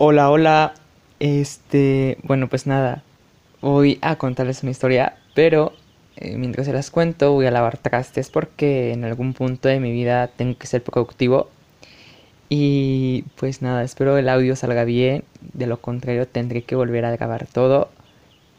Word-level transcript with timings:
Hola, 0.00 0.30
hola. 0.30 0.74
Este, 1.18 2.18
bueno, 2.22 2.46
pues 2.48 2.68
nada. 2.68 3.02
Voy 3.60 3.98
a 4.00 4.14
contarles 4.14 4.62
una 4.62 4.70
historia, 4.70 5.16
pero 5.34 5.72
eh, 6.14 6.36
mientras 6.36 6.66
se 6.66 6.72
las 6.72 6.92
cuento 6.92 7.32
voy 7.32 7.46
a 7.46 7.50
lavar 7.50 7.78
trastes 7.78 8.30
porque 8.30 8.92
en 8.92 9.02
algún 9.02 9.34
punto 9.34 9.68
de 9.68 9.80
mi 9.80 9.90
vida 9.90 10.28
tengo 10.28 10.56
que 10.56 10.68
ser 10.68 10.84
productivo. 10.84 11.50
Y 12.48 13.24
pues 13.34 13.60
nada, 13.60 13.82
espero 13.82 14.16
el 14.16 14.28
audio 14.28 14.54
salga 14.54 14.84
bien. 14.84 15.24
De 15.40 15.66
lo 15.66 15.80
contrario, 15.80 16.28
tendré 16.28 16.62
que 16.62 16.76
volver 16.76 17.04
a 17.04 17.16
grabar 17.16 17.48
todo. 17.52 17.88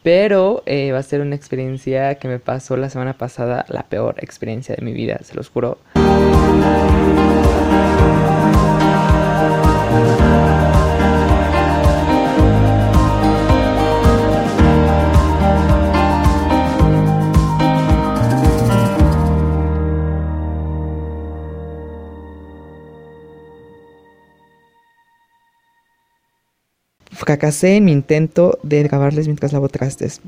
Pero 0.02 0.62
eh, 0.66 0.92
va 0.92 0.98
a 0.98 1.02
ser 1.02 1.22
una 1.22 1.36
experiencia 1.36 2.16
que 2.16 2.28
me 2.28 2.38
pasó 2.38 2.76
la 2.76 2.90
semana 2.90 3.14
pasada, 3.14 3.64
la 3.70 3.84
peor 3.84 4.16
experiencia 4.18 4.76
de 4.76 4.84
mi 4.84 4.92
vida, 4.92 5.18
se 5.22 5.34
los 5.34 5.48
juro. 5.48 5.78
Fracasé 27.30 27.76
en 27.76 27.84
mi 27.84 27.92
intento 27.92 28.58
de 28.64 28.82
grabarles 28.82 29.28
mientras 29.28 29.52
lavo 29.52 29.68
trastes. 29.68 30.20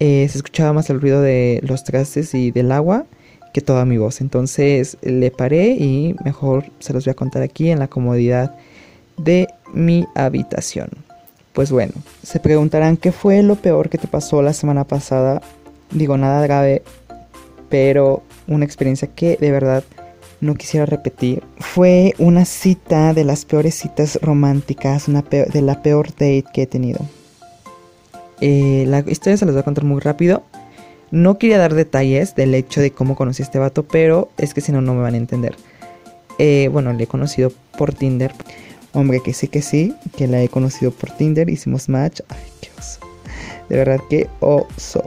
Eh, 0.00 0.28
se 0.30 0.36
escuchaba 0.36 0.74
más 0.74 0.90
el 0.90 1.00
ruido 1.00 1.22
de 1.22 1.60
los 1.62 1.82
trastes 1.82 2.34
y 2.34 2.50
del 2.50 2.72
agua 2.72 3.06
que 3.54 3.62
toda 3.62 3.86
mi 3.86 3.96
voz. 3.96 4.20
Entonces 4.20 4.98
le 5.00 5.30
paré 5.30 5.68
y 5.68 6.14
mejor 6.26 6.66
se 6.78 6.92
los 6.92 7.06
voy 7.06 7.12
a 7.12 7.14
contar 7.14 7.40
aquí 7.40 7.70
en 7.70 7.78
la 7.78 7.88
comodidad 7.88 8.54
de 9.16 9.48
mi 9.72 10.04
habitación. 10.14 10.90
Pues 11.54 11.72
bueno, 11.72 11.94
se 12.22 12.38
preguntarán 12.38 12.98
qué 12.98 13.12
fue 13.12 13.42
lo 13.42 13.54
peor 13.54 13.88
que 13.88 13.96
te 13.96 14.06
pasó 14.06 14.42
la 14.42 14.52
semana 14.52 14.84
pasada. 14.84 15.40
Digo, 15.90 16.18
nada 16.18 16.42
grave, 16.42 16.82
pero 17.70 18.22
una 18.46 18.66
experiencia 18.66 19.08
que 19.08 19.38
de 19.40 19.50
verdad 19.52 19.84
no 20.40 20.54
quisiera 20.54 20.86
repetir. 20.86 21.42
Fue 21.58 22.14
una 22.18 22.44
cita 22.44 23.14
de 23.14 23.24
las 23.24 23.44
peores 23.44 23.74
citas 23.74 24.18
románticas, 24.22 25.08
una 25.08 25.22
de 25.22 25.62
la 25.62 25.82
peor 25.82 26.08
date 26.08 26.44
que 26.52 26.62
he 26.62 26.66
tenido. 26.66 27.00
Eh, 28.40 28.84
la 28.86 29.00
historia 29.00 29.36
se 29.36 29.46
las 29.46 29.54
voy 29.54 29.60
a 29.60 29.64
contar 29.64 29.84
muy 29.84 30.00
rápido. 30.00 30.42
No 31.10 31.38
quería 31.38 31.58
dar 31.58 31.74
detalles 31.74 32.34
del 32.34 32.54
hecho 32.54 32.80
de 32.80 32.90
cómo 32.90 33.16
conocí 33.16 33.42
a 33.42 33.46
este 33.46 33.58
vato, 33.58 33.84
pero 33.84 34.28
es 34.36 34.54
que 34.54 34.60
si 34.60 34.72
no, 34.72 34.80
no 34.80 34.94
me 34.94 35.02
van 35.02 35.14
a 35.14 35.18
entender. 35.18 35.56
Eh, 36.38 36.68
bueno, 36.72 36.92
le 36.92 37.04
he 37.04 37.06
conocido 37.06 37.52
por 37.78 37.94
Tinder. 37.94 38.32
Hombre, 38.92 39.20
que 39.20 39.32
sí 39.32 39.48
que 39.48 39.62
sí, 39.62 39.94
que 40.16 40.26
la 40.26 40.42
he 40.42 40.48
conocido 40.48 40.90
por 40.90 41.10
Tinder, 41.10 41.48
hicimos 41.48 41.88
match. 41.88 42.20
Ay, 42.28 42.38
qué 42.60 42.70
oso. 42.78 43.00
De 43.68 43.76
verdad 43.76 44.00
que 44.10 44.28
oso. 44.40 45.04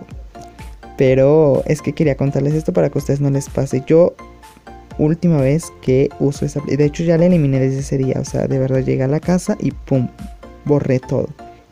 Pero 0.97 1.63
es 1.65 1.81
que 1.81 1.93
quería 1.93 2.15
contarles 2.15 2.53
esto 2.53 2.73
para 2.73 2.89
que 2.89 2.97
a 2.97 3.01
ustedes 3.01 3.21
no 3.21 3.29
les 3.29 3.49
pase. 3.49 3.83
Yo 3.85 4.15
última 4.99 5.41
vez 5.41 5.71
que 5.81 6.09
uso 6.19 6.45
esa 6.45 6.61
De 6.61 6.83
hecho 6.85 7.03
ya 7.03 7.17
la 7.17 7.25
eliminé 7.25 7.59
desde 7.59 7.79
ese 7.79 7.97
día. 7.97 8.17
O 8.19 8.25
sea, 8.25 8.47
de 8.47 8.59
verdad 8.59 8.79
llegué 8.79 9.03
a 9.03 9.07
la 9.07 9.19
casa 9.19 9.57
y 9.59 9.71
pum, 9.71 10.07
borré 10.65 10.99
todo. 10.99 11.29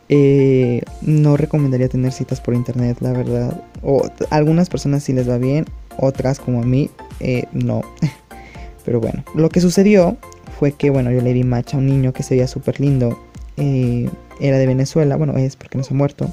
Eh, 0.10 0.82
no 1.02 1.36
recomendaría 1.36 1.90
tener 1.90 2.12
citas 2.14 2.42
por 2.42 2.56
internet, 2.56 2.98
la 3.02 3.12
verdad. 3.12 3.62
O 3.84 4.10
algunas 4.30 4.70
personas 4.70 5.04
sí 5.04 5.14
les 5.14 5.30
va 5.30 5.38
bien, 5.38 5.66
otras 5.98 6.40
como 6.40 6.62
a 6.62 6.66
mí, 6.66 6.90
eh, 7.20 7.46
no. 7.52 7.82
Pero 8.86 9.02
bueno, 9.02 9.24
lo 9.36 9.50
que 9.50 9.60
sucedió 9.60 10.18
fue 10.58 10.72
que, 10.72 10.90
bueno, 10.90 11.12
yo 11.12 11.22
le 11.22 11.34
di 11.34 11.44
match 11.44 11.74
a 11.74 11.78
un 11.78 11.88
niño 11.88 12.14
que 12.14 12.24
se 12.24 12.36
veía 12.36 12.48
súper 12.48 12.80
lindo. 12.80 13.20
Eh, 13.58 14.10
era 14.40 14.58
de 14.58 14.68
Venezuela, 14.68 15.18
bueno, 15.18 15.36
es 15.38 15.56
porque 15.56 15.78
no 15.78 15.84
se 15.84 15.94
ha 15.94 15.98
muerto. 15.98 16.30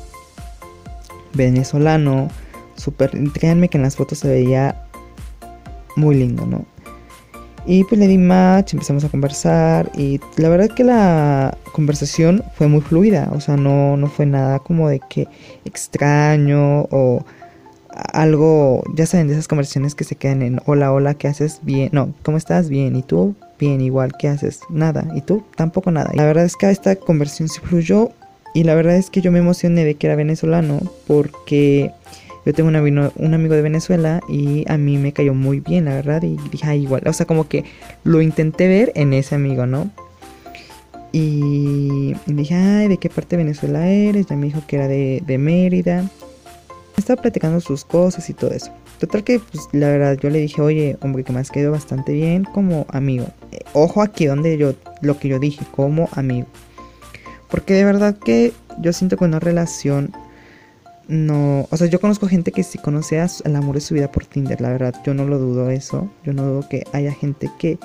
Venezolano, 1.33 2.29
súper. 2.77 3.11
Créanme 3.33 3.69
que 3.69 3.79
en 3.79 3.83
las 3.83 3.97
fotos 3.97 4.19
se 4.19 4.29
veía 4.29 4.87
muy 5.97 6.15
lindo, 6.15 6.47
¿no? 6.47 6.65
Y 7.67 7.85
pues 7.85 7.99
le 7.99 8.07
di 8.07 8.19
match, 8.19 8.75
empezamos 8.75 9.05
a 9.05 9.09
conversar 9.09 9.91
y 9.97 10.21
la 10.37 10.51
verdad 10.51 10.69
que 10.69 10.85
la 10.85 11.57
conversación 11.73 12.45
fue 12.55 12.69
muy 12.69 12.83
fluida, 12.83 13.31
o 13.33 13.41
sea, 13.41 13.57
no, 13.57 13.97
no 13.97 14.07
fue 14.09 14.27
nada 14.27 14.59
como 14.59 14.89
de 14.89 15.01
que 15.09 15.29
extraño 15.65 16.83
o 16.91 17.25
algo, 18.13 18.83
ya 18.95 19.07
saben, 19.07 19.29
de 19.29 19.35
esas 19.35 19.49
conversaciones 19.49 19.95
que 19.95 20.05
se 20.05 20.17
quedan 20.17 20.43
en 20.43 20.61
hola, 20.67 20.93
hola, 20.93 21.15
¿qué 21.15 21.29
haces? 21.29 21.61
Bien, 21.63 21.89
no, 21.93 22.13
¿cómo 22.23 22.37
estás? 22.37 22.69
Bien, 22.69 22.95
¿y 22.97 23.03
tú? 23.03 23.35
Bien, 23.59 23.81
igual, 23.81 24.13
¿qué 24.19 24.29
haces? 24.29 24.61
Nada, 24.69 25.07
¿y 25.15 25.23
tú? 25.23 25.45
Tampoco 25.57 25.91
nada. 25.91 26.11
La 26.15 26.25
verdad 26.25 26.45
es 26.45 26.57
que 26.57 26.69
esta 26.71 26.97
conversación 26.97 27.49
sí 27.49 27.61
fluyó 27.63 28.11
y 28.53 28.65
la 28.65 28.75
verdad 28.75 28.97
es 28.97 29.11
que 29.11 29.21
yo 29.21 29.33
me 29.33 29.39
emocioné 29.39 29.85
de 29.85 29.95
que 29.95 30.07
era 30.07 30.17
venezolano 30.17 30.81
porque 31.07 31.93
yo 32.45 32.53
tengo 32.53 32.69
un 32.69 32.77
amigo, 32.77 33.13
un 33.17 33.35
amigo 33.35 33.55
de 33.55 33.63
Venezuela 33.63 34.21
y 34.29 34.65
a 34.69 34.77
mí 34.77 34.99
me 34.99 35.13
cayó 35.13 35.35
muy 35.35 35.61
bien, 35.61 35.87
la 35.87 35.95
verdad. 35.95 36.23
Y 36.23 36.37
dije, 36.51 36.67
ah, 36.67 36.77
igual. 36.77 37.03
O 37.07 37.13
sea, 37.13 37.27
como 37.27 37.49
que 37.49 37.65
lo 38.05 38.21
intenté 38.21 38.69
ver 38.69 38.93
en 38.95 39.13
ese 39.15 39.35
amigo, 39.35 39.67
¿no? 39.67 39.91
Y, 41.13 42.15
dije, 42.27 42.55
ay, 42.55 42.89
¿de 42.89 42.99
qué 42.99 43.09
parte 43.09 43.37
de 43.37 43.45
Venezuela 43.45 43.89
eres? 43.89 44.27
Ya 44.27 44.37
me 44.37 44.47
dijo 44.47 44.63
que 44.67 44.77
era 44.77 44.89
de, 44.89 45.23
de 45.25 45.39
Mérida. 45.39 46.11
Estaba 46.99 47.23
platicando 47.23 47.61
sus 47.61 47.85
cosas 47.85 48.29
y 48.29 48.35
todo 48.35 48.51
eso. 48.51 48.73
Total 48.99 49.25
que, 49.25 49.39
pues, 49.39 49.69
la 49.73 49.89
verdad, 49.89 50.19
yo 50.21 50.29
le 50.29 50.41
dije, 50.41 50.61
oye, 50.61 50.99
hombre, 51.01 51.25
que 51.25 51.33
me 51.33 51.41
has 51.41 51.51
quedado 51.51 51.73
bastante 51.73 52.13
bien 52.13 52.45
como 52.45 52.87
amigo. 52.91 53.27
Eh, 53.53 53.61
ojo 53.73 54.03
aquí 54.03 54.27
donde 54.27 54.59
yo, 54.59 54.75
lo 55.01 55.19
que 55.19 55.29
yo 55.29 55.39
dije, 55.39 55.65
como 55.71 56.09
amigo. 56.13 56.47
Porque 57.49 57.75
de 57.75 57.85
verdad 57.85 58.17
que 58.17 58.53
yo 58.81 58.93
siento 58.93 59.17
que 59.17 59.25
una 59.25 59.41
relación 59.41 60.13
no, 61.09 61.69
o 61.71 61.77
sea, 61.77 61.87
yo 61.87 62.01
conozco 62.01 62.29
gente 62.29 62.51
que 62.51 62.63
si 62.63 62.79
conoce 62.79 63.23
el 63.45 63.57
amor 63.57 63.75
de 63.75 63.81
su 63.81 63.95
vida 63.95 64.11
por 64.11 64.25
Tinder, 64.25 64.61
la 64.61 64.71
verdad, 64.71 64.95
yo 65.05 65.13
no 65.13 65.25
lo 65.25 65.39
dudo 65.39 65.71
eso, 65.71 66.11
yo 66.25 66.33
no 66.33 66.45
dudo 66.45 66.69
que 66.69 66.85
haya 66.93 67.13
gente 67.13 67.51
que 67.59 67.79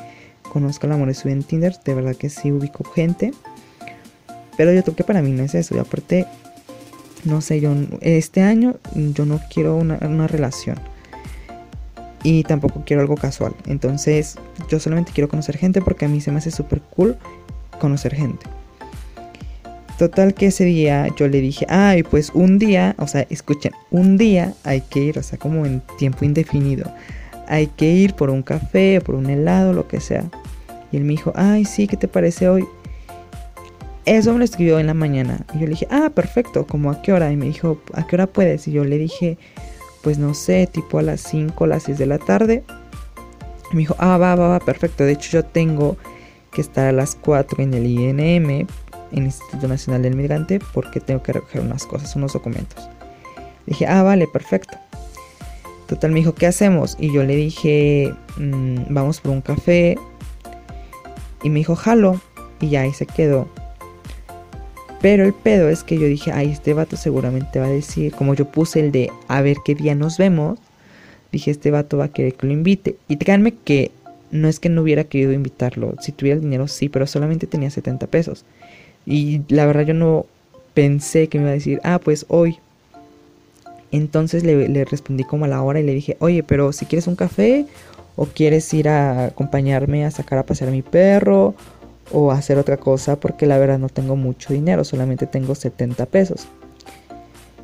conozca 0.44 0.88
el 0.88 0.94
amor 0.94 1.10
de 1.10 1.14
su 1.14 1.28
vida 1.28 1.36
en 1.36 1.44
Tinder, 1.44 1.78
de 1.84 1.94
verdad 1.94 2.16
que 2.16 2.30
sí 2.30 2.52
ubico 2.52 2.84
gente, 2.84 3.34
pero 4.58 4.72
yo 4.72 4.84
creo 4.84 4.96
que 4.96 5.04
para 5.04 5.22
mí 5.22 5.32
no 5.32 5.44
es 5.44 5.54
eso, 5.54 5.76
y 5.76 5.80
aparte, 5.80 6.26
no 7.26 7.42
sé, 7.42 7.60
yo 7.60 7.74
este 8.02 8.42
año 8.42 8.76
yo 8.96 9.26
no 9.26 9.42
quiero 9.54 9.76
una, 9.76 10.00
una 10.02 10.28
relación 10.28 10.80
y 12.24 12.44
tampoco 12.44 12.84
quiero 12.86 13.02
algo 13.02 13.16
casual, 13.16 13.54
entonces 13.66 14.38
yo 14.70 14.80
solamente 14.80 15.12
quiero 15.12 15.28
conocer 15.28 15.58
gente 15.58 15.82
porque 15.82 16.06
a 16.06 16.08
mí 16.08 16.22
se 16.22 16.32
me 16.32 16.38
hace 16.38 16.52
súper 16.52 16.82
cool 16.82 17.18
conocer 17.80 18.16
gente. 18.16 18.46
Total 20.00 20.34
que 20.34 20.46
ese 20.46 20.64
día 20.64 21.14
yo 21.18 21.28
le 21.28 21.42
dije, 21.42 21.66
ay, 21.68 22.04
pues 22.04 22.32
un 22.34 22.58
día, 22.58 22.96
o 23.00 23.06
sea, 23.06 23.28
escuchen, 23.30 23.74
un 23.92 24.16
día 24.16 24.54
hay 24.64 24.80
que 24.80 25.02
ir, 25.02 25.20
o 25.20 25.24
sea, 25.24 25.38
como 25.38 25.66
en 25.66 25.82
tiempo 25.98 26.24
indefinido. 26.24 26.90
Hay 27.50 27.68
que 27.68 27.92
ir 27.92 28.14
por 28.14 28.30
un 28.30 28.42
café, 28.42 29.02
por 29.02 29.16
un 29.16 29.30
helado, 29.30 29.74
lo 29.74 29.90
que 29.90 30.00
sea. 30.00 30.24
Y 30.94 30.96
él 30.96 31.04
me 31.04 31.12
dijo, 31.12 31.34
ay, 31.36 31.66
sí, 31.66 31.86
¿qué 31.86 31.98
te 31.98 32.08
parece 32.08 32.48
hoy? 32.48 32.66
Eso 34.06 34.32
me 34.32 34.40
lo 34.40 34.46
escribió 34.46 34.80
en 34.80 34.88
la 34.88 34.94
mañana. 34.94 35.46
Y 35.54 35.60
yo 35.60 35.66
le 35.66 35.72
dije, 35.72 35.88
ah, 35.92 36.10
perfecto, 36.16 36.66
¿como 36.66 36.92
a 36.92 37.02
qué 37.02 37.12
hora? 37.12 37.30
Y 37.34 37.36
me 37.36 37.48
dijo, 37.48 37.82
¿a 37.94 38.08
qué 38.08 38.16
hora 38.16 38.28
puedes? 38.28 38.70
Y 38.70 38.72
yo 38.72 38.86
le 38.86 38.98
dije, 38.98 39.38
pues 40.02 40.18
no 40.18 40.34
sé, 40.34 40.66
tipo 40.72 41.00
a 41.00 41.02
las 41.02 41.20
5 41.20 41.62
o 41.62 41.68
las 41.68 41.84
6 41.84 41.98
de 41.98 42.06
la 42.06 42.20
tarde. 42.20 42.64
Y 43.74 43.76
me 43.76 43.80
dijo, 43.80 43.98
ah, 43.98 44.18
va, 44.18 44.36
va, 44.36 44.48
va, 44.48 44.60
perfecto. 44.62 45.04
De 45.04 45.12
hecho, 45.12 45.30
yo 45.32 45.44
tengo 45.44 45.98
que 46.54 46.62
estar 46.62 46.88
a 46.88 46.94
las 46.94 47.16
4 47.16 47.64
en 47.64 47.74
el 47.74 47.86
INM 47.86 48.66
en 49.12 49.20
el 49.20 49.26
Instituto 49.26 49.68
Nacional 49.68 50.02
del 50.02 50.16
Migrante 50.16 50.60
porque 50.74 51.00
tengo 51.00 51.24
que 51.24 51.34
recoger 51.34 51.62
unas 51.62 51.86
cosas, 51.86 52.16
unos 52.16 52.34
documentos. 52.34 52.90
dije, 53.66 53.86
ah, 53.88 54.04
vale, 54.04 54.28
perfecto. 54.28 54.78
Total, 55.88 56.12
me 56.12 56.20
dijo, 56.20 56.36
¿qué 56.36 56.46
hacemos? 56.46 56.96
Y 57.00 57.12
yo 57.12 57.24
le 57.24 57.36
dije, 57.36 58.14
mm, 58.38 58.94
vamos 58.94 59.22
por 59.22 59.32
un 59.32 59.42
café. 59.42 59.98
Y 61.42 61.50
me 61.50 61.60
dijo, 61.60 61.76
jalo. 61.76 62.22
Y 62.62 62.70
ya 62.70 62.82
ahí 62.82 62.94
se 62.94 63.06
quedó. 63.06 63.48
Pero 65.02 65.24
el 65.24 65.34
pedo 65.34 65.70
es 65.70 65.84
que 65.84 65.98
yo 65.98 66.06
dije, 66.06 66.32
ay, 66.32 66.52
este 66.52 66.74
vato 66.74 66.98
seguramente 66.98 67.60
va 67.60 67.68
a 67.68 67.70
decir, 67.70 68.14
como 68.14 68.34
yo 68.34 68.52
puse 68.52 68.82
el 68.82 68.92
de 68.92 69.12
a 69.28 69.42
ver 69.42 69.58
qué 69.64 69.74
día 69.74 69.96
nos 69.96 70.18
vemos, 70.18 70.60
dije, 71.32 71.52
este 71.52 71.72
vato 71.72 71.98
va 71.98 72.06
a 72.06 72.12
querer 72.12 72.34
que 72.36 72.48
lo 72.48 72.54
invite. 72.54 72.98
Y 73.08 73.18
créanme 73.18 73.54
que 73.54 73.92
no 74.32 74.48
es 74.48 74.60
que 74.60 74.70
no 74.70 74.82
hubiera 74.82 75.06
querido 75.06 75.32
invitarlo. 75.32 75.96
Si 76.02 76.12
tuviera 76.12 76.36
el 76.36 76.42
dinero, 76.42 76.68
sí, 76.68 76.90
pero 76.90 77.08
solamente 77.08 77.48
tenía 77.48 77.70
70 77.70 78.08
pesos. 78.08 78.46
Y 79.10 79.42
la 79.48 79.66
verdad 79.66 79.88
yo 79.88 79.96
no 79.96 80.28
pensé 80.76 81.30
que 81.30 81.40
me 81.40 81.46
iba 81.46 81.50
a 81.50 81.56
decir, 81.56 81.82
ah, 81.84 81.98
pues 81.98 82.28
hoy. 82.30 82.60
Entonces 83.92 84.44
le, 84.44 84.86
respondí 84.86 85.24
como 85.24 85.46
a 85.46 85.48
la 85.48 85.64
hora 85.64 85.80
y 85.80 85.84
le 85.84 85.96
dije, 85.96 86.16
oye, 86.20 86.44
pero 86.44 86.72
si 86.74 86.86
quieres 86.86 87.08
un 87.08 87.16
café 87.16 87.66
o 88.16 88.28
quieres 88.28 88.72
ir 88.72 88.88
a 88.88 89.26
acompañarme 89.26 90.06
a 90.06 90.12
sacar 90.12 90.38
a 90.38 90.46
pasear 90.46 90.70
a 90.70 90.74
mi 90.74 90.84
perro 90.84 91.56
o 92.12 92.32
hacer 92.32 92.60
otra 92.60 92.78
cosa 92.78 93.20
porque 93.20 93.48
la 93.48 93.58
verdad 93.58 93.80
no 93.80 93.90
tengo 93.90 94.16
mucho 94.16 94.54
dinero, 94.54 94.84
solamente 94.84 95.26
tengo 95.26 95.56
70 95.56 96.06
pesos. 96.06 96.48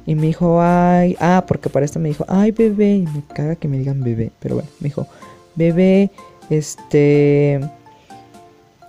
Y 0.08 0.16
me 0.16 0.26
dijo, 0.26 0.60
ay, 0.64 1.16
ah, 1.20 1.46
porque 1.48 1.70
para 1.70 1.86
esto 1.86 2.00
me 2.00 2.10
dijo, 2.10 2.26
ay, 2.28 2.50
bebé, 2.54 2.96
y 2.96 3.02
me 3.04 3.22
caga 3.36 3.56
que 3.56 3.68
me 3.68 3.78
digan 3.78 4.04
bebé, 4.04 4.32
pero 4.40 4.56
bueno, 4.56 4.70
me 4.80 4.90
dijo, 4.90 5.06
bebé, 5.56 6.10
este, 6.50 7.60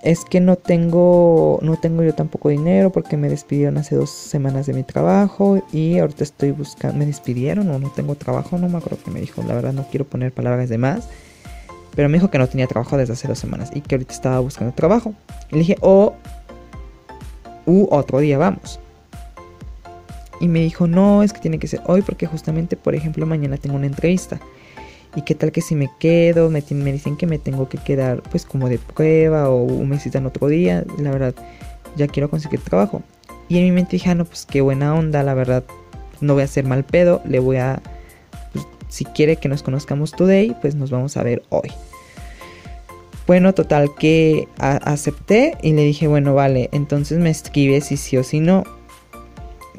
es 0.07 0.25
que 0.25 0.39
no 0.39 0.55
tengo, 0.55 1.59
no 1.63 1.77
tengo 1.77 2.05
yo 2.05 2.15
tampoco 2.15 2.49
dinero 2.49 2.93
porque 2.93 3.17
me 3.17 3.29
despidieron 3.29 3.77
hace 3.77 3.97
dos 3.97 4.09
semanas 4.09 4.67
de 4.67 4.73
mi 4.73 4.85
trabajo 4.85 5.61
y 5.73 5.99
ahorita 5.99 6.23
estoy 6.23 6.53
buscando, 6.53 6.97
me 6.97 7.07
despidieron 7.07 7.69
o 7.71 7.79
no 7.81 7.91
tengo 7.91 8.15
trabajo, 8.15 8.57
no 8.57 8.69
me 8.69 8.79
acuerdo 8.79 9.03
que 9.05 9.11
me 9.11 9.21
dijo, 9.21 9.43
la 9.43 9.55
verdad 9.55 9.73
no 9.73 9.85
quiero 9.91 10.05
poner 10.05 10.31
palabras 10.31 10.69
de 10.69 10.79
más, 10.79 11.09
pero 11.97 12.09
me 12.09 12.19
dijo 12.19 12.31
que 12.31 12.39
no 12.39 12.47
tenía 12.47 12.69
trabajo 12.69 12.97
desde 12.97 13.15
hace 13.15 13.27
dos 13.27 13.41
semanas 13.41 13.73
y 13.75 13.81
que 13.81 13.97
ahorita 13.97 14.15
estaba 14.15 14.39
buscando 14.39 14.73
trabajo. 14.73 15.13
Y 15.51 15.55
le 15.55 15.59
dije, 15.59 15.77
o, 15.81 16.15
u 17.67 17.89
otro 17.91 18.21
día 18.21 18.39
vamos. 18.39 18.79
Y 20.41 20.47
me 20.47 20.61
dijo, 20.61 20.87
no, 20.87 21.25
es 21.25 21.33
que 21.33 21.41
tiene 21.41 21.59
que 21.59 21.67
ser 21.67 21.81
hoy 21.85 22.03
porque 22.03 22.29
justamente, 22.29 22.77
por 22.77 22.95
ejemplo, 22.95 23.27
mañana 23.27 23.57
tengo 23.57 23.75
una 23.75 23.87
entrevista. 23.87 24.39
Y 25.17 25.23
qué 25.23 25.35
tal 25.35 25.51
que 25.51 25.63
si 25.63 25.75
me 25.75 25.91
quedo, 25.99 26.51
me, 26.51 26.61
dicen 26.61 27.17
que 27.17 27.27
me 27.27 27.39
tengo 27.39 27.69
que 27.69 27.79
quedar 27.79 28.23
pues 28.31 28.45
como 28.45 28.69
de 28.69 28.79
prueba 28.79 29.49
o 29.49 29.67
me 29.85 29.99
citan 29.99 30.27
otro 30.27 30.47
día. 30.47 30.85
La 30.99 31.11
verdad, 31.11 31.35
ya 31.97 32.07
quiero 32.07 32.31
conseguir 32.31 32.61
trabajo. 32.61 33.03
Y 33.49 33.59
en 33.59 33.65
mi 33.65 33.73
mente 33.73 33.93
dije, 33.93 34.11
ah, 34.11 34.15
no, 34.15 34.25
pues 34.27 34.45
qué 34.47 34.61
buena 34.61 34.95
onda, 34.95 35.23
la 35.23 35.35
verdad, 35.35 35.65
no 36.21 36.35
voy 36.35 36.43
a 36.43 36.45
hacer 36.45 36.65
mal 36.65 36.85
pedo, 36.85 37.23
le 37.25 37.39
voy 37.39 37.57
a, 37.57 37.81
pues, 38.53 38.67
si 38.89 39.05
quiere 39.05 39.37
que 39.37 39.49
nos 39.49 39.63
conozcamos 39.63 40.13
today, 40.13 40.55
pues 40.61 40.75
nos 40.75 40.91
vamos 40.91 41.17
a 41.17 41.23
ver 41.23 41.43
hoy. 41.49 41.73
Bueno, 43.27 43.55
total 43.55 43.95
que 43.99 44.47
acepté 44.59 45.57
y 45.63 45.73
le 45.73 45.83
dije, 45.83 46.07
bueno, 46.07 46.35
vale, 46.35 46.69
entonces 46.73 47.19
me 47.19 47.31
escribes 47.31 47.87
si 47.87 47.97
sí 47.97 48.17
o 48.17 48.23
si 48.23 48.39
no. 48.39 48.65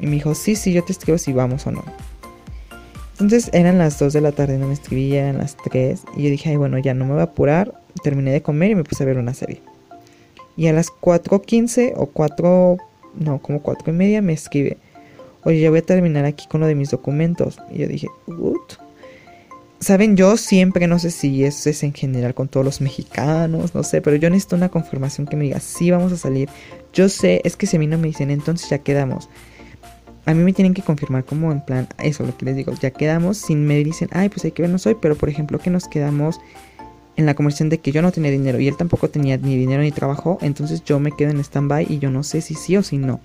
Y 0.00 0.06
me 0.06 0.12
dijo, 0.12 0.34
sí, 0.34 0.54
sí, 0.54 0.72
yo 0.72 0.84
te 0.84 0.92
escribo 0.92 1.16
si 1.16 1.32
vamos 1.32 1.66
o 1.66 1.70
no. 1.70 1.82
Entonces 3.20 3.50
eran 3.52 3.78
las 3.78 3.98
2 3.98 4.12
de 4.12 4.20
la 4.20 4.30
tarde, 4.30 4.58
no 4.58 4.68
me 4.68 4.74
escribí, 4.74 5.16
eran 5.16 5.38
las 5.38 5.56
3. 5.56 6.02
Y 6.16 6.22
yo 6.22 6.30
dije, 6.30 6.50
ay, 6.50 6.56
bueno, 6.56 6.78
ya 6.78 6.94
no 6.94 7.04
me 7.04 7.12
voy 7.12 7.20
a 7.20 7.24
apurar. 7.24 7.74
Terminé 8.02 8.30
de 8.30 8.42
comer 8.42 8.70
y 8.70 8.74
me 8.76 8.84
puse 8.84 9.02
a 9.02 9.06
ver 9.06 9.18
una 9.18 9.34
serie. 9.34 9.60
Y 10.56 10.68
a 10.68 10.72
las 10.72 10.88
4.15 10.88 11.94
o 11.96 12.06
4, 12.06 12.76
no, 13.18 13.38
como 13.42 13.60
4 13.60 13.92
y 13.92 13.96
media 13.96 14.22
me 14.22 14.32
escribe, 14.32 14.78
oye, 15.42 15.60
ya 15.60 15.70
voy 15.70 15.80
a 15.80 15.82
terminar 15.82 16.24
aquí 16.26 16.46
con 16.46 16.60
lo 16.60 16.68
de 16.68 16.76
mis 16.76 16.90
documentos. 16.90 17.58
Y 17.72 17.78
yo 17.78 17.88
dije, 17.88 18.06
what? 18.28 18.78
Saben, 19.80 20.16
yo 20.16 20.36
siempre, 20.36 20.86
no 20.86 20.98
sé 20.98 21.10
si 21.10 21.44
eso 21.44 21.70
es 21.70 21.82
en 21.82 21.92
general 21.92 22.34
con 22.34 22.48
todos 22.48 22.66
los 22.66 22.80
mexicanos, 22.80 23.74
no 23.74 23.84
sé, 23.84 24.00
pero 24.00 24.16
yo 24.16 24.28
necesito 24.28 24.56
una 24.56 24.68
confirmación 24.68 25.26
que 25.26 25.36
me 25.36 25.44
diga, 25.44 25.60
sí, 25.60 25.90
vamos 25.90 26.12
a 26.12 26.16
salir. 26.16 26.48
Yo 26.92 27.08
sé, 27.08 27.40
es 27.44 27.56
que 27.56 27.66
si 27.66 27.76
a 27.76 27.80
mí 27.80 27.86
no 27.86 27.98
me 27.98 28.08
dicen, 28.08 28.30
entonces 28.30 28.68
ya 28.70 28.78
quedamos 28.78 29.28
a 30.28 30.34
mí 30.34 30.44
me 30.44 30.52
tienen 30.52 30.74
que 30.74 30.82
confirmar 30.82 31.24
como 31.24 31.52
en 31.52 31.62
plan, 31.62 31.88
eso 32.02 32.22
lo 32.22 32.36
que 32.36 32.44
les 32.44 32.54
digo, 32.54 32.74
ya 32.74 32.90
quedamos, 32.90 33.38
sin 33.38 33.66
me 33.66 33.82
dicen, 33.82 34.10
ay, 34.12 34.28
pues 34.28 34.44
hay 34.44 34.52
que 34.52 34.60
vernos 34.60 34.86
hoy, 34.86 34.94
pero 35.00 35.16
por 35.16 35.30
ejemplo 35.30 35.58
que 35.58 35.70
nos 35.70 35.88
quedamos 35.88 36.38
en 37.16 37.24
la 37.24 37.32
conversación 37.32 37.70
de 37.70 37.78
que 37.78 37.92
yo 37.92 38.02
no 38.02 38.12
tenía 38.12 38.30
dinero 38.30 38.60
y 38.60 38.68
él 38.68 38.76
tampoco 38.76 39.08
tenía 39.08 39.38
ni 39.38 39.56
dinero 39.56 39.82
ni 39.82 39.90
trabajo, 39.90 40.36
entonces 40.42 40.84
yo 40.84 41.00
me 41.00 41.12
quedo 41.12 41.30
en 41.30 41.40
stand-by 41.40 41.86
y 41.88 41.98
yo 41.98 42.10
no 42.10 42.22
sé 42.24 42.42
si 42.42 42.52
sí 42.52 42.76
o 42.76 42.82
si 42.82 42.98
no. 42.98 43.20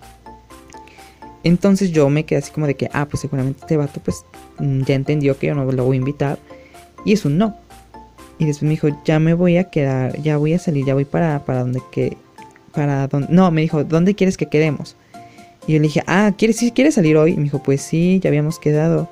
Entonces 1.44 1.92
yo 1.92 2.10
me 2.10 2.24
quedé 2.24 2.40
así 2.40 2.54
como 2.54 2.68
de 2.68 2.76
que, 2.76 2.90
ah, 2.94 3.06
pues 3.06 3.20
seguramente 3.20 3.60
este 3.60 3.76
vato 3.76 4.00
pues 4.00 4.24
mm, 4.60 4.84
ya 4.84 4.96
entendió 4.96 5.38
que 5.38 5.48
yo 5.48 5.56
no 5.56 5.70
lo 5.70 5.84
voy 5.84 5.98
a 5.98 6.00
invitar 6.00 6.40
y 7.04 7.12
es 7.12 7.26
un 7.26 7.38
no. 7.38 7.58
Y 8.40 8.46
después 8.46 8.64
me 8.64 8.70
dijo, 8.70 8.88
ya 9.04 9.20
me 9.20 9.34
voy 9.34 9.58
a 9.58 9.66
quedar, 9.66 10.22
ya 10.22 10.38
voy 10.38 10.54
a 10.54 10.60
salir, 10.60 10.86
ya 10.86 10.94
voy 10.94 11.04
para, 11.04 11.44
para 11.44 11.60
donde 11.60 11.82
que, 11.92 12.16
para 12.74 13.10
donde, 13.10 13.28
no, 13.30 13.52
me 13.52 13.60
dijo, 13.60 13.84
¿dónde 13.84 14.16
quieres 14.16 14.38
que 14.38 14.46
quedemos? 14.46 14.96
Y 15.68 15.74
yo 15.74 15.80
le 15.80 15.84
dije, 15.84 16.04
ah, 16.08 16.34
¿quieres, 16.38 16.60
¿quieres 16.74 16.96
salir 16.96 17.18
hoy? 17.18 17.34
Y 17.34 17.38
me 17.38 17.44
dijo, 17.44 17.64
pues 17.64 17.82
sí, 17.82 18.20
ya 18.22 18.30
habíamos 18.30 18.60
quedado. 18.60 19.10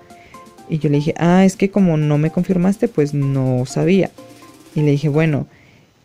Y 0.70 0.80
yo 0.80 0.90
le 0.90 0.98
dije, 0.98 1.14
ah, 1.18 1.46
es 1.46 1.56
que 1.56 1.70
como 1.70 1.98
no 1.98 2.18
me 2.18 2.32
confirmaste, 2.32 2.88
pues 2.88 3.14
no 3.14 3.66
sabía. 3.66 4.12
Y 4.76 4.82
le 4.82 4.92
dije, 4.92 5.10
bueno, 5.10 5.48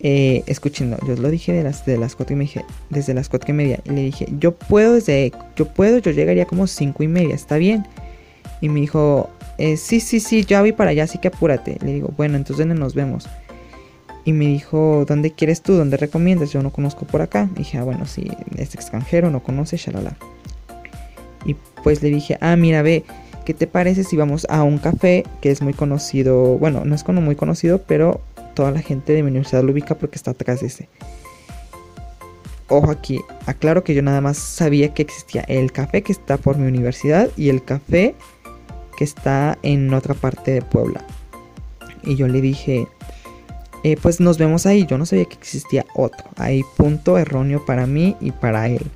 eh, 0.01 0.43
escuchen, 0.47 0.97
yo 1.07 1.17
lo 1.17 1.31
dije 1.31 1.53
de 1.53 1.63
las, 1.63 1.87
de 1.87 1.97
las 1.99 2.17
cuatro 2.17 2.35
y 2.35 2.39
media, 2.39 2.65
desde 2.91 3.15
las 3.15 3.29
cuatro 3.29 3.51
y 3.51 3.55
media. 3.55 3.81
Y 3.85 3.91
le 3.91 4.03
dije, 4.03 4.27
yo 4.39 4.53
puedo 4.53 4.95
desde, 4.95 5.33
yo 5.57 5.67
puedo, 5.67 5.99
yo 5.99 6.11
llegaría 6.11 6.47
como 6.47 6.67
cinco 6.67 7.03
y 7.03 7.09
media, 7.09 7.35
¿está 7.35 7.57
bien? 7.57 7.87
Y 8.61 8.69
me 8.69 8.81
dijo, 8.81 9.31
eh, 9.59 9.77
sí, 9.77 10.01
sí, 10.01 10.21
sí, 10.21 10.45
ya 10.45 10.61
voy 10.61 10.73
para 10.73 10.91
allá, 10.91 11.05
así 11.05 11.19
que 11.19 11.29
apúrate. 11.29 11.79
Le 11.83 11.95
digo, 11.95 12.13
bueno, 12.17 12.37
entonces 12.37 12.67
nos 12.67 12.95
vemos. 12.95 13.29
Y 14.25 14.33
me 14.33 14.47
dijo, 14.47 15.05
¿dónde 15.07 15.31
quieres 15.31 15.63
tú? 15.63 15.75
¿Dónde 15.75 15.97
recomiendas? 15.97 16.53
Yo 16.53 16.61
no 16.61 16.73
conozco 16.73 17.07
por 17.07 17.23
acá. 17.23 17.49
Y 17.55 17.59
dije, 17.59 17.79
ah, 17.79 17.85
bueno, 17.85 18.07
si 18.07 18.29
es 18.57 18.75
extranjero, 18.75 19.31
no 19.31 19.43
conoce, 19.43 19.77
shalala. 19.77 20.17
Y 21.47 21.57
pues 21.83 22.03
le 22.03 22.11
dije, 22.11 22.37
ah, 22.41 22.57
mira, 22.57 22.83
ve, 22.83 23.05
¿qué 23.45 23.55
te 23.55 23.67
parece 23.67 24.03
si 24.05 24.17
vamos 24.17 24.47
a 24.51 24.65
un 24.65 24.79
café 24.79 25.25
que 25.41 25.51
es 25.51 25.63
muy 25.63 25.73
conocido? 25.73 26.59
Bueno, 26.59 26.85
no 26.85 26.95
es 26.95 27.05
como 27.05 27.21
muy 27.21 27.37
conocido, 27.37 27.81
pero 27.87 28.21
toda 28.55 28.73
la 28.73 28.81
gente 28.81 29.13
de 29.13 29.23
mi 29.23 29.31
universidad 29.31 29.63
lo 29.63 29.73
ubica 29.73 29.95
porque 29.95 30.17
está 30.17 30.33
atrás 30.33 30.61
de 30.61 30.67
ese. 30.67 30.89
Ojo 32.69 32.91
aquí, 32.91 33.21
aclaro 33.47 33.85
que 33.85 33.95
yo 33.95 34.03
nada 34.03 34.21
más 34.21 34.39
sabía 34.39 34.93
que 34.93 35.03
existía 35.03 35.43
el 35.43 35.71
café 35.71 36.03
que 36.03 36.11
está 36.11 36.37
por 36.37 36.59
mi 36.59 36.67
universidad 36.67 37.31
y 37.37 37.49
el 37.49 37.63
café 37.63 38.17
que 38.97 39.05
está 39.05 39.57
en 39.63 39.95
otra 39.95 40.15
parte 40.15 40.51
de 40.51 40.63
Puebla. 40.63 41.05
Y 42.03 42.17
yo 42.17 42.27
le 42.27 42.41
dije, 42.41 42.89
eh, 43.85 43.97
pues 44.03 44.19
nos 44.19 44.37
vemos 44.39 44.67
ahí. 44.67 44.85
Yo 44.85 44.99
no 44.99 45.07
sabía 45.07 45.27
que 45.27 45.37
existía 45.37 45.87
otro. 45.95 46.29
Hay 46.37 46.65
punto 46.77 47.19
erróneo 47.19 47.65
para 47.65 47.87
mí 47.87 48.17
y 48.21 48.33
para 48.33 48.69
él 48.69 48.91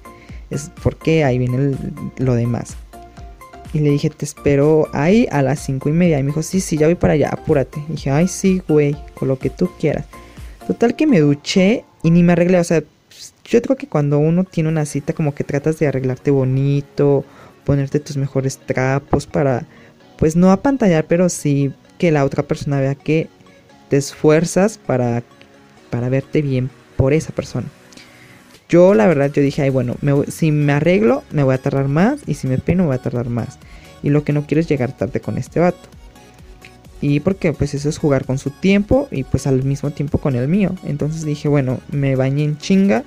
es 0.50 0.70
porque 0.82 1.25
ahí 1.25 1.38
viene 1.38 1.76
lo 2.19 2.35
demás. 2.35 2.76
Y 3.73 3.79
le 3.79 3.91
dije, 3.91 4.11
te 4.11 4.25
espero 4.25 4.88
ahí 4.93 5.29
a 5.31 5.43
las 5.43 5.61
cinco 5.61 5.88
y 5.88 5.93
media. 5.93 6.19
Y 6.19 6.23
me 6.23 6.29
dijo, 6.29 6.43
sí, 6.43 6.61
sí, 6.61 6.76
ya 6.76 6.87
voy 6.87 6.97
para 6.97 7.12
allá, 7.12 7.29
apúrate. 7.29 7.81
Y 7.88 7.93
dije, 7.93 8.11
ay, 8.11 8.26
sí, 8.26 8.62
güey, 8.69 8.97
con 9.14 9.29
lo 9.29 9.38
que 9.38 9.49
tú 9.49 9.70
quieras. 9.79 10.06
Total 10.67 10.97
que 10.97 11.06
me 11.06 11.20
duché 11.20 11.85
y 12.02 12.11
ni 12.11 12.23
me 12.23 12.32
arreglé. 12.32 12.58
O 12.58 12.64
sea, 12.64 12.82
yo 13.44 13.62
creo 13.62 13.76
que 13.76 13.87
cuando 13.87 14.19
uno 14.19 14.44
tiene 14.44 14.69
una 14.69 14.87
cita, 14.87 15.12
como 15.12 15.35
que 15.35 15.44
tratas 15.44 15.79
de 15.79 15.87
arreglarte 15.87 16.31
bonito, 16.32 17.25
ponerte 17.64 18.00
tus 18.00 18.17
mejores 18.17 18.58
trapos 18.58 19.26
para, 19.26 19.67
pues 20.19 20.35
no 20.35 20.50
apantallar, 20.50 21.06
pero 21.06 21.29
sí 21.29 21.73
que 21.99 22.11
la 22.11 22.25
otra 22.25 22.43
persona 22.43 22.81
vea 22.81 22.94
que 22.94 23.29
te 23.88 23.96
esfuerzas 23.96 24.79
para, 24.79 25.23
para 25.91 26.08
verte 26.08 26.43
bien 26.43 26.70
por 26.96 27.12
esa 27.12 27.32
persona. 27.32 27.69
Yo 28.70 28.94
la 28.94 29.08
verdad 29.08 29.32
yo 29.32 29.43
dije, 29.43 29.62
ay 29.62 29.70
bueno, 29.70 29.96
si 30.28 30.52
me 30.52 30.72
arreglo 30.72 31.25
me 31.32 31.43
voy 31.43 31.55
a 31.55 31.58
tardar 31.58 31.88
más 31.88 32.20
y 32.26 32.34
si 32.34 32.46
me 32.46 32.56
peino 32.56 32.84
me 32.84 32.88
voy 32.88 32.96
a 32.96 33.02
tardar 33.02 33.28
más. 33.28 33.58
Y 34.02 34.11
lo 34.11 34.22
que 34.25 34.32
no 34.32 34.46
quiero 34.46 34.61
es 34.61 34.69
llegar 34.69 34.96
tarde 34.96 35.20
con 35.20 35.37
este 35.37 35.58
vato. 35.58 35.88
Y 37.00 37.20
porque 37.20 37.52
pues 37.52 37.75
eso 37.75 37.88
es 37.88 37.99
jugar 37.99 38.25
con 38.25 38.38
su 38.38 38.50
tiempo 38.50 39.08
y 39.11 39.25
pues 39.25 39.46
al 39.49 39.64
mismo 39.64 39.90
tiempo 39.90 40.19
con 40.19 40.37
el 40.37 40.46
mío. 40.46 40.75
Entonces 40.84 41.25
dije, 41.25 41.49
bueno, 41.49 41.81
me 41.90 42.14
bañé 42.14 42.44
en 42.44 42.58
chinga. 42.58 43.02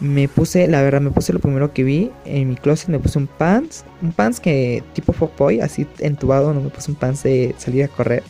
Me 0.00 0.28
puse, 0.28 0.68
la 0.68 0.80
verdad 0.80 1.00
me 1.00 1.10
puse 1.10 1.32
lo 1.32 1.40
primero 1.40 1.74
que 1.74 1.82
vi 1.82 2.12
en 2.24 2.48
mi 2.48 2.54
closet, 2.54 2.88
me 2.88 3.00
puse 3.00 3.18
un 3.18 3.26
pants. 3.26 3.84
Un 4.00 4.12
pants 4.12 4.40
que 4.40 4.82
tipo 4.94 5.12
fuckboy, 5.12 5.60
así 5.60 5.86
entubado, 5.98 6.54
no 6.54 6.60
me 6.60 6.70
puse 6.70 6.92
un 6.92 6.96
pants 6.96 7.24
de 7.24 7.54
salir 7.58 7.84
a 7.84 7.88
correr. 7.88 8.22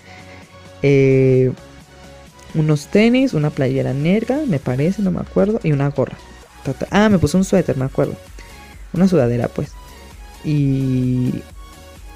Eh, 0.83 1.53
unos 2.55 2.87
tenis, 2.87 3.35
una 3.35 3.51
playera 3.51 3.93
negra, 3.93 4.41
me 4.47 4.59
parece, 4.59 5.03
no 5.03 5.11
me 5.11 5.21
acuerdo, 5.21 5.61
y 5.63 5.73
una 5.73 5.91
gorra. 5.91 6.17
Ah, 6.91 7.09
me 7.09 7.19
puse 7.19 7.37
un 7.37 7.45
suéter, 7.45 7.77
me 7.77 7.85
acuerdo. 7.85 8.15
Una 8.93 9.09
sudadera, 9.09 9.49
pues. 9.49 9.73
Y. 10.45 11.43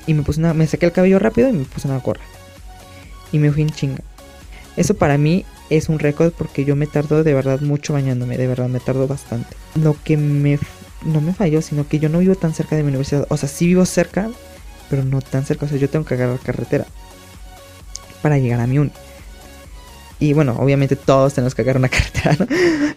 Y 0.06 0.14
me 0.14 0.22
puse 0.22 0.40
una. 0.40 0.54
Me 0.54 0.66
saqué 0.66 0.86
el 0.86 0.92
cabello 0.92 1.18
rápido 1.18 1.48
y 1.48 1.52
me 1.52 1.64
puse 1.64 1.88
una 1.88 1.98
gorra. 1.98 2.22
Y 3.32 3.38
me 3.38 3.50
fui 3.50 3.62
en 3.62 3.70
chinga. 3.70 4.02
Eso 4.76 4.94
para 4.94 5.18
mí 5.18 5.44
es 5.70 5.88
un 5.88 5.98
récord 5.98 6.32
porque 6.32 6.64
yo 6.64 6.76
me 6.76 6.86
tardo 6.86 7.24
de 7.24 7.34
verdad 7.34 7.60
mucho 7.60 7.92
bañándome. 7.92 8.36
De 8.38 8.46
verdad, 8.46 8.68
me 8.68 8.80
tardo 8.80 9.06
bastante. 9.06 9.56
Lo 9.74 9.96
que 10.02 10.16
me. 10.16 10.58
No 11.04 11.20
me 11.20 11.34
falló, 11.34 11.62
sino 11.62 11.88
que 11.88 11.98
yo 11.98 12.08
no 12.08 12.20
vivo 12.20 12.36
tan 12.36 12.54
cerca 12.54 12.76
de 12.76 12.82
mi 12.82 12.88
universidad. 12.88 13.26
O 13.28 13.36
sea, 13.36 13.48
sí 13.48 13.66
vivo 13.66 13.84
cerca, 13.84 14.30
pero 14.88 15.04
no 15.04 15.20
tan 15.20 15.44
cerca. 15.44 15.66
O 15.66 15.68
sea, 15.68 15.78
yo 15.78 15.90
tengo 15.90 16.04
que 16.04 16.14
agarrar 16.14 16.38
carretera 16.38 16.86
para 18.22 18.38
llegar 18.38 18.60
a 18.60 18.66
mi 18.66 18.78
uni. 18.78 18.92
Y 20.22 20.34
bueno, 20.34 20.54
obviamente 20.60 20.94
todos 20.94 21.34
tenemos 21.34 21.52
que 21.52 21.62
agarrar 21.62 21.80
una 21.80 21.88
carretera, 21.96 22.36
¿no? 22.38 22.46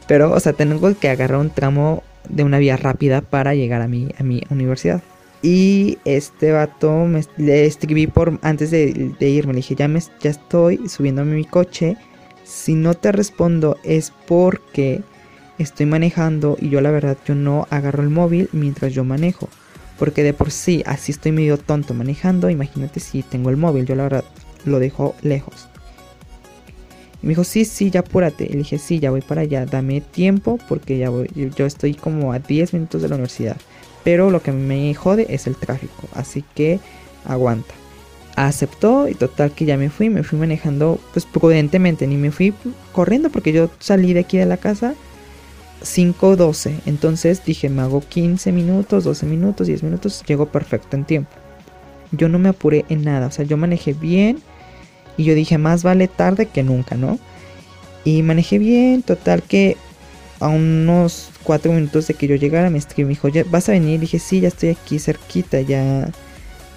Pero, 0.08 0.32
o 0.32 0.40
sea, 0.40 0.54
tengo 0.54 0.96
que 0.96 1.10
agarrar 1.10 1.40
un 1.40 1.50
tramo 1.50 2.04
de 2.30 2.44
una 2.44 2.60
vía 2.60 2.78
rápida 2.78 3.22
para 3.22 3.56
llegar 3.56 3.82
a 3.82 3.88
mi, 3.88 4.10
a 4.20 4.24
mi 4.24 4.44
universidad. 4.52 5.02
Y 5.42 5.98
este 6.06 6.52
vato 6.52 6.94
me, 7.06 7.26
le 7.38 7.66
escribí 7.66 8.06
por 8.06 8.38
antes 8.44 8.70
de, 8.70 9.16
irme. 9.22 9.54
Le 9.54 9.58
dije, 9.58 9.74
ya, 9.74 9.88
me, 9.88 10.02
ya 10.22 10.30
estoy 10.30 10.88
subiendo 10.88 11.24
a 11.24 11.26
mi 11.26 11.46
coche. 11.46 11.98
Si 12.44 12.76
no 12.76 12.94
te 12.94 13.12
respondo 13.12 13.78
es 13.84 14.14
porque 14.28 15.02
estoy 15.58 15.88
manejando 15.88 16.58
y 16.62 16.70
yo 16.70 16.80
la 16.80 16.92
verdad 16.92 17.18
yo 17.26 17.34
no 17.34 17.66
agarro 17.72 18.04
el 18.04 18.12
móvil 18.12 18.50
mientras 18.52 18.94
yo 18.94 19.04
manejo. 19.04 19.50
Porque 19.98 20.22
de 20.22 20.34
por 20.34 20.52
sí 20.52 20.84
así 20.86 21.12
estoy 21.12 21.32
medio 21.32 21.58
tonto 21.58 21.96
manejando. 21.96 22.52
Imagínate 22.52 23.00
si 23.00 23.24
tengo 23.24 23.50
el 23.50 23.58
móvil. 23.58 23.88
Yo 23.88 23.96
la 23.96 24.04
verdad 24.04 24.26
lo 24.64 24.78
dejo 24.78 25.16
lejos 25.24 25.70
me 27.26 27.30
dijo, 27.30 27.44
sí, 27.44 27.66
sí, 27.66 27.90
ya 27.90 28.02
apúrate. 28.02 28.48
Le 28.48 28.60
dije, 28.60 28.78
sí, 28.78 29.00
ya 29.00 29.10
voy 29.10 29.22
para 29.22 29.42
allá, 29.42 29.66
dame 29.66 30.00
tiempo 30.00 30.60
porque 30.70 31.00
ya 31.00 31.10
voy, 31.10 31.28
yo 31.34 31.66
estoy 31.66 31.96
como 31.96 32.32
a 32.32 32.38
10 32.38 32.74
minutos 32.74 33.02
de 33.02 33.10
la 33.10 33.16
universidad. 33.16 33.58
Pero 34.04 34.30
lo 34.30 34.44
que 34.44 34.52
me 34.52 34.94
jode 34.94 35.26
es 35.30 35.48
el 35.48 35.56
tráfico, 35.56 36.08
así 36.14 36.44
que 36.54 36.80
aguanta. 37.26 37.74
Aceptó 38.36 39.08
y 39.08 39.16
total 39.16 39.54
que 39.54 39.66
ya 39.66 39.76
me 39.76 39.90
fui, 39.90 40.12
me 40.12 40.22
fui 40.22 40.38
manejando 40.38 41.00
pues 41.14 41.26
prudentemente, 41.26 42.06
ni 42.06 42.16
me 42.16 42.30
fui 42.30 42.54
corriendo 42.92 43.32
porque 43.32 43.54
yo 43.54 43.72
salí 43.80 44.14
de 44.14 44.20
aquí 44.20 44.38
de 44.38 44.46
la 44.46 44.58
casa 44.58 44.94
5.12. 45.82 46.82
Entonces 46.86 47.44
dije, 47.44 47.70
me 47.70 47.82
hago 47.82 48.02
15 48.02 48.52
minutos, 48.52 49.04
12 49.04 49.26
minutos, 49.26 49.66
10 49.66 49.82
minutos, 49.82 50.24
llego 50.28 50.46
perfecto 50.46 50.96
en 50.96 51.06
tiempo. 51.06 51.32
Yo 52.12 52.30
no 52.30 52.38
me 52.38 52.50
apuré 52.50 52.86
en 52.90 53.04
nada, 53.04 53.26
o 53.26 53.32
sea, 53.32 53.46
yo 53.46 53.58
manejé 53.58 53.94
bien 53.94 54.44
y 55.18 55.24
yo 55.24 55.36
dije, 55.36 55.58
más 55.58 55.84
vale 55.84 56.08
tarde 56.08 56.48
que 56.48 56.64
nunca, 56.64 56.96
¿no? 56.96 57.20
Y 58.04 58.22
manejé 58.22 58.60
bien, 58.60 59.02
total 59.02 59.44
que 59.44 59.78
a 60.40 60.48
unos 60.48 61.30
4 61.44 61.72
minutos 61.72 62.08
de 62.08 62.14
que 62.14 62.28
yo 62.28 62.36
llegara 62.36 62.70
me 62.70 62.78
escribió, 62.78 63.08
me 63.08 63.14
dijo, 63.14 63.30
¿vas 63.50 63.70
a 63.70 63.74
venir? 63.74 64.00
dije, 64.00 64.20
sí, 64.20 64.42
ya 64.42 64.50
estoy 64.50 64.70
aquí 64.70 65.00
cerquita, 65.00 65.62
ya, 65.62 66.10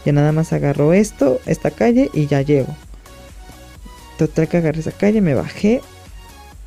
ya 0.05 0.13
nada 0.13 0.33
más 0.33 0.53
agarro 0.53 0.93
esto, 0.93 1.41
esta 1.47 1.71
calle 1.71 2.11
y 2.15 2.27
ya 2.27 2.43
llego. 2.43 2.75
Total 4.17 4.49
que 4.49 4.57
agarré 4.57 4.81
esa 4.81 4.93
calle, 4.93 5.21
me 5.21 5.35
bajé, 5.35 5.81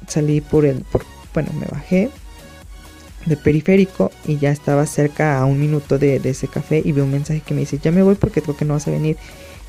salí 0.07 0.41
por 0.41 0.65
el, 0.65 0.83
por, 0.91 1.03
bueno, 1.33 1.51
me 1.53 1.65
bajé 1.65 2.09
de 3.25 3.37
periférico 3.37 4.11
y 4.25 4.37
ya 4.37 4.51
estaba 4.51 4.85
cerca 4.85 5.37
a 5.37 5.45
un 5.45 5.59
minuto 5.59 5.97
de, 5.97 6.19
ese 6.23 6.47
café 6.47 6.81
y 6.83 6.91
veo 6.91 7.05
un 7.05 7.11
mensaje 7.11 7.41
que 7.41 7.53
me 7.53 7.61
dice, 7.61 7.79
ya 7.81 7.91
me 7.91 8.03
voy 8.03 8.15
porque 8.15 8.41
creo 8.41 8.57
que 8.57 8.65
no 8.65 8.73
vas 8.73 8.87
a 8.87 8.91
venir. 8.91 9.17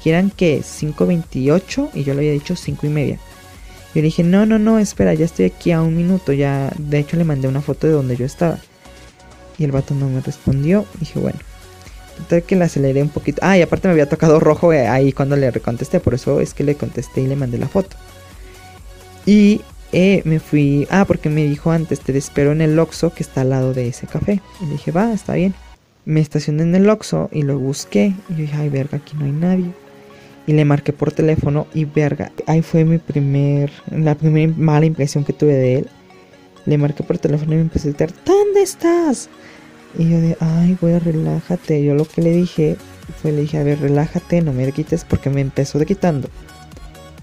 Y 0.04 0.08
eran 0.10 0.30
que 0.30 0.60
5.28 0.60 1.90
y 1.94 2.04
yo 2.04 2.14
le 2.14 2.20
había 2.20 2.32
dicho 2.32 2.56
5 2.56 2.86
y 2.86 2.90
media. 2.90 3.18
Yo 3.94 4.00
le 4.00 4.02
dije, 4.02 4.22
no, 4.22 4.46
no, 4.46 4.58
no, 4.58 4.78
espera, 4.78 5.14
ya 5.14 5.24
estoy 5.24 5.44
aquí 5.46 5.70
a 5.70 5.82
un 5.82 5.96
minuto. 5.96 6.32
Ya, 6.32 6.72
de 6.78 6.98
hecho, 6.98 7.16
le 7.16 7.24
mandé 7.24 7.46
una 7.46 7.60
foto 7.60 7.86
de 7.86 7.92
donde 7.92 8.16
yo 8.16 8.24
estaba. 8.24 8.58
Y 9.58 9.64
el 9.64 9.72
vato 9.72 9.94
no 9.94 10.08
me 10.08 10.20
respondió. 10.20 10.86
Dije, 10.98 11.18
bueno. 11.18 11.38
Total 12.16 12.42
que 12.42 12.56
le 12.56 12.64
aceleré 12.64 13.02
un 13.02 13.10
poquito. 13.10 13.40
Ah, 13.42 13.56
y 13.56 13.62
aparte 13.62 13.88
me 13.88 13.92
había 13.92 14.08
tocado 14.08 14.40
rojo 14.40 14.72
eh, 14.72 14.86
ahí 14.86 15.12
cuando 15.12 15.36
le 15.36 15.50
recontesté. 15.50 16.00
Por 16.00 16.14
eso 16.14 16.40
es 16.40 16.54
que 16.54 16.64
le 16.64 16.74
contesté 16.74 17.20
y 17.20 17.26
le 17.26 17.36
mandé 17.36 17.58
la 17.58 17.68
foto. 17.68 17.96
Y 19.26 19.60
eh, 19.92 20.22
me 20.24 20.40
fui. 20.40 20.86
Ah, 20.90 21.04
porque 21.06 21.28
me 21.28 21.44
dijo 21.44 21.70
antes, 21.70 22.00
te 22.00 22.16
espero 22.16 22.52
en 22.52 22.60
el 22.60 22.78
Oxxo 22.78 23.12
que 23.12 23.22
está 23.22 23.42
al 23.42 23.50
lado 23.50 23.74
de 23.74 23.88
ese 23.88 24.06
café. 24.06 24.40
Y 24.60 24.66
le 24.66 24.72
dije, 24.72 24.90
va, 24.90 25.12
está 25.12 25.34
bien. 25.34 25.54
Me 26.06 26.20
estacioné 26.20 26.62
en 26.62 26.74
el 26.74 26.88
Oxxo 26.88 27.28
y 27.30 27.42
lo 27.42 27.58
busqué. 27.58 28.14
Y 28.28 28.32
yo 28.32 28.38
dije, 28.38 28.56
ay, 28.56 28.68
verga, 28.70 28.98
aquí 28.98 29.14
no 29.16 29.26
hay 29.26 29.32
nadie 29.32 29.72
y 30.46 30.52
le 30.52 30.64
marqué 30.64 30.92
por 30.92 31.12
teléfono 31.12 31.66
y 31.72 31.84
verga, 31.84 32.32
ahí 32.46 32.62
fue 32.62 32.84
mi 32.84 32.98
primer, 32.98 33.70
la 33.90 34.14
primera 34.14 34.52
mala 34.56 34.86
impresión 34.86 35.24
que 35.24 35.32
tuve 35.32 35.54
de 35.54 35.74
él. 35.78 35.88
Le 36.66 36.78
marqué 36.78 37.02
por 37.02 37.18
teléfono 37.18 37.52
y 37.52 37.56
me 37.56 37.62
empecé 37.62 37.88
a 37.88 37.90
gritar, 37.90 38.12
¿dónde 38.24 38.62
estás? 38.62 39.28
Y 39.98 40.08
yo 40.08 40.20
de, 40.20 40.36
ay, 40.40 40.76
güey, 40.80 40.98
relájate. 40.98 41.82
Yo 41.84 41.94
lo 41.94 42.04
que 42.04 42.22
le 42.22 42.30
dije 42.30 42.76
fue, 43.20 43.32
le 43.32 43.42
dije, 43.42 43.58
a 43.58 43.64
ver, 43.64 43.80
relájate, 43.80 44.40
no 44.42 44.52
me 44.52 44.70
quites 44.72 45.04
porque 45.04 45.30
me 45.30 45.40
empezó 45.40 45.78
de 45.78 45.86
quitando. 45.86 46.28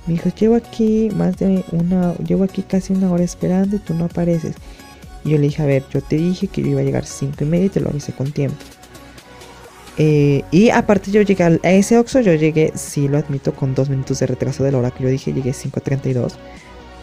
Me 0.05 0.13
dijo, 0.13 0.29
llevo 0.29 0.55
aquí 0.55 1.09
más 1.15 1.37
de 1.37 1.63
una, 1.71 2.15
llevo 2.15 2.43
aquí 2.43 2.63
casi 2.63 2.93
una 2.93 3.11
hora 3.11 3.23
esperando 3.23 3.75
y 3.75 3.79
tú 3.79 3.93
no 3.93 4.05
apareces. 4.05 4.55
Y 5.23 5.31
yo 5.31 5.37
le 5.37 5.43
dije, 5.43 5.61
a 5.61 5.65
ver, 5.65 5.83
yo 5.91 6.01
te 6.01 6.15
dije 6.15 6.47
que 6.47 6.61
yo 6.61 6.69
iba 6.69 6.81
a 6.81 6.83
llegar 6.83 7.05
cinco 7.05 7.43
y 7.43 7.47
media 7.47 7.65
y 7.65 7.69
te 7.69 7.79
lo 7.79 7.89
avisé 7.89 8.11
con 8.13 8.31
tiempo. 8.31 8.57
Eh, 10.01 10.45
y 10.49 10.69
aparte 10.69 11.11
yo 11.11 11.21
llegué 11.21 11.43
a 11.43 11.71
ese 11.71 11.97
Oxxo, 11.97 12.21
yo 12.21 12.33
llegué, 12.33 12.71
sí 12.73 13.09
lo 13.09 13.17
admito, 13.17 13.53
con 13.53 13.75
dos 13.75 13.89
minutos 13.89 14.19
de 14.19 14.27
retraso 14.27 14.63
de 14.63 14.71
la 14.71 14.77
hora 14.77 14.91
que 14.91 15.03
yo 15.03 15.09
dije, 15.09 15.33
llegué 15.33 15.51
5.32. 15.51 16.35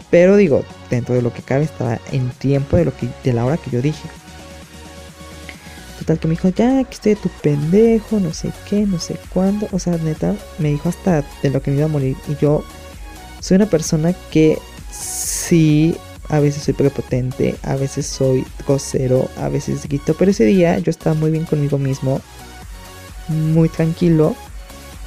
Pero 0.09 0.35
digo, 0.35 0.63
dentro 0.89 1.13
de 1.13 1.21
lo 1.21 1.31
que 1.31 1.43
cabe 1.43 1.65
estaba 1.65 1.99
en 2.11 2.29
tiempo 2.31 2.75
de, 2.75 2.85
lo 2.85 2.97
que, 2.97 3.07
de 3.23 3.33
la 3.33 3.45
hora 3.45 3.57
que 3.57 3.69
yo 3.69 3.83
dije. 3.83 4.09
Total 5.99 6.19
que 6.19 6.27
me 6.27 6.33
dijo, 6.33 6.49
ya, 6.49 6.83
que 6.85 6.93
estoy 6.93 7.13
de 7.13 7.21
tu 7.21 7.29
pendejo, 7.29 8.19
no 8.19 8.33
sé 8.33 8.51
qué, 8.67 8.87
no 8.87 8.99
sé 8.99 9.15
cuándo. 9.31 9.67
O 9.71 9.79
sea, 9.79 9.97
neta, 9.97 10.35
me 10.57 10.69
dijo 10.69 10.89
hasta 10.89 11.23
de 11.43 11.51
lo 11.51 11.61
que 11.61 11.69
me 11.69 11.77
iba 11.77 11.85
a 11.85 11.89
morir. 11.89 12.17
Y 12.27 12.35
yo 12.41 12.63
soy 13.41 13.57
una 13.57 13.67
persona 13.67 14.13
que 14.31 14.57
sí, 14.91 15.95
a 16.29 16.39
veces 16.39 16.63
soy 16.63 16.73
prepotente, 16.73 17.55
a 17.61 17.75
veces 17.75 18.07
soy 18.07 18.43
grosero, 18.65 19.29
a 19.37 19.49
veces 19.49 19.87
grito. 19.87 20.15
Pero 20.17 20.31
ese 20.31 20.45
día 20.45 20.79
yo 20.79 20.89
estaba 20.89 21.15
muy 21.15 21.29
bien 21.29 21.45
conmigo 21.45 21.77
mismo 21.77 22.21
muy 23.29 23.69
tranquilo. 23.69 24.35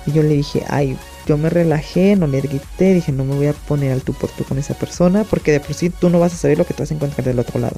Y 0.07 0.13
yo 0.13 0.23
le 0.23 0.31
dije, 0.31 0.65
ay, 0.69 0.97
yo 1.27 1.37
me 1.37 1.51
relajé, 1.51 2.17
no 2.17 2.27
le 2.27 2.41
grité, 2.41 2.95
dije, 2.95 3.13
no 3.13 3.25
me 3.25 3.35
voy 3.35 3.47
a 3.47 3.53
poner 3.53 3.93
al 3.93 4.03
tú 4.03 4.13
por 4.15 4.31
tú 4.31 4.45
con 4.45 4.59
esa 4.59 4.75
persona, 4.75 5.25
porque 5.25 5.53
de 5.53 5.61
por 5.61 5.75
sí 5.75 5.91
tú 5.91 6.11
no 6.11 6.19
vas 6.19 6.33
a 6.33 6.37
saber 6.37 6.59
lo 6.59 6.67
que 6.67 6.75
te 6.75 6.83
vas 6.83 6.91
a 6.91 6.95
encontrar 6.95 7.25
del 7.25 7.39
otro 7.39 7.61
lado. 7.61 7.77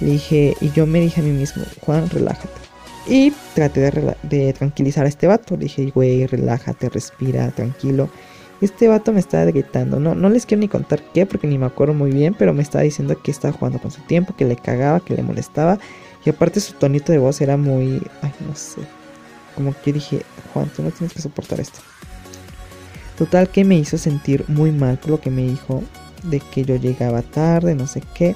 Le 0.00 0.12
dije, 0.12 0.56
y 0.60 0.70
yo 0.70 0.86
me 0.86 1.00
dije 1.00 1.20
a 1.20 1.24
mí 1.24 1.30
mismo, 1.30 1.64
Juan, 1.80 2.08
relájate. 2.10 2.48
Y 3.06 3.32
traté 3.54 3.80
de, 3.80 4.16
de 4.22 4.52
tranquilizar 4.52 5.04
a 5.04 5.08
este 5.08 5.26
vato. 5.26 5.56
Le 5.56 5.64
dije, 5.64 5.90
güey, 5.94 6.26
relájate, 6.26 6.88
respira, 6.88 7.50
tranquilo. 7.50 8.08
Este 8.60 8.88
vato 8.88 9.12
me 9.12 9.20
estaba 9.20 9.44
gritando. 9.46 10.00
No, 10.00 10.14
no 10.14 10.30
les 10.30 10.46
quiero 10.46 10.60
ni 10.60 10.68
contar 10.68 11.02
qué, 11.12 11.26
porque 11.26 11.46
ni 11.46 11.58
me 11.58 11.66
acuerdo 11.66 11.92
muy 11.92 12.10
bien, 12.12 12.34
pero 12.38 12.54
me 12.54 12.62
estaba 12.62 12.82
diciendo 12.82 13.20
que 13.20 13.30
estaba 13.30 13.52
jugando 13.52 13.78
con 13.78 13.90
su 13.90 14.00
tiempo, 14.02 14.34
que 14.36 14.44
le 14.44 14.56
cagaba, 14.56 15.00
que 15.00 15.14
le 15.14 15.22
molestaba. 15.22 15.78
Y 16.24 16.30
aparte 16.30 16.60
su 16.60 16.72
tonito 16.74 17.12
de 17.12 17.18
voz 17.18 17.40
era 17.40 17.56
muy. 17.56 18.02
Ay, 18.22 18.32
no 18.48 18.54
sé 18.54 18.80
como 19.54 19.74
que 19.82 19.92
dije, 19.92 20.22
Juan, 20.52 20.70
tú 20.74 20.82
no 20.82 20.90
tienes 20.90 21.14
que 21.14 21.22
soportar 21.22 21.60
esto. 21.60 21.80
Total 23.16 23.48
que 23.48 23.64
me 23.64 23.76
hizo 23.76 23.96
sentir 23.96 24.44
muy 24.48 24.72
mal 24.72 24.98
por 24.98 25.10
lo 25.10 25.20
que 25.20 25.30
me 25.30 25.42
dijo 25.42 25.82
de 26.24 26.40
que 26.40 26.64
yo 26.64 26.76
llegaba 26.76 27.22
tarde, 27.22 27.74
no 27.74 27.86
sé 27.86 28.02
qué. 28.14 28.34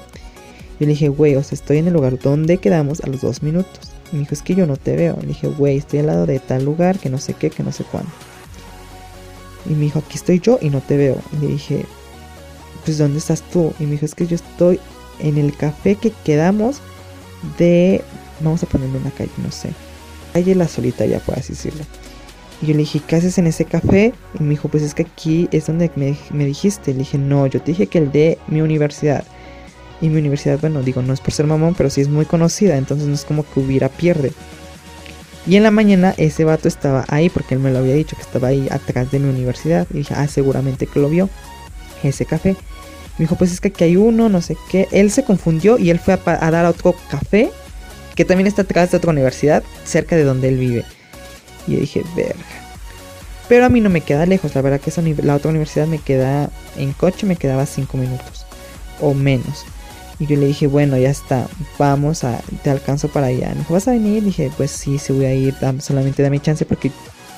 Yo 0.79 0.85
le 0.85 0.87
dije, 0.87 1.09
güey, 1.09 1.35
o 1.35 1.43
sea, 1.43 1.55
estoy 1.55 1.77
en 1.77 1.87
el 1.87 1.93
lugar 1.93 2.17
donde 2.19 2.57
quedamos 2.57 3.01
a 3.01 3.07
los 3.07 3.21
dos 3.21 3.43
minutos. 3.43 3.91
Y 4.11 4.15
me 4.15 4.21
dijo, 4.21 4.33
es 4.33 4.41
que 4.41 4.55
yo 4.55 4.65
no 4.65 4.77
te 4.77 4.95
veo. 4.95 5.17
Le 5.21 5.27
dije, 5.27 5.47
güey, 5.47 5.77
estoy 5.77 5.99
al 5.99 6.07
lado 6.07 6.25
de 6.25 6.39
tal 6.39 6.63
lugar, 6.63 6.97
que 6.97 7.09
no 7.09 7.17
sé 7.17 7.33
qué, 7.33 7.49
que 7.49 7.63
no 7.63 7.71
sé 7.71 7.83
cuándo. 7.83 8.09
Y 9.69 9.73
me 9.73 9.81
dijo, 9.81 9.99
aquí 9.99 10.15
estoy 10.15 10.39
yo 10.39 10.57
y 10.61 10.69
no 10.69 10.79
te 10.79 10.95
veo. 10.95 11.17
Y 11.33 11.45
le 11.45 11.47
dije, 11.47 11.85
pues 12.85 12.97
¿dónde 12.97 13.17
estás 13.17 13.41
tú? 13.41 13.73
Y 13.79 13.83
me 13.83 13.91
dijo, 13.91 14.05
es 14.05 14.15
que 14.15 14.27
yo 14.27 14.35
estoy 14.35 14.79
en 15.19 15.37
el 15.37 15.55
café 15.55 15.95
que 15.95 16.11
quedamos 16.23 16.77
de... 17.57 18.01
Vamos 18.39 18.63
a 18.63 18.67
ponerle 18.67 18.97
una 18.97 19.11
calle, 19.11 19.31
no 19.43 19.51
sé 19.51 19.73
calle 20.31 20.55
La 20.55 20.67
Solitaria, 20.67 21.19
por 21.19 21.37
así 21.37 21.53
decirlo. 21.53 21.83
Y 22.61 22.67
yo 22.67 22.73
le 22.73 22.79
dije, 22.79 23.01
¿qué 23.05 23.15
haces 23.15 23.37
en 23.37 23.47
ese 23.47 23.65
café? 23.65 24.13
Y 24.37 24.43
me 24.43 24.49
dijo, 24.49 24.67
pues 24.67 24.83
es 24.83 24.93
que 24.93 25.03
aquí 25.03 25.47
es 25.51 25.67
donde 25.67 25.89
me, 25.95 26.45
dijiste. 26.45 26.91
Le 26.91 26.99
dije, 26.99 27.17
no, 27.17 27.47
yo 27.47 27.61
te 27.61 27.71
dije 27.71 27.87
que 27.87 27.99
el 27.99 28.11
de 28.11 28.37
mi 28.47 28.61
universidad. 28.61 29.23
Y 30.01 30.09
mi 30.09 30.19
universidad, 30.19 30.59
bueno, 30.59 30.81
digo, 30.81 31.01
no 31.01 31.13
es 31.13 31.21
por 31.21 31.31
ser 31.31 31.45
mamón, 31.45 31.75
pero 31.75 31.89
sí 31.89 32.01
es 32.01 32.07
muy 32.07 32.25
conocida, 32.25 32.77
entonces 32.77 33.07
no 33.07 33.13
es 33.13 33.25
como 33.25 33.43
que 33.43 33.59
hubiera 33.59 33.89
pierde. 33.89 34.31
Y 35.45 35.55
en 35.55 35.63
la 35.63 35.71
mañana 35.71 36.13
ese 36.17 36.45
vato 36.45 36.67
estaba 36.67 37.05
ahí, 37.09 37.29
porque 37.29 37.55
él 37.55 37.59
me 37.59 37.71
lo 37.71 37.79
había 37.79 37.95
dicho, 37.95 38.15
que 38.15 38.21
estaba 38.21 38.49
ahí 38.49 38.67
atrás 38.71 39.11
de 39.11 39.19
mi 39.19 39.29
universidad. 39.29 39.87
Y 39.91 39.99
dije, 39.99 40.13
ah, 40.15 40.27
seguramente 40.27 40.85
que 40.85 40.99
lo 40.99 41.09
vio, 41.09 41.29
ese 42.03 42.25
café. 42.25 42.55
Me 43.17 43.23
dijo, 43.23 43.35
pues 43.35 43.51
es 43.51 43.59
que 43.61 43.69
aquí 43.69 43.83
hay 43.85 43.95
uno, 43.95 44.29
no 44.29 44.41
sé 44.41 44.57
qué. 44.69 44.87
Él 44.91 45.11
se 45.11 45.23
confundió 45.23 45.77
y 45.77 45.89
él 45.89 45.99
fue 45.99 46.13
a, 46.13 46.19
a 46.25 46.51
dar 46.51 46.65
a 46.65 46.69
otro 46.69 46.93
café 47.09 47.51
que 48.15 48.25
también 48.25 48.47
está 48.47 48.63
atrás 48.63 48.91
de 48.91 48.97
otra 48.97 49.11
universidad, 49.11 49.63
cerca 49.83 50.15
de 50.15 50.23
donde 50.23 50.49
él 50.49 50.57
vive. 50.57 50.85
Y 51.67 51.73
yo 51.73 51.79
dije, 51.79 52.03
verga. 52.15 52.35
Pero 53.47 53.65
a 53.65 53.69
mí 53.69 53.81
no 53.81 53.89
me 53.89 54.01
queda 54.01 54.25
lejos, 54.25 54.53
la 54.53 54.61
verdad 54.61 54.79
que 54.79 54.91
esa, 54.91 55.01
la 55.01 55.35
otra 55.35 55.49
universidad 55.49 55.87
me 55.87 55.97
queda 55.97 56.51
en 56.77 56.93
coche, 56.93 57.25
me 57.25 57.35
quedaba 57.35 57.65
5 57.65 57.97
minutos 57.97 58.45
o 59.01 59.13
menos. 59.13 59.65
Y 60.19 60.27
yo 60.27 60.35
le 60.35 60.47
dije, 60.47 60.67
bueno, 60.67 60.97
ya 60.97 61.09
está, 61.09 61.47
vamos 61.77 62.23
a, 62.23 62.41
te 62.63 62.69
alcanzo 62.69 63.07
para 63.07 63.27
allá. 63.27 63.49
Me 63.49 63.59
dijo, 63.59 63.73
¿vas 63.73 63.87
a 63.87 63.91
venir? 63.91 64.23
dije, 64.23 64.51
pues 64.57 64.69
sí, 64.69 64.99
sí 64.99 65.13
voy 65.13 65.25
a 65.25 65.33
ir, 65.33 65.55
solamente 65.79 66.21
dame 66.21 66.39
chance 66.41 66.65
porque 66.65 66.91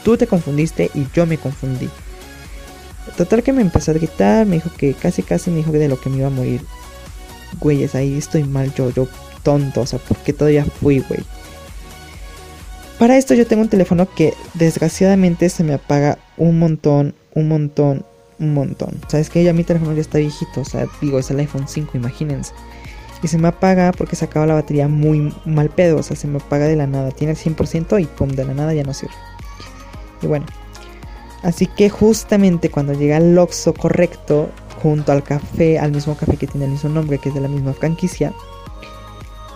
tú 0.04 0.18
te 0.18 0.28
confundiste 0.28 0.90
y 0.94 1.08
yo 1.14 1.26
me 1.26 1.38
confundí. 1.38 1.90
Total 3.18 3.44
que 3.44 3.54
me 3.54 3.62
empezó 3.62 3.92
a 3.92 3.94
gritar, 3.94 4.46
me 4.46 4.56
dijo 4.56 4.72
que 4.76 4.94
casi 4.94 5.22
casi 5.22 5.52
me 5.52 5.58
dijo 5.58 5.72
que 5.72 5.78
de 5.78 5.88
lo 5.88 6.00
que 6.00 6.10
me 6.10 6.18
iba 6.18 6.28
a 6.28 6.32
morir. 6.32 6.62
Güeyes, 7.60 7.96
ahí 7.96 8.18
estoy 8.18 8.44
mal 8.44 8.74
yo, 8.74 8.90
yo 8.90 9.08
tonto, 9.44 9.82
o 9.82 9.86
sea, 9.86 10.00
porque 10.00 10.34
todavía 10.34 10.66
fui, 10.66 11.00
güey. 11.00 11.22
Para 13.00 13.18
esto 13.18 13.34
yo 13.34 13.48
tengo 13.48 13.64
un 13.64 13.70
teléfono 13.70 14.08
que 14.14 14.34
desgraciadamente 14.54 15.50
se 15.50 15.64
me 15.64 15.74
apaga 15.74 16.20
un 16.38 16.60
montón, 16.60 17.16
un 17.34 17.48
montón, 17.48 18.06
un 18.40 18.54
montón. 18.54 19.00
Sabes 19.08 19.30
que 19.30 19.44
ya 19.44 19.54
mi 19.54 19.64
teléfono 19.64 19.94
ya 19.94 20.02
está 20.02 20.20
viejito, 20.20 20.62
o 20.62 20.66
sea, 20.66 20.88
digo, 21.02 21.18
es 21.18 21.32
el 21.32 21.40
iPhone 21.40 21.68
5, 21.68 21.98
imagínense. 21.98 22.54
Y 23.24 23.28
se 23.28 23.38
me 23.38 23.48
apaga 23.48 23.92
porque 23.92 24.16
se 24.16 24.26
acaba 24.26 24.48
la 24.48 24.56
batería 24.56 24.88
muy 24.88 25.34
mal 25.46 25.70
pedo, 25.70 25.98
o 25.98 26.04
sea, 26.04 26.16
se 26.16 26.28
me 26.28 26.38
apaga 26.38 26.66
de 26.66 26.76
la 26.76 26.88
nada. 26.88 27.12
Tiene 27.12 27.34
el 27.34 27.38
100% 27.38 28.02
y 28.02 28.06
pum, 28.06 28.30
de 28.30 28.46
la 28.46 28.54
nada 28.54 28.74
ya 28.74 28.84
no 28.84 28.94
sirve. 28.94 29.14
Y 30.22 30.28
bueno, 30.28 30.46
así 31.44 31.68
que 31.68 31.90
justamente 31.90 32.70
cuando 32.70 32.94
llega 32.94 33.18
el 33.18 33.38
Oxxo 33.38 33.74
correcto, 33.74 34.50
junto 34.82 35.12
al 35.12 35.24
café, 35.24 35.78
al 35.80 35.92
mismo 35.92 36.16
café 36.16 36.38
que 36.38 36.48
tiene 36.48 36.66
el 36.66 36.72
mismo 36.72 36.90
nombre, 36.90 37.20
que 37.20 37.30
es 37.30 37.36
de 37.36 37.42
la 37.42 37.48
misma 37.48 37.74
franquicia, 37.74 38.34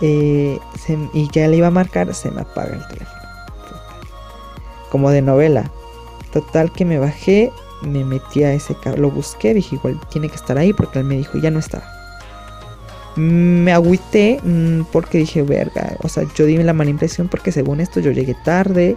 eh, 0.00 0.58
y 1.12 1.30
ya 1.30 1.48
le 1.48 1.56
iba 1.56 1.68
a 1.68 1.70
marcar, 1.70 2.12
se 2.14 2.30
me 2.30 2.42
apaga 2.42 2.74
el 2.76 2.86
teléfono. 2.88 3.22
Como 4.90 5.10
de 5.10 5.22
novela. 5.22 5.70
Total 6.32 6.72
que 6.72 6.84
me 6.84 6.98
bajé, 6.98 7.50
me 7.82 8.04
metí 8.04 8.42
a 8.42 8.52
ese 8.52 8.74
carro, 8.74 8.98
lo 8.98 9.10
busqué, 9.10 9.54
dije 9.54 9.76
igual 9.76 10.00
tiene 10.10 10.28
que 10.28 10.36
estar 10.36 10.58
ahí 10.58 10.72
porque 10.72 10.98
él 10.98 11.04
me 11.04 11.16
dijo 11.16 11.38
ya 11.38 11.50
no 11.50 11.58
estaba. 11.58 11.84
Me 13.16 13.72
agüité 13.72 14.38
mm, 14.42 14.82
porque 14.92 15.18
dije, 15.18 15.42
verga, 15.42 15.96
o 16.02 16.08
sea, 16.08 16.24
yo 16.34 16.44
di 16.44 16.56
la 16.58 16.74
mala 16.74 16.90
impresión 16.90 17.28
porque 17.28 17.50
según 17.50 17.80
esto 17.80 18.00
yo 18.00 18.10
llegué 18.10 18.36
tarde, 18.44 18.96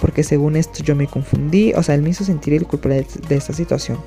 porque 0.00 0.22
según 0.22 0.54
esto 0.54 0.84
yo 0.84 0.94
me 0.94 1.08
confundí, 1.08 1.72
o 1.74 1.82
sea, 1.82 1.96
él 1.96 2.02
me 2.02 2.10
hizo 2.10 2.22
sentir 2.22 2.54
el 2.54 2.66
culpable 2.66 3.04
de 3.28 3.36
esta 3.36 3.52
situación. 3.52 3.98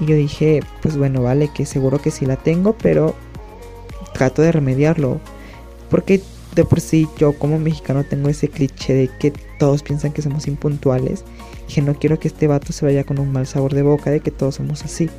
Y 0.00 0.06
yo 0.06 0.16
dije, 0.16 0.60
pues 0.82 0.96
bueno, 0.96 1.22
vale, 1.22 1.50
que 1.54 1.66
seguro 1.66 1.98
que 2.00 2.10
sí 2.10 2.26
la 2.26 2.34
tengo, 2.34 2.72
pero 2.72 3.14
trato 4.14 4.40
de 4.40 4.52
remediarlo. 4.52 5.20
Porque 5.90 6.22
de 6.54 6.64
por 6.64 6.80
sí 6.80 7.06
yo 7.18 7.38
como 7.38 7.58
mexicano 7.58 8.04
tengo 8.04 8.30
ese 8.30 8.48
cliché 8.48 8.94
de 8.94 9.10
que 9.18 9.32
todos 9.58 9.82
piensan 9.82 10.12
que 10.12 10.22
somos 10.22 10.46
impuntuales. 10.46 11.24
Que 11.72 11.82
no 11.82 11.94
quiero 11.94 12.18
que 12.18 12.28
este 12.28 12.46
vato 12.46 12.72
se 12.72 12.86
vaya 12.86 13.04
con 13.04 13.18
un 13.18 13.30
mal 13.30 13.46
sabor 13.46 13.74
de 13.74 13.82
boca 13.82 14.10
de 14.10 14.20
que 14.20 14.30
todos 14.30 14.54
somos 14.54 14.82
así. 14.84 15.10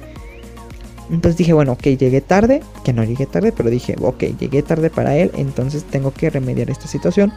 Entonces 1.12 1.38
dije, 1.38 1.54
bueno, 1.54 1.74
ok, 1.74 1.84
llegué 1.84 2.22
tarde, 2.22 2.62
que 2.84 2.94
no 2.94 3.04
llegué 3.04 3.28
tarde, 3.28 3.52
pero 3.56 3.70
dije, 3.70 3.96
ok, 4.02 4.24
llegué 4.40 4.64
tarde 4.64 4.90
para 4.90 5.16
él, 5.16 5.32
entonces 5.36 5.84
tengo 5.84 6.12
que 6.12 6.30
remediar 6.32 6.72
esta 6.72 6.88
situación. 6.88 7.32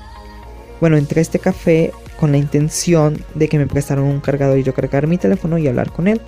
Bueno, 0.81 0.97
entré 0.97 1.21
a 1.21 1.23
este 1.23 1.39
café 1.39 1.93
con 2.19 2.33
la 2.33 2.39
intención 2.39 3.23
de 3.35 3.49
que 3.49 3.59
me 3.59 3.67
prestaran 3.67 4.05
un 4.05 4.21
cargador 4.21 4.59
y 4.59 4.63
yo 4.63 4.75
cargar 4.75 5.07
mi 5.07 5.19
teléfono 5.19 5.59
y 5.59 5.69
hablar 5.69 5.93
con 5.93 6.09
él. 6.09 6.21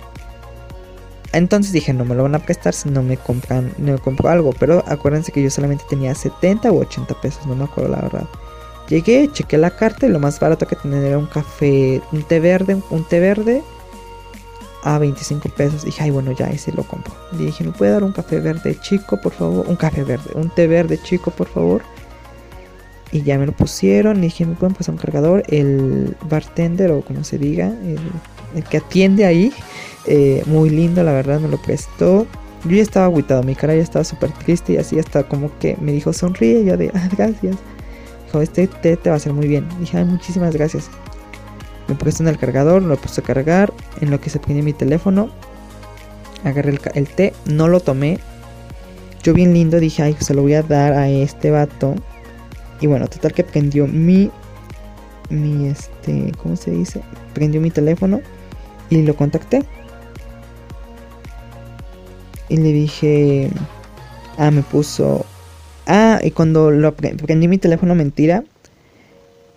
Entonces 1.33 1.71
dije, 1.71 1.93
no 1.93 2.03
me 2.03 2.15
lo 2.15 2.23
van 2.23 2.35
a 2.35 2.39
prestar 2.39 2.73
si 2.73 2.89
no 2.89 3.03
me 3.03 3.17
compran, 3.17 3.73
no 3.77 3.93
me 3.93 3.99
compro 3.99 4.29
algo. 4.29 4.51
Pero 4.59 4.83
acuérdense 4.87 5.31
que 5.31 5.41
yo 5.41 5.49
solamente 5.49 5.85
tenía 5.89 6.13
70 6.13 6.71
u 6.71 6.79
80 6.79 7.21
pesos, 7.21 7.45
no 7.45 7.55
me 7.55 7.63
acuerdo 7.63 7.91
la 7.91 8.01
verdad. 8.01 8.27
Llegué, 8.89 9.29
chequé 9.31 9.57
la 9.57 9.69
carta 9.69 10.05
y 10.05 10.09
lo 10.09 10.19
más 10.19 10.39
barato 10.39 10.67
que 10.67 10.75
tenía 10.75 10.99
era 10.99 11.17
un 11.17 11.27
café, 11.27 12.01
un 12.11 12.23
té 12.23 12.41
verde, 12.41 12.77
un 12.89 13.05
té 13.05 13.21
verde 13.21 13.63
a 14.83 14.97
25 14.97 15.47
pesos. 15.49 15.85
Dije, 15.85 16.03
ay, 16.03 16.11
bueno, 16.11 16.33
ya 16.33 16.49
ese 16.49 16.73
lo 16.73 16.83
compro. 16.83 17.13
Le 17.31 17.45
dije, 17.45 17.63
¿me 17.63 17.71
puede 17.71 17.91
dar 17.91 18.03
un 18.03 18.11
café 18.11 18.41
verde 18.41 18.77
chico, 18.81 19.21
por 19.21 19.31
favor? 19.31 19.65
Un 19.69 19.77
café 19.77 20.03
verde, 20.03 20.31
un 20.35 20.49
té 20.49 20.67
verde 20.67 20.99
chico, 21.01 21.31
por 21.31 21.47
favor. 21.47 21.83
Y 23.13 23.23
ya 23.23 23.37
me 23.37 23.45
lo 23.45 23.53
pusieron. 23.53 24.17
Le 24.17 24.23
dije, 24.23 24.45
¿me 24.45 24.55
pueden 24.55 24.75
pasar 24.75 24.95
un 24.95 24.99
cargador? 24.99 25.43
El 25.47 26.17
bartender, 26.29 26.91
o 26.91 27.01
como 27.01 27.23
se 27.23 27.37
diga, 27.37 27.71
el 28.55 28.63
que 28.65 28.77
atiende 28.77 29.25
ahí, 29.25 29.53
eh, 30.05 30.43
muy 30.45 30.69
lindo, 30.69 31.03
la 31.03 31.13
verdad, 31.13 31.39
me 31.39 31.47
lo 31.47 31.61
prestó. 31.61 32.25
Yo 32.63 32.75
ya 32.75 32.81
estaba 32.81 33.05
agüitado, 33.05 33.43
mi 33.43 33.55
cara 33.55 33.75
ya 33.75 33.81
estaba 33.81 34.05
súper 34.05 34.31
triste 34.31 34.73
y 34.73 34.77
así 34.77 34.99
hasta 34.99 35.23
como 35.23 35.51
que 35.59 35.77
me 35.81 35.91
dijo, 35.91 36.13
sonríe. 36.13 36.63
Yo 36.63 36.77
de, 36.77 36.91
ah, 36.93 37.09
gracias. 37.15 37.57
Dijo, 38.25 38.41
este 38.41 38.67
té 38.67 38.97
te 38.97 39.09
va 39.09 39.15
a 39.15 39.17
hacer 39.17 39.33
muy 39.33 39.47
bien. 39.47 39.67
dije, 39.79 39.97
ay, 39.97 40.05
muchísimas 40.05 40.55
gracias. 40.55 40.89
Me 41.87 41.95
puse 41.95 42.23
en 42.23 42.29
el 42.29 42.37
cargador, 42.37 42.81
lo 42.81 42.95
puse 42.97 43.21
a 43.21 43.23
cargar. 43.23 43.73
En 43.99 44.11
lo 44.11 44.21
que 44.21 44.29
se 44.29 44.39
prende 44.39 44.61
mi 44.61 44.73
teléfono, 44.73 45.29
agarré 46.43 46.77
el, 46.93 47.07
té, 47.09 47.33
no 47.45 47.67
lo 47.67 47.79
tomé. 47.79 48.19
Yo 49.23 49.33
bien 49.33 49.53
lindo 49.53 49.79
dije, 49.79 50.03
ay, 50.03 50.15
se 50.19 50.33
lo 50.33 50.41
voy 50.41 50.53
a 50.53 50.63
dar 50.63 50.93
a 50.93 51.09
este 51.09 51.51
vato. 51.51 51.95
Y 52.79 52.87
bueno, 52.87 53.07
total 53.07 53.33
que 53.33 53.43
prendió 53.43 53.87
mi, 53.87 54.31
mi, 55.29 55.67
este, 55.67 56.31
¿cómo 56.41 56.55
se 56.55 56.71
dice? 56.71 57.01
Prendió 57.33 57.61
mi 57.61 57.69
teléfono 57.69 58.21
y 58.89 59.01
lo 59.03 59.15
contacté. 59.15 59.63
Y 62.51 62.57
le 62.57 62.73
dije, 62.73 63.49
ah, 64.37 64.51
me 64.51 64.61
puso, 64.61 65.25
ah, 65.87 66.19
y 66.21 66.31
cuando 66.31 66.69
lo 66.69 66.93
prendí 66.93 67.47
mi 67.47 67.57
teléfono 67.57 67.95
mentira, 67.95 68.43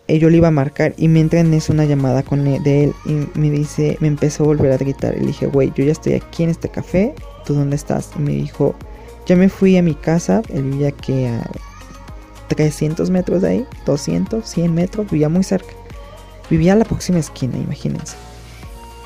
eh, 0.06 0.20
yo 0.20 0.30
le 0.30 0.36
iba 0.36 0.46
a 0.46 0.52
marcar 0.52 0.94
y 0.96 1.08
me 1.08 1.18
entra 1.18 1.40
en 1.40 1.52
eso 1.54 1.72
una 1.72 1.86
llamada 1.86 2.22
con 2.22 2.46
él, 2.46 2.62
de 2.62 2.84
él 2.84 2.94
y 3.04 3.36
me 3.36 3.50
dice, 3.50 3.96
me 3.98 4.06
empezó 4.06 4.44
a 4.44 4.46
volver 4.46 4.70
a 4.70 4.76
gritar. 4.76 5.16
Y 5.16 5.22
le 5.22 5.26
dije, 5.26 5.46
güey, 5.48 5.72
yo 5.74 5.84
ya 5.84 5.90
estoy 5.90 6.12
aquí 6.12 6.44
en 6.44 6.50
este 6.50 6.68
café, 6.68 7.16
¿tú 7.44 7.54
dónde 7.54 7.74
estás? 7.74 8.10
Y 8.16 8.22
me 8.22 8.30
dijo, 8.30 8.76
ya 9.26 9.34
me 9.34 9.48
fui 9.48 9.76
a 9.76 9.82
mi 9.82 9.96
casa, 9.96 10.42
él 10.52 10.62
vivía 10.62 10.92
que 10.92 11.26
a 11.26 11.50
300 12.46 13.10
metros 13.10 13.42
de 13.42 13.48
ahí, 13.48 13.66
200, 13.86 14.46
100 14.48 14.72
metros, 14.72 15.10
vivía 15.10 15.28
muy 15.28 15.42
cerca. 15.42 15.72
Vivía 16.48 16.74
a 16.74 16.76
la 16.76 16.84
próxima 16.84 17.18
esquina, 17.18 17.56
imagínense. 17.58 18.14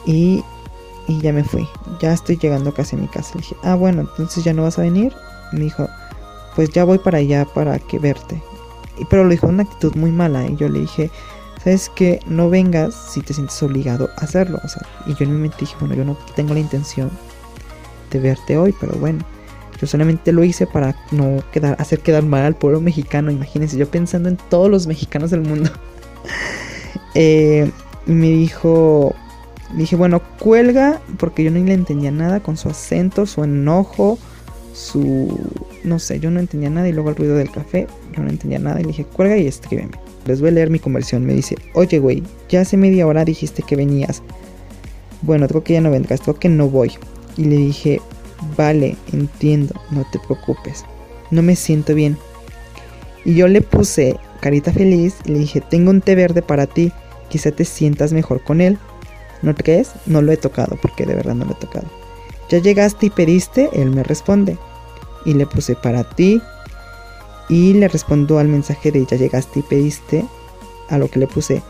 Y, 0.04 0.44
y 1.08 1.20
ya 1.20 1.32
me 1.32 1.42
fui. 1.42 1.66
Ya 2.00 2.12
estoy 2.12 2.36
llegando 2.36 2.72
casi 2.72 2.94
a 2.94 2.98
mi 2.98 3.08
casa. 3.08 3.32
Le 3.34 3.40
dije, 3.40 3.56
ah, 3.64 3.74
bueno, 3.74 4.02
entonces 4.02 4.44
ya 4.44 4.52
no 4.52 4.62
vas 4.62 4.78
a 4.78 4.82
venir. 4.82 5.12
Me 5.52 5.60
dijo, 5.60 5.88
pues 6.54 6.70
ya 6.70 6.84
voy 6.84 6.98
para 6.98 7.18
allá 7.18 7.46
para 7.46 7.78
que 7.78 7.98
verte. 7.98 8.40
Y, 8.98 9.04
pero 9.06 9.24
lo 9.24 9.30
dijo 9.30 9.46
una 9.46 9.62
actitud 9.62 9.94
muy 9.96 10.12
mala. 10.12 10.46
Y 10.46 10.54
yo 10.56 10.68
le 10.68 10.80
dije, 10.80 11.10
¿sabes 11.64 11.88
que 11.88 12.20
No 12.26 12.50
vengas 12.50 12.94
si 12.94 13.22
te 13.22 13.32
sientes 13.32 13.60
obligado 13.62 14.10
a 14.18 14.24
hacerlo. 14.24 14.60
O 14.62 14.68
sea, 14.68 14.86
y 15.06 15.14
yo 15.14 15.24
en 15.24 15.34
mi 15.34 15.40
mente 15.40 15.56
dije, 15.60 15.74
bueno, 15.80 15.94
yo 15.94 16.04
no 16.04 16.16
tengo 16.36 16.52
la 16.52 16.60
intención 16.60 17.10
de 18.10 18.20
verte 18.20 18.58
hoy, 18.58 18.74
pero 18.78 18.92
bueno. 18.98 19.24
Yo 19.80 19.86
solamente 19.86 20.32
lo 20.32 20.42
hice 20.42 20.66
para 20.66 20.96
no 21.12 21.42
hacer 21.78 22.00
quedar 22.00 22.24
mal 22.24 22.42
al 22.42 22.56
pueblo 22.56 22.80
mexicano. 22.80 23.30
Imagínense, 23.30 23.78
yo 23.78 23.88
pensando 23.88 24.28
en 24.28 24.36
todos 24.36 24.68
los 24.68 24.86
mexicanos 24.86 25.30
del 25.30 25.42
mundo. 25.42 25.70
eh, 27.14 27.70
me 28.04 28.28
dijo, 28.28 29.14
Dije, 29.74 29.96
bueno, 29.96 30.22
cuelga, 30.38 31.00
porque 31.18 31.44
yo 31.44 31.50
no 31.50 31.58
le 31.58 31.74
entendía 31.74 32.10
nada 32.10 32.40
con 32.40 32.56
su 32.56 32.68
acento, 32.68 33.26
su 33.26 33.44
enojo, 33.44 34.18
su... 34.72 35.38
No 35.84 35.98
sé, 35.98 36.20
yo 36.20 36.30
no 36.30 36.40
entendía 36.40 36.70
nada 36.70 36.88
y 36.88 36.92
luego 36.92 37.10
el 37.10 37.16
ruido 37.16 37.36
del 37.36 37.50
café, 37.50 37.86
yo 38.16 38.22
no 38.22 38.30
entendía 38.30 38.58
nada 38.58 38.80
y 38.80 38.84
le 38.84 38.88
dije, 38.88 39.04
cuelga 39.04 39.36
y 39.36 39.46
escríbeme. 39.46 39.92
Les 40.26 40.40
voy 40.40 40.50
a 40.50 40.52
leer 40.52 40.70
mi 40.70 40.78
conversión. 40.78 41.24
Me 41.24 41.34
dice, 41.34 41.56
oye, 41.74 41.98
güey, 41.98 42.22
ya 42.48 42.62
hace 42.62 42.76
media 42.76 43.06
hora 43.06 43.24
dijiste 43.24 43.62
que 43.62 43.76
venías. 43.76 44.22
Bueno, 45.22 45.48
creo 45.48 45.64
que 45.64 45.74
ya 45.74 45.80
no 45.80 45.90
vendrás, 45.90 46.20
creo 46.20 46.38
que 46.38 46.48
no 46.48 46.68
voy. 46.68 46.92
Y 47.36 47.44
le 47.44 47.56
dije, 47.56 48.00
vale, 48.56 48.96
entiendo, 49.12 49.74
no 49.90 50.06
te 50.10 50.18
preocupes. 50.18 50.84
No 51.30 51.42
me 51.42 51.56
siento 51.56 51.94
bien. 51.94 52.16
Y 53.24 53.34
yo 53.34 53.48
le 53.48 53.60
puse 53.60 54.16
carita 54.40 54.72
feliz 54.72 55.16
y 55.24 55.32
le 55.32 55.40
dije, 55.40 55.60
tengo 55.60 55.90
un 55.90 56.00
té 56.00 56.14
verde 56.14 56.42
para 56.42 56.66
ti, 56.66 56.92
quizá 57.28 57.50
te 57.50 57.64
sientas 57.64 58.12
mejor 58.12 58.42
con 58.42 58.60
él. 58.60 58.78
¿No 59.42 59.54
te 59.54 59.62
crees? 59.62 59.92
No 60.06 60.22
lo 60.22 60.32
he 60.32 60.36
tocado, 60.36 60.76
porque 60.80 61.06
de 61.06 61.14
verdad 61.14 61.34
no 61.34 61.44
lo 61.44 61.52
he 61.52 61.56
tocado. 61.56 61.86
Ya 62.48 62.58
llegaste 62.58 63.06
y 63.06 63.10
pediste, 63.10 63.70
él 63.72 63.90
me 63.90 64.02
responde. 64.02 64.58
Y 65.24 65.34
le 65.34 65.46
puse 65.46 65.74
para 65.74 66.04
ti. 66.04 66.40
Y 67.48 67.74
le 67.74 67.88
respondo 67.88 68.38
al 68.38 68.48
mensaje 68.48 68.90
de 68.90 69.04
ya 69.04 69.16
llegaste 69.16 69.60
y 69.60 69.62
pediste. 69.62 70.24
A 70.88 70.98
lo 70.98 71.08
que 71.08 71.18
le 71.18 71.26
puse, 71.26 71.62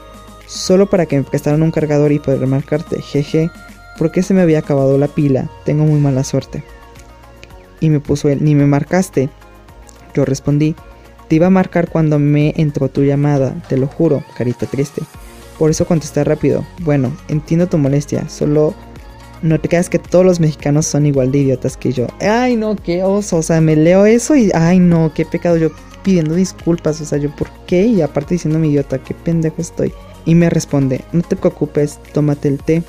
solo 0.47 0.89
para 0.89 1.07
que 1.07 1.17
me 1.17 1.25
prestaran 1.25 1.63
un 1.63 1.73
cargador 1.73 2.13
y 2.13 2.21
poder 2.21 2.47
marcarte. 2.47 3.03
Jeje, 3.03 3.51
porque 3.99 4.23
se 4.23 4.33
me 4.33 4.43
había 4.43 4.61
acabado 4.61 4.97
la 4.97 5.09
pila. 5.09 5.51
Tengo 5.65 5.85
muy 5.85 5.99
mala 5.99 6.23
suerte. 6.23 6.63
Y 7.81 7.91
me 7.91 7.99
puso 7.99 8.29
él, 8.29 8.45
ni 8.45 8.55
me 8.55 8.67
marcaste. 8.67 9.29
Yo 10.15 10.25
respondí, 10.25 10.77
te 11.29 11.37
iba 11.37 11.49
a 11.49 11.51
marcar 11.51 11.91
cuando 11.91 12.19
me 12.19 12.55
entró 12.57 12.89
tu 12.89 13.03
llamada, 13.03 13.55
te 13.69 13.77
lo 13.77 13.87
juro, 13.87 14.23
carita 14.37 14.67
triste. 14.67 15.03
Por 15.59 15.71
eso 15.71 15.87
contesté 15.87 16.25
rápido. 16.25 16.65
Bueno, 16.81 17.17
entiendo 17.29 17.67
tu 17.67 17.79
molestia, 17.79 18.29
solo 18.29 18.75
no 19.43 19.61
te 19.61 19.69
creas 19.69 19.89
que 19.89 19.99
todos 19.99 20.25
los 20.25 20.41
mexicanos 20.41 20.87
son 20.87 21.07
igual 21.07 21.31
de 21.31 21.39
idiotas 21.39 21.77
que 21.77 21.93
yo. 21.93 22.07
Ay, 22.21 22.57
no, 22.57 22.77
qué 22.77 23.03
oso. 23.03 23.37
O 23.37 23.43
sea, 23.43 23.61
me 23.61 23.77
leo 23.77 24.07
eso 24.07 24.35
y, 24.35 24.51
ay, 24.55 24.79
no, 24.79 25.13
qué 25.15 25.25
pecado. 25.25 25.57
Yo 25.57 25.71
pidiendo 26.03 26.35
disculpas. 26.35 27.01
O 27.01 27.05
sea, 27.05 27.19
yo, 27.19 27.35
¿por 27.35 27.49
qué? 27.67 27.87
Y 27.87 28.03
aparte 28.03 28.35
diciendo 28.35 28.59
mi 28.59 28.71
idiota, 28.71 28.99
qué 28.99 29.15
pendejo 29.15 29.61
estoy. 29.61 29.93
Y 30.25 30.35
me 30.35 30.51
responde, 30.51 31.05
no 31.13 31.23
te 31.23 31.37
preocupes, 31.37 32.01
tómate 32.13 32.49
el 32.49 32.59
té. 32.59 32.83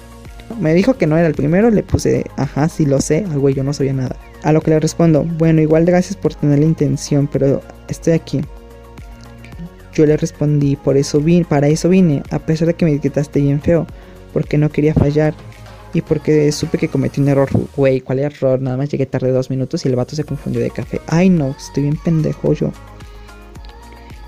Me 0.59 0.73
dijo 0.73 0.95
que 0.95 1.05
no 1.05 1.17
era 1.17 1.27
el 1.27 1.35
primero, 1.35 1.69
le 1.69 1.83
puse, 1.83 2.25
ajá, 2.35 2.67
sí 2.69 2.85
lo 2.85 2.99
sé, 3.01 3.23
al 3.29 3.37
güey 3.37 3.53
yo 3.53 3.63
no 3.63 3.71
sabía 3.71 3.93
nada. 3.93 4.15
A 4.41 4.51
lo 4.51 4.61
que 4.61 4.71
le 4.71 4.79
respondo, 4.79 5.23
bueno, 5.23 5.61
igual 5.61 5.85
gracias 5.85 6.17
por 6.17 6.33
tener 6.33 6.59
la 6.59 6.65
intención, 6.65 7.29
pero 7.31 7.61
estoy 7.87 8.13
aquí. 8.13 8.41
Yo 9.93 10.05
le 10.05 10.17
respondí, 10.17 10.75
por 10.75 10.97
eso 10.97 11.19
vine, 11.19 11.45
para 11.45 11.67
eso 11.67 11.89
vine, 11.89 12.23
a 12.29 12.39
pesar 12.39 12.67
de 12.67 12.73
que 12.75 12.85
me 12.85 12.97
gritaste 12.97 13.41
bien 13.41 13.61
feo, 13.61 13.87
porque 14.33 14.57
no 14.57 14.69
quería 14.69 14.93
fallar 14.93 15.33
y 15.93 16.01
porque 16.01 16.51
supe 16.51 16.77
que 16.77 16.87
cometí 16.87 17.21
un 17.21 17.29
error. 17.29 17.49
Güey, 17.75 18.01
¿cuál 18.01 18.19
error? 18.19 18.61
Nada 18.61 18.77
más 18.77 18.89
llegué 18.89 19.05
tarde 19.05 19.31
dos 19.31 19.49
minutos 19.49 19.85
y 19.85 19.89
el 19.89 19.95
vato 19.95 20.15
se 20.15 20.23
confundió 20.23 20.61
de 20.61 20.69
café. 20.69 21.01
Ay, 21.07 21.29
no, 21.29 21.55
estoy 21.57 21.83
bien 21.83 21.97
pendejo 21.97 22.53
yo. 22.53 22.71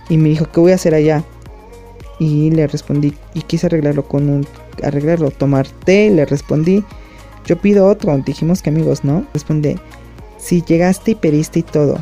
Y 0.09 0.17
me 0.17 0.29
dijo, 0.29 0.45
¿qué 0.51 0.59
voy 0.59 0.71
a 0.71 0.75
hacer 0.75 0.93
allá? 0.93 1.23
Y 2.19 2.51
le 2.51 2.67
respondí, 2.67 3.13
y 3.33 3.41
quise 3.41 3.67
arreglarlo 3.67 4.07
con 4.07 4.29
un. 4.29 4.47
Arreglarlo, 4.83 5.31
tomar 5.31 5.67
té. 5.67 6.09
Le 6.09 6.25
respondí, 6.25 6.83
yo 7.45 7.57
pido 7.57 7.87
otro. 7.87 8.17
Dijimos 8.17 8.61
que 8.61 8.69
amigos, 8.69 9.03
¿no? 9.03 9.25
Responde, 9.33 9.79
si 10.37 10.61
llegaste 10.63 11.11
y 11.11 11.15
pediste 11.15 11.59
y 11.59 11.63
todo. 11.63 11.97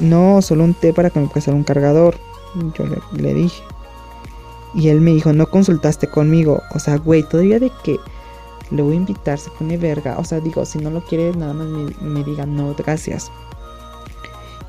No, 0.00 0.42
solo 0.42 0.64
un 0.64 0.74
té 0.74 0.92
para 0.92 1.10
pasara 1.10 1.56
un 1.56 1.64
cargador. 1.64 2.16
Yo 2.74 2.84
le, 3.12 3.34
dije. 3.34 3.62
Y 4.74 4.88
él 4.88 5.00
me 5.00 5.12
dijo, 5.12 5.32
no 5.32 5.48
consultaste 5.48 6.08
conmigo. 6.08 6.62
O 6.74 6.78
sea, 6.78 6.96
güey, 6.96 7.22
todavía 7.22 7.58
de 7.58 7.70
que 7.82 7.98
le 8.70 8.82
voy 8.82 8.94
a 8.94 8.96
invitar, 8.96 9.38
se 9.38 9.50
pone 9.50 9.76
verga. 9.76 10.18
O 10.18 10.24
sea, 10.24 10.40
digo, 10.40 10.64
si 10.64 10.78
no 10.78 10.90
lo 10.90 11.02
quiere, 11.04 11.34
nada 11.36 11.54
más 11.54 11.66
me, 11.66 11.90
me 12.00 12.24
diga, 12.24 12.46
no, 12.46 12.74
gracias. 12.74 13.30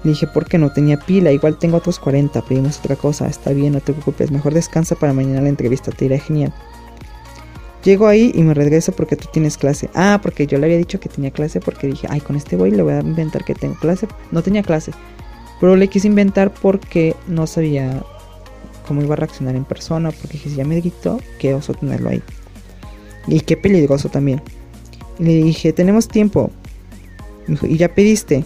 Dije, 0.03 0.27
porque 0.27 0.57
no 0.57 0.71
tenía 0.71 0.97
pila, 0.97 1.31
igual 1.31 1.57
tengo 1.57 1.77
otros 1.77 1.99
40, 1.99 2.41
pedimos 2.43 2.79
otra 2.79 2.95
cosa, 2.95 3.27
está 3.27 3.51
bien, 3.51 3.73
no 3.73 3.81
te 3.81 3.91
preocupes, 3.91 4.31
mejor 4.31 4.53
descansa 4.53 4.95
para 4.95 5.11
mañana 5.11 5.41
la 5.41 5.49
entrevista, 5.49 5.91
te 5.91 6.05
irá 6.05 6.17
genial. 6.17 6.53
Llego 7.83 8.07
ahí 8.07 8.31
y 8.33 8.43
me 8.43 8.53
regreso 8.53 8.91
porque 8.91 9.15
tú 9.15 9.27
tienes 9.31 9.57
clase. 9.57 9.89
Ah, 9.93 10.19
porque 10.21 10.47
yo 10.47 10.57
le 10.57 10.65
había 10.65 10.77
dicho 10.77 10.99
que 10.99 11.07
tenía 11.07 11.31
clase 11.31 11.61
porque 11.61 11.87
dije, 11.87 12.07
ay, 12.09 12.19
con 12.19 12.35
este 12.35 12.57
voy 12.57 12.71
le 12.71 12.83
voy 12.83 12.93
a 12.93 12.99
inventar 12.99 13.45
que 13.45 13.55
tengo 13.55 13.75
clase. 13.75 14.07
No 14.31 14.41
tenía 14.41 14.63
clase. 14.63 14.91
Pero 15.60 15.76
le 15.76 15.88
quise 15.88 16.08
inventar 16.08 16.54
porque 16.54 17.15
no 17.28 17.48
sabía 17.48 18.04
cómo 18.88 19.02
iba 19.02 19.13
a 19.13 19.17
reaccionar 19.17 19.56
en 19.56 19.65
persona. 19.65 20.12
Porque 20.12 20.38
si 20.38 20.56
ya 20.56 20.65
me 20.65 20.80
gritó, 20.80 21.19
qué 21.39 21.54
oso 21.54 21.74
tenerlo 21.74 22.10
ahí. 22.10 22.22
Y 23.28 23.41
qué 23.41 23.58
peligroso 23.58 24.10
también. 24.10 24.41
Y 25.19 25.24
le 25.24 25.34
dije, 25.43 25.74
tenemos 25.74 26.08
tiempo. 26.08 26.52
y 27.48 27.78
ya 27.78 27.93
pediste. 27.93 28.43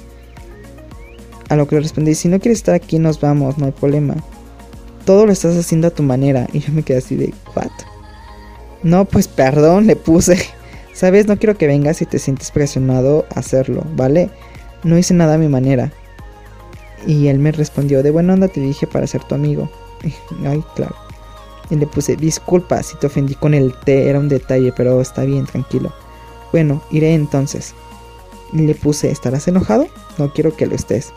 A 1.50 1.56
lo 1.56 1.68
que 1.68 1.76
le 1.76 1.82
respondí, 1.82 2.16
si 2.16 2.30
no 2.30 2.40
quieres 2.40 2.60
estar 2.60 2.74
aquí, 2.74 3.00
nos 3.00 3.20
vamos, 3.20 3.58
no 3.58 3.66
hay 3.66 3.72
problema. 3.72 4.16
Todo 5.06 5.26
lo 5.26 5.32
estás 5.32 5.56
haciendo 5.56 5.88
a 5.88 5.92
tu 5.92 6.02
manera. 6.02 6.48
Y 6.52 6.60
yo 6.60 6.74
me 6.74 6.84
quedé 6.84 6.98
así 6.98 7.16
de, 7.16 7.34
¿what? 7.56 7.72
No, 8.82 9.06
pues 9.06 9.28
perdón, 9.28 9.88
le 9.88 9.96
puse. 9.96 10.38
Sabes, 10.94 11.28
no 11.28 11.38
quiero 11.38 11.58
que 11.58 11.68
vengas 11.68 12.02
y 12.02 12.06
te 12.06 12.20
sientes 12.20 12.52
presionado 12.52 13.26
a 13.34 13.40
hacerlo, 13.40 13.84
¿vale? 13.96 14.30
No 14.84 14.98
hice 14.98 15.14
nada 15.14 15.36
a 15.36 15.38
mi 15.38 15.48
manera. 15.48 15.92
Y 17.06 17.28
él 17.28 17.40
me 17.40 17.52
respondió, 17.52 18.04
de 18.04 18.12
buena 18.12 18.34
onda 18.34 18.48
te 18.48 18.62
dije 18.62 18.88
para 18.88 19.08
ser 19.08 19.24
tu 19.24 19.36
amigo. 19.36 19.70
Ay, 20.46 20.64
claro. 20.76 20.96
Y 21.70 21.76
le 21.76 21.88
puse, 21.88 22.16
disculpa 22.16 22.84
si 22.84 22.96
te 22.98 23.08
ofendí 23.08 23.36
con 23.36 23.54
el 23.54 23.74
té, 23.74 24.10
era 24.10 24.20
un 24.20 24.30
detalle, 24.30 24.74
pero 24.76 25.02
está 25.02 25.24
bien, 25.24 25.46
tranquilo. 25.46 25.94
Bueno, 26.52 26.82
iré 26.92 27.14
entonces. 27.14 27.74
Y 28.52 28.60
le 28.60 28.76
puse, 28.76 29.10
¿estarás 29.10 29.48
enojado? 29.48 29.88
No 30.18 30.32
quiero 30.32 30.56
que 30.56 30.68
lo 30.68 30.76
estés. 30.76 31.12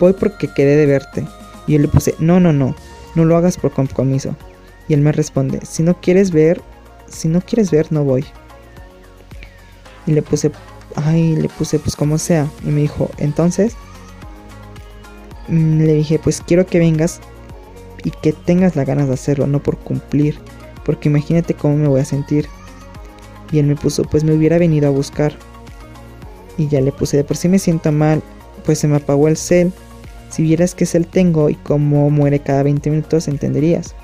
Voy 0.00 0.12
porque 0.14 0.48
quedé 0.52 0.76
de 0.76 0.86
verte. 0.86 1.26
Y 1.66 1.74
yo 1.74 1.78
le 1.78 1.88
puse, 1.88 2.14
no, 2.18 2.40
no, 2.40 2.52
no, 2.52 2.74
no 3.14 3.24
lo 3.24 3.36
hagas 3.36 3.56
por 3.56 3.72
compromiso. 3.72 4.34
Y 4.88 4.94
él 4.94 5.00
me 5.00 5.12
responde, 5.12 5.60
si 5.64 5.82
no 5.82 6.00
quieres 6.00 6.32
ver, 6.32 6.60
si 7.06 7.28
no 7.28 7.40
quieres 7.40 7.70
ver, 7.70 7.92
no 7.92 8.02
voy. 8.02 8.24
Y 10.06 10.12
le 10.12 10.22
puse, 10.22 10.50
ay, 10.96 11.36
le 11.36 11.48
puse, 11.48 11.78
pues 11.78 11.94
como 11.94 12.18
sea. 12.18 12.48
Y 12.64 12.70
me 12.70 12.80
dijo, 12.80 13.10
entonces, 13.18 13.76
le 15.48 15.92
dije, 15.94 16.18
pues 16.18 16.40
quiero 16.40 16.66
que 16.66 16.78
vengas 16.78 17.20
y 18.04 18.10
que 18.10 18.32
tengas 18.32 18.76
las 18.76 18.86
ganas 18.86 19.08
de 19.08 19.14
hacerlo, 19.14 19.46
no 19.46 19.62
por 19.62 19.78
cumplir. 19.78 20.36
Porque 20.84 21.08
imagínate 21.08 21.54
cómo 21.54 21.76
me 21.76 21.88
voy 21.88 22.00
a 22.00 22.04
sentir. 22.04 22.48
Y 23.50 23.58
él 23.58 23.66
me 23.66 23.76
puso, 23.76 24.04
pues 24.04 24.24
me 24.24 24.32
hubiera 24.32 24.58
venido 24.58 24.88
a 24.88 24.90
buscar. 24.90 25.34
Y 26.56 26.68
ya 26.68 26.80
le 26.80 26.92
puse, 26.92 27.16
de 27.16 27.24
por 27.24 27.36
sí 27.36 27.48
me 27.48 27.58
siento 27.58 27.92
mal, 27.92 28.22
pues 28.64 28.78
se 28.78 28.88
me 28.88 28.96
apagó 28.96 29.28
el 29.28 29.36
cel. 29.36 29.72
Si 30.30 30.42
vieras 30.42 30.74
qué 30.74 30.86
cel 30.86 31.06
tengo 31.06 31.50
y 31.50 31.54
cómo 31.54 32.08
muere 32.10 32.40
cada 32.40 32.62
20 32.62 32.90
minutos, 32.90 33.28
entenderías. 33.28 33.94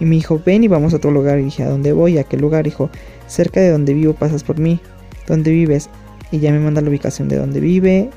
Y 0.00 0.04
me 0.04 0.14
dijo, 0.14 0.40
ven 0.44 0.62
y 0.62 0.68
vamos 0.68 0.92
a 0.92 0.96
otro 0.96 1.10
lugar. 1.10 1.38
Y 1.38 1.44
dije, 1.44 1.64
¿a 1.64 1.68
dónde 1.68 1.92
voy? 1.92 2.18
¿A 2.18 2.24
qué 2.24 2.36
lugar? 2.36 2.64
Dijo, 2.64 2.90
cerca 3.26 3.60
de 3.60 3.70
donde 3.70 3.94
vivo 3.94 4.14
pasas 4.14 4.44
por 4.44 4.58
mí. 4.58 4.80
¿Dónde 5.26 5.50
vives? 5.50 5.90
Y 6.30 6.38
ya 6.38 6.52
me 6.52 6.60
manda 6.60 6.80
la 6.80 6.88
ubicación 6.88 7.28
de 7.28 7.36
donde 7.36 7.60
vive. 7.60 8.10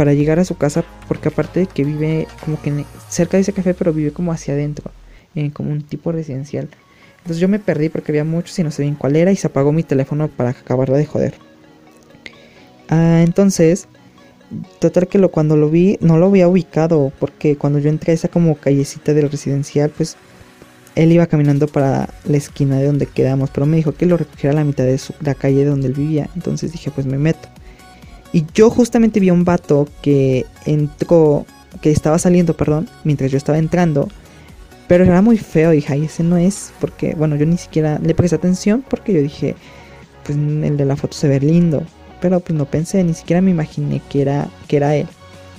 Para 0.00 0.14
llegar 0.14 0.38
a 0.38 0.46
su 0.46 0.56
casa, 0.56 0.82
porque 1.08 1.28
aparte 1.28 1.60
de 1.60 1.66
que 1.66 1.84
vive 1.84 2.26
como 2.42 2.58
que 2.62 2.86
cerca 3.10 3.36
de 3.36 3.42
ese 3.42 3.52
café, 3.52 3.74
pero 3.74 3.92
vive 3.92 4.12
como 4.12 4.32
hacia 4.32 4.54
adentro, 4.54 4.90
en 5.34 5.50
como 5.50 5.72
un 5.72 5.82
tipo 5.82 6.10
residencial. 6.10 6.70
Entonces 7.18 7.38
yo 7.38 7.48
me 7.48 7.58
perdí 7.58 7.90
porque 7.90 8.12
había 8.12 8.24
muchos 8.24 8.58
y 8.58 8.64
no 8.64 8.70
sé 8.70 8.80
bien 8.80 8.94
cuál 8.94 9.14
era 9.14 9.30
y 9.30 9.36
se 9.36 9.48
apagó 9.48 9.72
mi 9.72 9.82
teléfono 9.82 10.28
para 10.28 10.50
acabarla 10.50 10.96
de 10.96 11.04
joder. 11.04 11.34
Ah, 12.88 13.20
entonces, 13.22 13.88
total 14.78 15.06
que 15.06 15.18
lo, 15.18 15.30
cuando 15.30 15.58
lo 15.58 15.68
vi 15.68 15.98
no 16.00 16.16
lo 16.16 16.28
había 16.28 16.48
ubicado 16.48 17.12
porque 17.18 17.56
cuando 17.56 17.78
yo 17.78 17.90
entré 17.90 18.12
a 18.12 18.14
esa 18.14 18.28
como 18.28 18.54
callecita 18.54 19.12
del 19.12 19.30
residencial, 19.30 19.90
pues 19.90 20.16
él 20.94 21.12
iba 21.12 21.26
caminando 21.26 21.66
para 21.66 22.08
la 22.24 22.36
esquina 22.38 22.78
de 22.78 22.86
donde 22.86 23.04
quedamos, 23.04 23.50
pero 23.50 23.66
me 23.66 23.76
dijo 23.76 23.92
que 23.92 24.06
lo 24.06 24.16
recogiera 24.16 24.52
a 24.52 24.56
la 24.56 24.64
mitad 24.64 24.84
de 24.84 24.98
la 25.20 25.34
calle 25.34 25.66
donde 25.66 25.88
él 25.88 25.92
vivía. 25.92 26.30
Entonces 26.34 26.72
dije, 26.72 26.90
pues 26.90 27.06
me 27.06 27.18
meto. 27.18 27.50
Y 28.32 28.44
yo 28.54 28.70
justamente 28.70 29.20
vi 29.20 29.28
a 29.28 29.32
un 29.32 29.44
vato 29.44 29.88
que 30.02 30.46
entró, 30.66 31.46
que 31.80 31.90
estaba 31.90 32.18
saliendo, 32.18 32.56
perdón, 32.56 32.88
mientras 33.04 33.30
yo 33.30 33.36
estaba 33.36 33.58
entrando. 33.58 34.08
Pero 34.86 35.04
era 35.04 35.22
muy 35.22 35.38
feo, 35.38 35.70
dije, 35.70 35.92
ay, 35.92 36.04
ese 36.04 36.22
no 36.22 36.36
es, 36.36 36.72
porque, 36.80 37.14
bueno, 37.14 37.36
yo 37.36 37.46
ni 37.46 37.56
siquiera 37.56 37.98
le 38.02 38.14
presté 38.14 38.36
atención 38.36 38.84
porque 38.88 39.12
yo 39.12 39.22
dije, 39.22 39.54
pues 40.24 40.36
el 40.36 40.76
de 40.76 40.84
la 40.84 40.96
foto 40.96 41.16
se 41.16 41.28
ve 41.28 41.40
lindo. 41.40 41.82
Pero 42.20 42.40
pues 42.40 42.58
no 42.58 42.66
pensé, 42.66 43.02
ni 43.04 43.14
siquiera 43.14 43.40
me 43.40 43.50
imaginé 43.50 44.02
que 44.08 44.22
era, 44.22 44.48
que 44.68 44.76
era 44.76 44.94
él. 44.94 45.06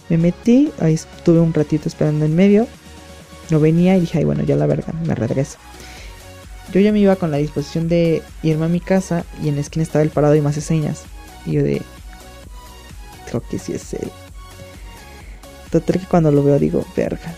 Me 0.09 0.17
metí, 0.17 0.71
ahí 0.79 0.93
estuve 0.93 1.39
un 1.39 1.53
ratito 1.53 1.87
esperando 1.87 2.25
en 2.25 2.35
medio 2.35 2.67
no 3.51 3.59
venía 3.59 3.95
y 3.97 4.01
dije, 4.01 4.19
ay, 4.19 4.23
bueno, 4.23 4.43
ya 4.43 4.55
la 4.55 4.65
verga, 4.65 4.93
me 5.05 5.13
regreso. 5.13 5.57
Yo 6.73 6.79
ya 6.79 6.91
me 6.91 6.99
iba 6.99 7.15
con 7.17 7.31
la 7.31 7.37
disposición 7.37 7.89
de 7.89 8.23
irme 8.43 8.65
a 8.65 8.69
mi 8.69 8.79
casa 8.79 9.25
y 9.43 9.49
en 9.49 9.55
la 9.55 9.61
esquina 9.61 9.83
estaba 9.83 10.03
el 10.03 10.09
parado 10.09 10.35
y 10.35 10.39
hace 10.39 10.61
señas. 10.61 11.03
Y 11.45 11.53
yo 11.53 11.63
de, 11.63 11.81
creo 13.39 13.49
que 13.49 13.59
sí 13.59 13.73
es 13.73 13.93
él. 13.93 14.11
Total 15.71 15.99
que 15.99 16.07
cuando 16.07 16.31
lo 16.31 16.43
veo 16.43 16.59
digo, 16.59 16.85
verga. 16.95 17.33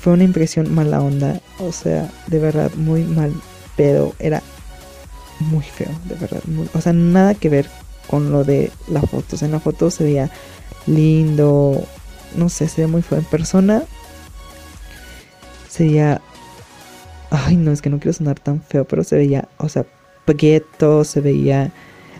Fue 0.00 0.12
una 0.12 0.24
impresión 0.24 0.74
mala 0.74 1.00
onda, 1.00 1.40
o 1.58 1.72
sea, 1.72 2.10
de 2.26 2.38
verdad, 2.38 2.70
muy 2.76 3.02
mal 3.04 3.32
pero 3.76 4.14
Era 4.20 4.40
muy 5.40 5.64
feo, 5.64 5.90
de 6.04 6.14
verdad. 6.14 6.40
o 6.74 6.80
sea, 6.80 6.92
nada 6.92 7.34
que 7.34 7.48
ver 7.48 7.68
con 8.06 8.30
lo 8.30 8.44
de 8.44 8.70
la 8.88 9.02
foto. 9.02 9.34
O 9.34 9.38
sea, 9.38 9.46
en 9.46 9.52
la 9.52 9.60
foto 9.60 9.90
se 9.90 10.04
veía 10.04 10.30
lindo, 10.86 11.84
no 12.36 12.48
sé, 12.48 12.68
se 12.68 12.82
ve 12.82 12.86
muy 12.86 13.02
feo 13.02 13.18
en 13.18 13.24
persona 13.24 13.82
sería... 15.74 16.20
Ay, 17.30 17.56
no, 17.56 17.72
es 17.72 17.82
que 17.82 17.90
no 17.90 17.98
quiero 17.98 18.12
sonar 18.12 18.38
tan 18.38 18.62
feo, 18.62 18.84
pero 18.84 19.02
se 19.02 19.16
veía, 19.16 19.48
o 19.58 19.68
sea, 19.68 19.84
prieto, 20.24 21.04
se 21.04 21.20
veía... 21.20 21.72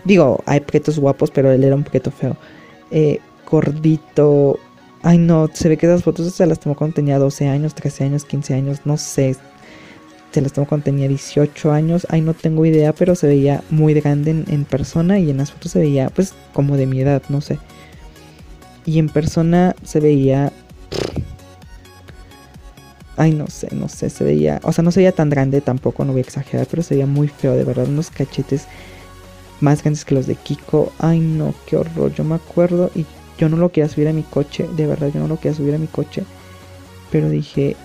Digo, 0.05 0.41
hay 0.45 0.61
prietos 0.61 0.99
guapos, 0.99 1.31
pero 1.31 1.51
él 1.51 1.63
era 1.63 1.75
un 1.75 1.83
prieto 1.83 2.11
feo. 2.11 2.37
Eh, 2.91 3.19
gordito. 3.49 4.59
Ay, 5.01 5.17
no, 5.17 5.49
se 5.53 5.67
ve 5.67 5.77
que 5.77 5.87
esas 5.87 6.03
fotos 6.03 6.31
se 6.33 6.45
las 6.45 6.59
tomó 6.59 6.75
cuando 6.75 6.95
tenía 6.95 7.19
12 7.19 7.47
años, 7.47 7.75
13 7.75 8.05
años, 8.05 8.25
15 8.25 8.53
años, 8.53 8.81
no 8.85 8.97
sé. 8.97 9.35
Se 10.31 10.41
las 10.41 10.53
tomó 10.53 10.67
cuando 10.67 10.85
tenía 10.85 11.07
18 11.07 11.71
años. 11.71 12.07
Ay, 12.09 12.21
no 12.21 12.33
tengo 12.33 12.65
idea, 12.65 12.93
pero 12.93 13.15
se 13.15 13.27
veía 13.27 13.63
muy 13.69 13.93
grande 13.95 14.31
en 14.47 14.65
persona 14.65 15.19
y 15.19 15.29
en 15.29 15.37
las 15.37 15.51
fotos 15.51 15.71
se 15.71 15.79
veía, 15.79 16.09
pues, 16.09 16.33
como 16.53 16.77
de 16.77 16.85
mi 16.85 17.01
edad, 17.01 17.23
no 17.29 17.41
sé. 17.41 17.57
Y 18.85 18.99
en 18.99 19.09
persona 19.09 19.75
se 19.83 19.99
veía 19.99 20.51
Ay, 23.17 23.31
no 23.31 23.47
sé, 23.47 23.69
no 23.73 23.87
sé, 23.87 24.09
se 24.09 24.25
veía, 24.25 24.59
o 24.63 24.73
sea, 24.73 24.83
no 24.83 24.91
se 24.91 24.99
veía 24.99 25.13
tan 25.13 25.29
grande 25.29 25.61
tampoco, 25.61 26.03
no 26.03 26.11
voy 26.11 26.19
a 26.19 26.23
exagerar, 26.23 26.67
pero 26.69 26.83
se 26.83 26.95
veía 26.95 27.05
muy 27.05 27.29
feo, 27.29 27.53
de 27.53 27.63
verdad, 27.63 27.87
unos 27.87 28.09
cachetes 28.09 28.67
más 29.61 29.81
grandes 29.81 30.05
que 30.05 30.15
los 30.15 30.27
de 30.27 30.35
Kiko. 30.35 30.91
Ay, 30.99 31.19
no, 31.19 31.53
qué 31.65 31.77
horror, 31.77 32.13
yo 32.13 32.23
me 32.23 32.35
acuerdo 32.35 32.91
y 32.95 33.05
yo 33.37 33.49
no 33.49 33.57
lo 33.57 33.71
quería 33.71 33.89
subir 33.89 34.07
a 34.07 34.13
mi 34.13 34.23
coche, 34.23 34.67
de 34.75 34.87
verdad, 34.87 35.11
yo 35.13 35.19
no 35.19 35.27
lo 35.27 35.37
quería 35.37 35.57
subir 35.57 35.75
a 35.75 35.77
mi 35.77 35.87
coche, 35.87 36.23
pero 37.11 37.29
dije, 37.29 37.75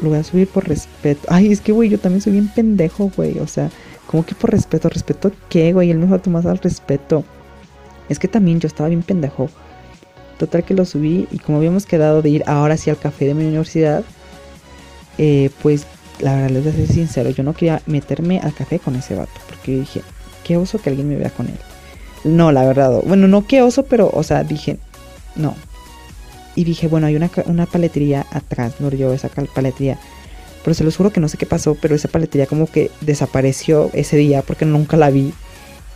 lo 0.00 0.10
voy 0.10 0.18
a 0.18 0.24
subir 0.24 0.48
por 0.48 0.68
respeto. 0.68 1.20
Ay, 1.28 1.52
es 1.52 1.60
que, 1.60 1.72
güey, 1.72 1.88
yo 1.88 1.98
también 1.98 2.20
soy 2.20 2.32
bien 2.32 2.48
pendejo, 2.48 3.10
güey, 3.16 3.38
o 3.38 3.46
sea, 3.46 3.70
como 4.06 4.24
que 4.24 4.34
por 4.34 4.50
respeto, 4.50 4.88
respeto 4.88 5.30
qué, 5.48 5.72
güey, 5.72 5.90
él 5.90 5.98
me 5.98 6.06
va 6.06 6.16
a 6.16 6.22
tomar 6.22 6.46
al 6.46 6.58
respeto. 6.58 7.24
Es 8.08 8.18
que 8.18 8.28
también 8.28 8.58
yo 8.58 8.66
estaba 8.66 8.88
bien 8.88 9.02
pendejo. 9.02 9.48
Total 10.38 10.64
que 10.64 10.74
lo 10.74 10.84
subí 10.84 11.28
y 11.30 11.38
como 11.38 11.58
habíamos 11.58 11.86
quedado 11.86 12.22
de 12.22 12.30
ir 12.30 12.42
ahora 12.46 12.76
sí 12.76 12.90
al 12.90 12.98
café 12.98 13.26
de 13.26 13.34
mi 13.34 13.44
universidad, 13.44 14.02
eh, 15.18 15.50
pues 15.62 15.86
la 16.18 16.34
verdad 16.34 16.50
les 16.50 16.64
voy 16.64 16.72
a 16.72 16.76
ser 16.76 16.88
sincero, 16.88 17.30
yo 17.30 17.42
no 17.42 17.52
quería 17.52 17.82
meterme 17.86 18.40
al 18.40 18.54
café 18.54 18.78
con 18.78 18.96
ese 18.96 19.14
vato, 19.14 19.32
porque 19.48 19.80
dije, 19.80 20.02
qué 20.44 20.56
oso 20.56 20.78
que 20.78 20.90
alguien 20.90 21.08
me 21.08 21.16
vea 21.16 21.30
con 21.30 21.46
él. 21.46 21.58
No, 22.24 22.52
la 22.52 22.64
verdad, 22.64 23.02
bueno, 23.04 23.28
no 23.28 23.46
qué 23.46 23.62
oso, 23.62 23.84
pero, 23.84 24.10
o 24.12 24.22
sea, 24.22 24.44
dije, 24.44 24.78
no. 25.36 25.54
Y 26.54 26.64
dije, 26.64 26.88
bueno, 26.88 27.06
hay 27.06 27.16
una, 27.16 27.30
una 27.46 27.66
paletería 27.66 28.26
atrás, 28.30 28.74
no 28.80 28.90
yo 28.90 29.12
esa 29.12 29.28
paletería. 29.28 29.98
Pero 30.62 30.74
se 30.74 30.84
los 30.84 30.96
juro 30.96 31.10
que 31.10 31.20
no 31.20 31.28
sé 31.28 31.38
qué 31.38 31.46
pasó, 31.46 31.74
pero 31.80 31.94
esa 31.94 32.08
paletería 32.08 32.46
como 32.46 32.66
que 32.66 32.90
desapareció 33.00 33.90
ese 33.94 34.16
día 34.16 34.42
porque 34.42 34.66
nunca 34.66 34.96
la 34.96 35.10
vi. 35.10 35.32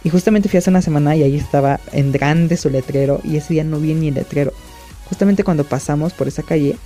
Y 0.05 0.11
justamente 0.11 0.49
fui 0.49 0.59
hace 0.59 0.71
una 0.71 0.83
semana 0.83 1.17
y 1.17 1.23
ahí 1.23 1.37
estaba 1.37 1.81
en 1.93 2.13
grande 2.13 2.57
su 2.57 2.71
letrero 2.71 3.21
y 3.25 3.37
ese 3.37 3.55
día 3.55 3.65
no 3.65 3.79
vi 3.79 3.95
ni 3.95 4.09
el 4.09 4.15
letrero. 4.15 4.53
Justamente 5.09 5.45
cuando 5.45 5.65
pasamos 5.65 6.13
por 6.15 6.29
esa 6.29 6.43
calle, 6.43 6.77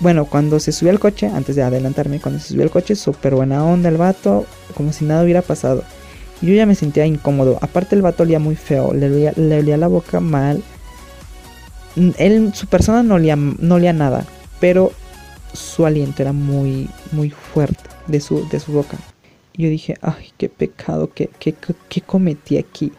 bueno, 0.00 0.26
cuando 0.26 0.60
se 0.60 0.70
subió 0.70 0.92
al 0.92 1.00
coche, 1.00 1.26
antes 1.26 1.56
de 1.56 1.62
adelantarme, 1.62 2.20
cuando 2.20 2.40
se 2.40 2.48
subió 2.48 2.62
al 2.62 2.70
coche, 2.70 2.94
súper 2.94 3.34
buena 3.34 3.64
onda 3.64 3.88
el 3.88 3.96
vato, 3.96 4.46
como 4.74 4.92
si 4.92 5.04
nada 5.04 5.24
hubiera 5.24 5.42
pasado. 5.42 5.82
Y 6.40 6.46
yo 6.46 6.54
ya 6.54 6.66
me 6.66 6.76
sentía 6.76 7.04
incómodo. 7.04 7.58
Aparte 7.62 7.96
el 7.96 8.02
vato 8.02 8.22
olía 8.22 8.38
muy 8.38 8.54
feo, 8.54 8.94
le 8.94 9.06
olía, 9.08 9.76
la 9.76 9.88
boca 9.88 10.20
mal. 10.20 10.62
Él, 11.96 12.52
su 12.54 12.68
persona 12.68 13.02
no 13.02 13.16
olía, 13.16 13.34
no 13.34 13.74
olía 13.74 13.92
nada, 13.92 14.24
pero 14.60 14.92
su 15.52 15.84
aliento 15.84 16.22
era 16.22 16.32
muy, 16.32 16.88
muy 17.10 17.30
fuerte 17.30 17.90
de 18.06 18.20
su, 18.20 18.48
de 18.48 18.60
su 18.60 18.70
boca. 18.70 18.96
Y 19.56 19.64
yo 19.64 19.70
dije, 19.70 19.96
ay, 20.00 20.30
qué 20.36 20.48
pecado, 20.48 21.10
qué, 21.12 21.28
qué, 21.40 21.56
qué 21.88 22.00
cometí 22.02 22.56
aquí. 22.56 22.92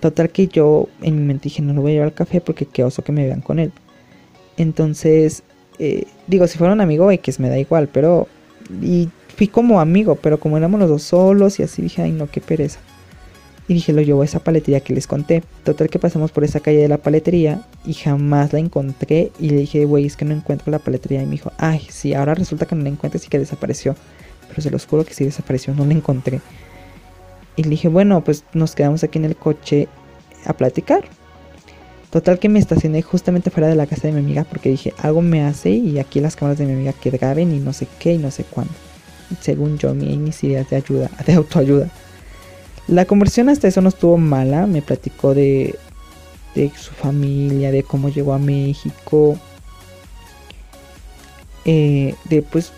Total 0.00 0.30
que 0.30 0.46
yo 0.46 0.88
en 1.02 1.16
mi 1.16 1.24
mente 1.24 1.44
dije, 1.44 1.60
no 1.60 1.74
lo 1.74 1.82
voy 1.82 1.90
a 1.90 1.94
llevar 1.94 2.08
al 2.08 2.14
café 2.14 2.40
porque 2.40 2.64
qué 2.64 2.82
oso 2.82 3.04
que 3.04 3.12
me 3.12 3.26
vean 3.26 3.42
con 3.42 3.58
él. 3.58 3.72
Entonces 4.56 5.42
eh, 5.80 6.04
digo, 6.26 6.46
si 6.46 6.58
fuera 6.58 6.74
un 6.74 6.80
amigo 6.80 7.10
X 7.10 7.40
me 7.40 7.48
da 7.48 7.58
igual, 7.58 7.88
pero... 7.88 8.28
Y 8.82 9.08
fui 9.36 9.48
como 9.48 9.80
amigo, 9.80 10.16
pero 10.16 10.38
como 10.38 10.58
éramos 10.58 10.78
los 10.78 10.88
dos 10.88 11.02
solos 11.02 11.58
y 11.58 11.62
así 11.62 11.80
dije, 11.80 12.02
ay 12.02 12.12
no, 12.12 12.30
qué 12.30 12.40
pereza. 12.40 12.78
Y 13.66 13.74
dije, 13.74 13.92
lo 13.92 14.02
llevo 14.02 14.22
a 14.22 14.24
esa 14.24 14.40
paletería 14.40 14.80
que 14.80 14.92
les 14.92 15.06
conté. 15.06 15.42
Total 15.64 15.88
que 15.88 15.98
pasamos 15.98 16.32
por 16.32 16.42
esa 16.44 16.60
calle 16.60 16.78
de 16.78 16.88
la 16.88 16.98
paletería 16.98 17.62
y 17.86 17.94
jamás 17.94 18.52
la 18.52 18.58
encontré. 18.58 19.30
Y 19.38 19.50
le 19.50 19.58
dije, 19.58 19.84
güey, 19.84 20.06
es 20.06 20.16
que 20.16 20.24
no 20.24 20.34
encuentro 20.34 20.72
la 20.72 20.80
paletería. 20.80 21.22
Y 21.22 21.26
me 21.26 21.32
dijo, 21.32 21.52
ay, 21.56 21.86
sí, 21.88 22.12
ahora 22.12 22.34
resulta 22.34 22.66
que 22.66 22.74
no 22.74 22.82
la 22.82 22.88
encuentro 22.88 23.20
y 23.24 23.28
que 23.28 23.38
desapareció. 23.38 23.94
Pero 24.48 24.60
se 24.60 24.70
los 24.70 24.86
juro 24.86 25.04
que 25.04 25.14
sí 25.14 25.24
desapareció, 25.24 25.72
no 25.72 25.86
la 25.86 25.94
encontré. 25.94 26.40
Y 27.54 27.62
le 27.62 27.70
dije, 27.70 27.86
bueno, 27.86 28.24
pues 28.24 28.44
nos 28.54 28.74
quedamos 28.74 29.04
aquí 29.04 29.18
en 29.18 29.26
el 29.26 29.36
coche 29.36 29.86
a 30.44 30.52
platicar. 30.52 31.04
Total 32.10 32.40
que 32.40 32.48
me 32.48 32.58
estacioné 32.58 33.02
justamente 33.02 33.50
fuera 33.50 33.68
de 33.68 33.76
la 33.76 33.86
casa 33.86 34.08
de 34.08 34.12
mi 34.12 34.18
amiga 34.18 34.44
porque 34.44 34.68
dije, 34.68 34.92
algo 34.98 35.22
me 35.22 35.44
hace 35.44 35.70
y 35.70 35.98
aquí 36.00 36.18
las 36.18 36.34
cámaras 36.34 36.58
de 36.58 36.66
mi 36.66 36.72
amiga 36.72 36.92
que 36.92 37.10
graben 37.10 37.52
y 37.54 37.60
no 37.60 37.72
sé 37.72 37.86
qué 38.00 38.14
y 38.14 38.18
no 38.18 38.32
sé 38.32 38.42
cuándo. 38.44 38.72
Según 39.40 39.78
yo, 39.78 39.94
mis 39.94 40.42
ideas 40.42 40.68
de 40.68 40.76
ayuda, 40.76 41.08
de 41.26 41.34
autoayuda. 41.34 41.88
La 42.88 43.04
conversión 43.04 43.48
hasta 43.48 43.68
eso 43.68 43.80
no 43.80 43.90
estuvo 43.90 44.16
mala, 44.18 44.66
me 44.66 44.82
platicó 44.82 45.34
de, 45.34 45.76
de 46.56 46.72
su 46.76 46.92
familia, 46.92 47.70
de 47.70 47.84
cómo 47.84 48.08
llegó 48.08 48.32
a 48.32 48.38
México, 48.38 49.38
eh, 51.64 52.16
de 52.24 52.42
pues 52.42 52.72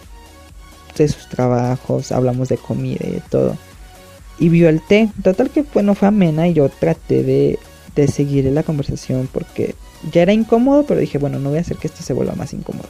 de 0.98 1.08
sus 1.08 1.26
trabajos, 1.30 2.12
hablamos 2.12 2.50
de 2.50 2.58
comida 2.58 3.00
y 3.06 3.12
de 3.12 3.22
todo. 3.30 3.56
Y 4.38 4.50
vio 4.50 4.68
el 4.68 4.82
té, 4.82 5.08
total 5.22 5.48
que 5.48 5.64
bueno 5.72 5.94
fue 5.94 6.08
amena 6.08 6.48
y 6.48 6.52
yo 6.52 6.68
traté 6.68 7.22
de 7.22 7.58
de 7.94 8.08
seguir 8.08 8.44
la 8.46 8.62
conversación 8.62 9.28
porque 9.32 9.74
ya 10.12 10.22
era 10.22 10.32
incómodo, 10.32 10.84
pero 10.84 11.00
dije, 11.00 11.18
bueno, 11.18 11.38
no 11.38 11.50
voy 11.50 11.58
a 11.58 11.62
hacer 11.62 11.76
que 11.76 11.86
esto 11.86 12.02
se 12.02 12.12
vuelva 12.12 12.34
más 12.34 12.52
incómodo. 12.52 12.88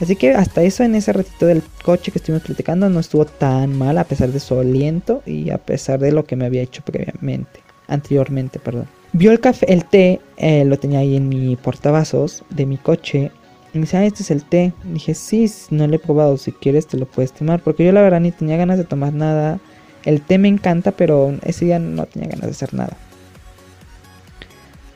Así 0.00 0.16
que 0.16 0.32
hasta 0.32 0.62
eso 0.62 0.82
en 0.82 0.96
ese 0.96 1.12
ratito 1.12 1.46
del 1.46 1.62
coche 1.84 2.10
que 2.10 2.18
estuvimos 2.18 2.42
platicando 2.42 2.88
no 2.88 2.98
estuvo 2.98 3.24
tan 3.24 3.78
mal 3.78 3.98
a 3.98 4.04
pesar 4.04 4.30
de 4.32 4.40
su 4.40 4.58
aliento 4.58 5.22
y 5.26 5.50
a 5.50 5.58
pesar 5.58 6.00
de 6.00 6.10
lo 6.10 6.24
que 6.24 6.34
me 6.34 6.44
había 6.44 6.62
hecho 6.62 6.82
previamente, 6.82 7.60
anteriormente, 7.86 8.58
perdón. 8.58 8.88
Vio 9.12 9.30
el 9.30 9.40
café, 9.40 9.70
el 9.70 9.84
té, 9.84 10.20
eh, 10.38 10.64
lo 10.64 10.78
tenía 10.78 11.00
ahí 11.00 11.16
en 11.16 11.28
mi 11.28 11.54
portavasos 11.56 12.42
de 12.48 12.64
mi 12.64 12.78
coche. 12.78 13.30
Y 13.74 13.78
me 13.78 13.82
dice, 13.82 13.98
ah, 13.98 14.04
este 14.04 14.22
es 14.22 14.30
el 14.30 14.42
té. 14.42 14.72
dije, 14.84 15.14
sí, 15.14 15.50
no 15.70 15.86
lo 15.86 15.96
he 15.96 15.98
probado, 15.98 16.36
si 16.38 16.50
quieres 16.50 16.86
te 16.86 16.96
lo 16.96 17.06
puedes 17.06 17.32
tomar. 17.32 17.60
Porque 17.60 17.84
yo 17.84 17.92
la 17.92 18.00
verdad 18.00 18.20
ni 18.20 18.32
tenía 18.32 18.56
ganas 18.56 18.78
de 18.78 18.84
tomar 18.84 19.12
nada. 19.12 19.60
El 20.04 20.22
té 20.22 20.38
me 20.38 20.48
encanta, 20.48 20.92
pero 20.92 21.34
ese 21.44 21.66
día 21.66 21.78
no 21.78 22.06
tenía 22.06 22.28
ganas 22.30 22.46
de 22.46 22.50
hacer 22.52 22.72
nada. 22.72 22.96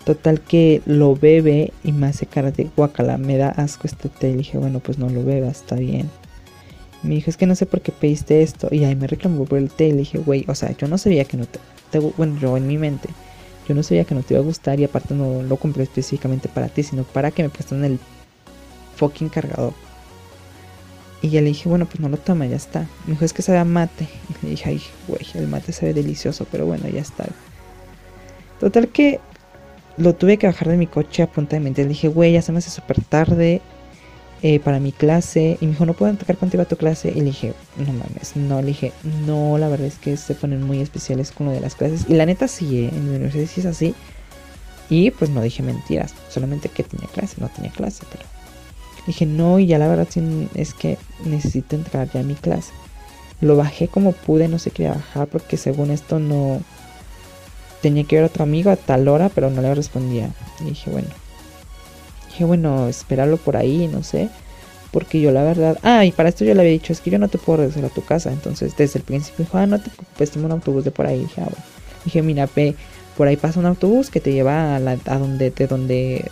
Total 0.07 0.41
que 0.41 0.83
lo 0.87 1.17
bebe 1.17 1.73
y 1.83 1.91
me 1.91 2.07
hace 2.07 2.27
cara 2.27 2.53
de 2.53 2.71
guacala, 2.77 3.19
me 3.19 3.37
da 3.39 3.49
asco 3.49 3.89
este 3.89 4.09
té. 4.09 4.31
Y 4.31 4.35
dije, 4.35 4.57
bueno, 4.57 4.79
pues 4.79 4.99
no 4.99 5.09
lo 5.09 5.25
bebas, 5.25 5.63
está 5.63 5.75
bien. 5.75 6.09
me 7.03 7.17
dijo, 7.17 7.29
es 7.29 7.37
que 7.37 7.45
no 7.45 7.57
sé 7.57 7.67
por 7.67 7.81
qué 7.81 7.91
pediste 7.91 8.41
esto. 8.41 8.69
Y 8.71 8.85
ahí 8.85 8.95
me 8.95 9.09
reclamó 9.09 9.47
por 9.47 9.59
el 9.59 9.69
té. 9.69 9.89
Y 9.89 9.91
le 9.91 9.99
dije, 9.99 10.19
güey, 10.19 10.45
o 10.47 10.55
sea, 10.55 10.71
yo 10.77 10.87
no 10.87 10.97
sabía 10.97 11.25
que 11.25 11.37
no 11.37 11.45
te, 11.47 11.99
Bueno, 11.99 12.39
yo 12.39 12.57
en 12.57 12.69
mi 12.69 12.79
mente, 12.79 13.09
yo 13.69 13.75
no 13.75 13.83
sabía 13.83 14.05
que 14.05 14.15
no 14.15 14.23
te 14.23 14.35
iba 14.35 14.41
a 14.41 14.47
gustar. 14.47 14.79
Y 14.79 14.85
aparte 14.85 15.13
no 15.13 15.43
lo 15.43 15.57
compré 15.57 15.83
específicamente 15.83 16.49
para 16.49 16.69
ti, 16.69 16.85
sino 16.85 17.03
para 17.03 17.33
que 17.33 17.43
me 17.43 17.51
en 17.73 17.85
el 17.85 17.99
fucking 18.95 19.29
cargador. 19.29 19.73
Y 21.21 21.31
ya 21.31 21.41
le 21.41 21.49
dije, 21.49 21.69
bueno, 21.69 21.87
pues 21.87 21.99
no 21.99 22.09
lo 22.09 22.17
toma, 22.17 22.47
ya 22.47 22.55
está. 22.55 22.87
Me 23.07 23.15
dijo, 23.15 23.25
es 23.25 23.33
que 23.33 23.43
sabe 23.43 23.59
a 23.59 23.65
mate. 23.65 24.07
Y 24.31 24.45
le 24.45 24.51
dije, 24.51 24.71
ay, 24.71 24.83
güey, 25.09 25.27
el 25.35 25.49
mate 25.49 25.73
sabe 25.73 25.95
delicioso, 25.95 26.47
pero 26.53 26.65
bueno, 26.65 26.89
ya 26.89 27.01
está. 27.01 27.27
Total 28.61 28.87
que 28.87 29.19
lo 29.97 30.15
tuve 30.15 30.37
que 30.37 30.47
bajar 30.47 30.69
de 30.69 30.77
mi 30.77 30.87
coche 30.87 31.23
a 31.23 31.27
punta 31.27 31.57
de 31.57 31.61
mente. 31.61 31.83
Le 31.83 31.89
dije, 31.89 32.09
güey, 32.09 32.33
ya 32.33 32.43
se 32.43 32.53
me 32.53 32.59
hace 32.59 32.71
súper 32.71 33.03
tarde 33.03 33.61
eh, 34.43 34.61
para 34.61 34.81
mi 34.81 34.93
clase. 34.93 35.59
Y 35.61 35.67
me 35.67 35.73
dijo, 35.73 35.87
¿no 35.87 35.95
puedo 35.95 36.13
tocar 36.15 36.37
contigo 36.37 36.63
a 36.63 36.67
tu 36.67 36.77
clase? 36.77 37.11
Y 37.11 37.21
le 37.21 37.27
dije, 37.27 37.55
no 37.77 37.93
mames, 37.93 38.37
no. 38.37 38.61
Le 38.61 38.69
dije, 38.69 38.93
no, 39.27 39.59
la 39.59 39.69
verdad 39.69 39.87
es 39.87 39.99
que 39.99 40.17
se 40.17 40.35
ponen 40.35 40.63
muy 40.63 40.81
especiales 40.81 41.33
con 41.33 41.47
lo 41.47 41.53
de 41.53 41.61
las 41.61 41.75
clases. 41.75 42.07
Y 42.09 42.15
la 42.15 42.27
neta 42.27 42.49
sí, 42.49 42.85
¿eh? 42.85 42.91
en 42.93 43.05
mi 43.05 43.17
universidad 43.17 43.47
sí 43.47 43.61
es 43.61 43.67
así. 43.67 43.95
Y 44.89 45.11
pues 45.11 45.31
no 45.31 45.43
dije 45.43 45.63
mentiras, 45.63 46.15
solamente 46.29 46.69
que 46.69 46.85
tenía 46.85 47.09
clase, 47.09 47.37
no 47.41 47.49
tenía 47.49 47.73
clase, 47.73 48.05
pero 48.11 48.25
dije, 49.07 49.27
no, 49.27 49.59
y 49.59 49.67
ya 49.67 49.79
la 49.79 49.89
verdad 49.89 50.07
sí 50.09 50.49
es 50.55 50.75
que 50.75 50.99
necesito 51.25 51.77
entrar 51.77 52.11
ya 52.13 52.21
a 52.21 52.23
mi 52.25 52.35
clase. 52.35 52.73
Lo 53.41 53.57
bajé 53.57 53.89
como 53.89 54.13
pude, 54.13 54.49
no 54.49 54.59
sé 54.59 54.71
qué 54.71 54.89
bajar 54.89 55.29
porque 55.29 55.57
según 55.57 55.91
esto 55.91 56.19
no 56.19 56.61
tenía 57.83 58.05
que 58.05 58.17
ver 58.17 58.25
a 58.25 58.29
otro 58.29 58.43
amigo 58.43 58.71
a 58.71 58.77
tal 58.77 59.09
hora, 59.09 59.29
pero 59.29 59.51
no 59.51 59.63
le 59.63 59.75
respondía. 59.75 60.31
Y 60.61 60.65
dije, 60.65 60.91
bueno. 60.91 61.09
Dije, 62.29 62.45
bueno, 62.45 62.89
espéralo 62.89 63.37
por 63.37 63.57
ahí, 63.57 63.89
no 63.89 64.03
sé. 64.03 64.29
Porque 64.91 65.21
yo 65.21 65.31
la 65.31 65.43
verdad... 65.43 65.79
Ah, 65.83 66.05
y 66.05 66.13
para 66.13 66.29
esto 66.29 66.45
yo 66.45 66.55
le 66.55 66.61
había 66.61 66.73
dicho, 66.73 66.93
es 66.93 67.01
que 67.01 67.11
yo 67.11 67.19
no 67.19 67.29
te 67.29 67.39
puedo 67.39 67.59
regresar 67.59 67.85
a 67.85 67.89
tu 67.89 68.05
casa. 68.05 68.33
Entonces 68.33 68.77
desde 68.77 68.99
el 68.99 69.05
principio 69.05 69.45
dijo, 69.45 69.59
ah, 69.59 69.67
no 69.67 69.81
te 69.81 69.91
preocupes, 69.91 70.31
toma 70.31 70.47
un 70.47 70.53
autobús 70.53 70.85
de 70.85 70.91
por 70.91 71.07
ahí. 71.07 71.21
Dije, 71.21 71.43
ah, 71.43 71.49
Dije, 72.07 72.23
mira, 72.23 72.49
ve, 72.55 72.77
por 73.17 73.27
ahí 73.27 73.37
pasa 73.37 73.59
un 73.59 73.67
autobús 73.67 74.11
que 74.11 74.21
te 74.21 74.33
lleva 74.33 74.77
a, 74.77 74.79
la, 74.79 74.93
a 75.07 75.19
donde, 75.19 75.51
de 75.51 75.67
donde, 75.67 76.31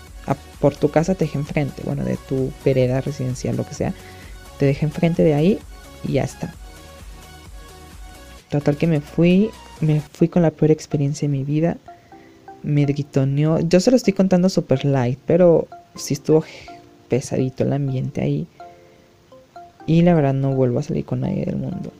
por 0.60 0.76
tu 0.76 0.90
casa 0.90 1.14
te 1.14 1.24
deja 1.24 1.38
enfrente. 1.38 1.82
Bueno, 1.84 2.04
de 2.04 2.16
tu 2.16 2.52
vereda 2.64 3.00
residencial, 3.00 3.56
lo 3.56 3.66
que 3.66 3.74
sea. 3.74 3.92
Te 4.58 4.66
deja 4.66 4.86
enfrente 4.86 5.22
de 5.24 5.34
ahí 5.34 5.58
y 6.04 6.12
ya 6.12 6.22
está. 6.22 6.54
Total 8.50 8.76
que 8.76 8.86
me 8.86 9.00
fui, 9.00 9.50
me 9.80 10.00
fui 10.00 10.28
con 10.28 10.42
la 10.42 10.50
peor 10.50 10.70
experiencia 10.70 11.28
de 11.28 11.32
mi 11.32 11.44
vida. 11.44 11.76
Me 12.62 12.84
gritoneó. 12.84 13.60
Yo 13.60 13.80
se 13.80 13.90
lo 13.90 13.96
estoy 13.96 14.12
contando 14.12 14.48
super 14.48 14.84
light, 14.84 15.18
pero 15.26 15.68
sí 15.94 16.14
estuvo 16.14 16.44
pesadito 17.08 17.64
el 17.64 17.72
ambiente 17.72 18.22
ahí. 18.22 18.46
Y 19.86 20.02
la 20.02 20.14
verdad 20.14 20.34
no 20.34 20.52
vuelvo 20.54 20.78
a 20.78 20.82
salir 20.82 21.04
con 21.04 21.20
nadie 21.20 21.44
del 21.44 21.56
mundo. 21.56 21.92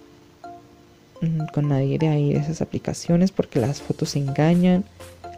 Mm, 1.21 1.47
con 1.53 1.69
nadie 1.69 1.99
de 1.99 2.09
ahí 2.09 2.33
de 2.33 2.41
esas 2.41 2.63
aplicaciones 2.63 3.31
porque 3.31 3.61
las 3.61 3.83
fotos 3.83 4.17
engañan. 4.17 4.85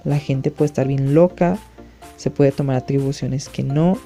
La 0.04 0.18
gente 0.18 0.50
puede 0.50 0.66
estar 0.66 0.86
bien 0.86 1.14
loca. 1.14 1.58
Se 2.16 2.30
puede 2.30 2.52
tomar 2.52 2.76
atribuciones 2.76 3.48
que 3.48 3.62
no. 3.62 3.98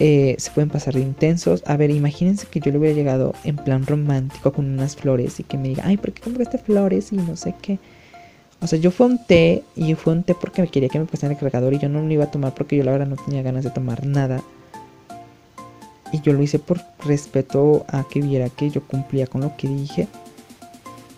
Eh, 0.00 0.34
se 0.38 0.50
pueden 0.50 0.70
pasar 0.70 0.94
de 0.94 1.00
intensos. 1.00 1.62
A 1.66 1.76
ver, 1.76 1.90
imagínense 1.90 2.46
que 2.46 2.60
yo 2.60 2.72
le 2.72 2.78
hubiera 2.78 2.96
llegado 2.96 3.34
en 3.44 3.56
plan 3.56 3.86
romántico 3.86 4.52
con 4.52 4.66
unas 4.66 4.96
flores 4.96 5.38
y 5.38 5.44
que 5.44 5.56
me 5.56 5.68
diga, 5.68 5.84
ay, 5.86 5.96
¿por 5.96 6.12
qué 6.12 6.22
compraste 6.22 6.58
flores? 6.58 7.12
Y 7.12 7.16
no 7.16 7.36
sé 7.36 7.54
qué. 7.62 7.78
O 8.60 8.66
sea, 8.66 8.78
yo 8.78 8.90
fue 8.90 9.06
un 9.06 9.24
té 9.24 9.62
y 9.76 9.94
fue 9.94 10.14
un 10.14 10.22
té 10.22 10.34
porque 10.34 10.62
me 10.62 10.68
quería 10.68 10.88
que 10.88 10.98
me 10.98 11.04
pusieran 11.04 11.32
el 11.32 11.38
cargador 11.38 11.74
y 11.74 11.78
yo 11.78 11.88
no 11.88 12.00
lo 12.00 12.12
iba 12.12 12.24
a 12.24 12.30
tomar 12.30 12.54
porque 12.54 12.76
yo 12.76 12.84
la 12.84 12.92
verdad 12.92 13.06
no 13.06 13.16
tenía 13.16 13.42
ganas 13.42 13.64
de 13.64 13.70
tomar 13.70 14.06
nada. 14.06 14.42
Y 16.12 16.20
yo 16.20 16.32
lo 16.32 16.42
hice 16.42 16.58
por 16.58 16.80
respeto 17.04 17.84
a 17.88 18.04
que 18.08 18.20
viera 18.20 18.48
que 18.48 18.70
yo 18.70 18.82
cumplía 18.82 19.26
con 19.26 19.42
lo 19.42 19.56
que 19.56 19.68
dije. 19.68 20.08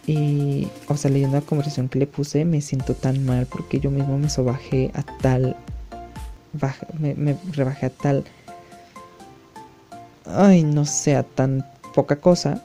Y, 0.07 0.69
o 0.89 0.97
sea, 0.97 1.11
leyendo 1.11 1.37
la 1.37 1.43
conversación 1.43 1.89
que 1.89 1.99
le 1.99 2.07
puse, 2.07 2.45
me 2.45 2.61
siento 2.61 2.95
tan 2.95 3.25
mal 3.25 3.47
porque 3.47 3.81
yo 3.81 3.91
mismo 3.91 4.19
me 4.19 4.29
sobajé 4.29 4.91
a 4.95 5.03
tal. 5.03 5.57
me, 6.99 7.15
me 7.15 7.37
rebajé 7.53 7.87
a 7.87 7.91
tal 7.91 8.25
ay, 10.27 10.62
no 10.62 10.85
sé, 10.85 11.17
a 11.17 11.23
tan 11.23 11.67
poca 11.95 12.17
cosa 12.17 12.62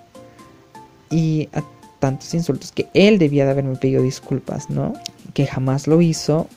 y 1.10 1.50
a 1.54 1.64
tantos 2.00 2.34
insultos 2.34 2.72
que 2.72 2.88
él 2.94 3.20
debía 3.20 3.46
de 3.46 3.52
haberme 3.52 3.76
pedido 3.76 4.02
disculpas, 4.02 4.70
¿no? 4.70 4.94
Que 5.34 5.46
jamás 5.46 5.88
lo 5.88 6.02
hizo. 6.02 6.48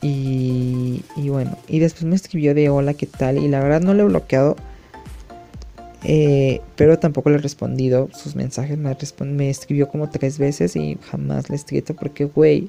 Y, 0.00 1.02
y 1.16 1.28
bueno, 1.28 1.56
y 1.66 1.80
después 1.80 2.04
me 2.04 2.14
escribió 2.14 2.54
de 2.54 2.68
hola, 2.68 2.94
¿qué 2.94 3.06
tal? 3.06 3.38
Y 3.38 3.48
la 3.48 3.60
verdad 3.60 3.80
no 3.80 3.94
le 3.94 4.02
he 4.02 4.06
bloqueado. 4.06 4.56
Eh, 6.04 6.60
pero 6.76 6.98
tampoco 6.98 7.30
le 7.30 7.36
he 7.36 7.40
respondido 7.40 8.08
sus 8.12 8.36
mensajes. 8.36 8.78
Me, 8.78 8.96
me 9.24 9.50
escribió 9.50 9.88
como 9.88 10.10
tres 10.10 10.38
veces 10.38 10.76
y 10.76 10.98
jamás 11.10 11.48
le 11.48 11.56
he 11.56 11.58
escrito 11.58 11.94
porque, 11.94 12.26
güey. 12.26 12.68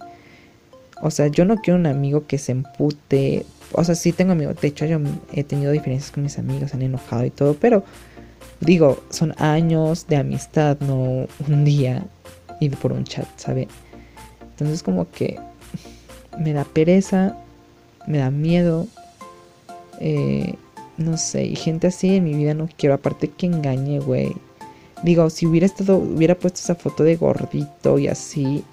O 1.02 1.12
sea, 1.12 1.28
yo 1.28 1.46
no 1.46 1.58
quiero 1.58 1.80
un 1.80 1.86
amigo 1.86 2.26
que 2.28 2.38
se 2.38 2.52
empute 2.52 3.46
o 3.72 3.84
sea, 3.84 3.96
sí 3.96 4.12
tengo 4.12 4.32
amigos. 4.32 4.56
De 4.62 4.68
hecho, 4.68 4.86
yo 4.86 5.00
he 5.34 5.44
tenido 5.44 5.72
diferencias 5.72 6.12
con 6.12 6.24
mis 6.24 6.38
amigos, 6.40 6.74
han 6.74 6.82
enojado 6.82 7.26
y 7.26 7.30
todo. 7.30 7.54
Pero 7.56 7.84
digo, 8.60 9.04
son 9.10 9.34
años 9.38 10.08
de 10.08 10.18
amistad, 10.18 10.78
no 10.80 11.28
un 11.48 11.66
día 11.66 12.06
y 12.60 12.70
por 12.70 12.92
un 12.92 13.04
chat, 13.04 13.28
¿sabe? 13.38 13.68
Entonces, 14.52 14.84
como 14.84 15.10
que 15.10 15.40
me 16.40 16.54
da 16.54 16.66
pereza, 16.66 17.38
me 18.08 18.18
da 18.18 18.32
miedo. 18.32 18.88
Eh, 20.00 20.56
no 20.98 21.18
sé, 21.18 21.46
y 21.46 21.56
gente 21.56 21.88
así 21.88 22.16
en 22.16 22.26
mi 22.26 22.34
vida 22.34 22.54
no 22.54 22.68
quiero. 22.78 22.96
Aparte 22.96 23.30
que 23.30 23.46
engañe, 23.46 24.00
güey. 24.00 24.36
Digo, 25.04 25.30
si 25.30 25.46
hubiera 25.46 25.66
estado, 25.66 25.98
hubiera 25.98 26.36
puesto 26.36 26.60
esa 26.60 26.76
foto 26.76 27.04
de 27.04 27.16
gordito 27.16 28.00
y 28.00 28.10
así, 28.10 28.66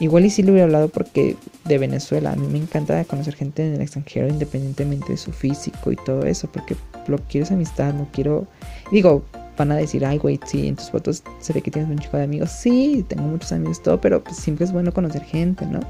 Igual 0.00 0.24
y 0.24 0.30
sí 0.30 0.42
le 0.42 0.50
hubiera 0.50 0.64
hablado 0.64 0.88
porque 0.88 1.36
de 1.64 1.78
Venezuela. 1.78 2.32
A 2.32 2.36
mí 2.36 2.46
me 2.48 2.58
encanta 2.58 3.04
conocer 3.04 3.34
gente 3.34 3.66
en 3.66 3.74
el 3.74 3.80
extranjero 3.80 4.28
independientemente 4.28 5.12
de 5.12 5.16
su 5.16 5.32
físico 5.32 5.92
y 5.92 5.96
todo 5.96 6.24
eso. 6.24 6.48
Porque 6.52 6.76
lo 7.06 7.18
quiero 7.18 7.44
es 7.44 7.52
amistad, 7.52 7.94
no 7.94 8.08
quiero... 8.12 8.46
Digo, 8.90 9.24
van 9.56 9.72
a 9.72 9.76
decir, 9.76 10.04
ay, 10.04 10.18
güey, 10.18 10.40
sí, 10.46 10.66
en 10.66 10.76
tus 10.76 10.90
fotos 10.90 11.22
se 11.40 11.52
ve 11.52 11.62
que 11.62 11.70
tienes 11.70 11.90
un 11.90 11.98
chico 11.98 12.16
de 12.16 12.24
amigos. 12.24 12.50
Sí, 12.50 13.04
tengo 13.08 13.22
muchos 13.22 13.52
amigos, 13.52 13.82
todo, 13.82 14.00
pero 14.00 14.22
pues 14.22 14.36
siempre 14.36 14.64
es 14.64 14.72
bueno 14.72 14.92
conocer 14.92 15.22
gente, 15.22 15.64
¿no? 15.66 15.80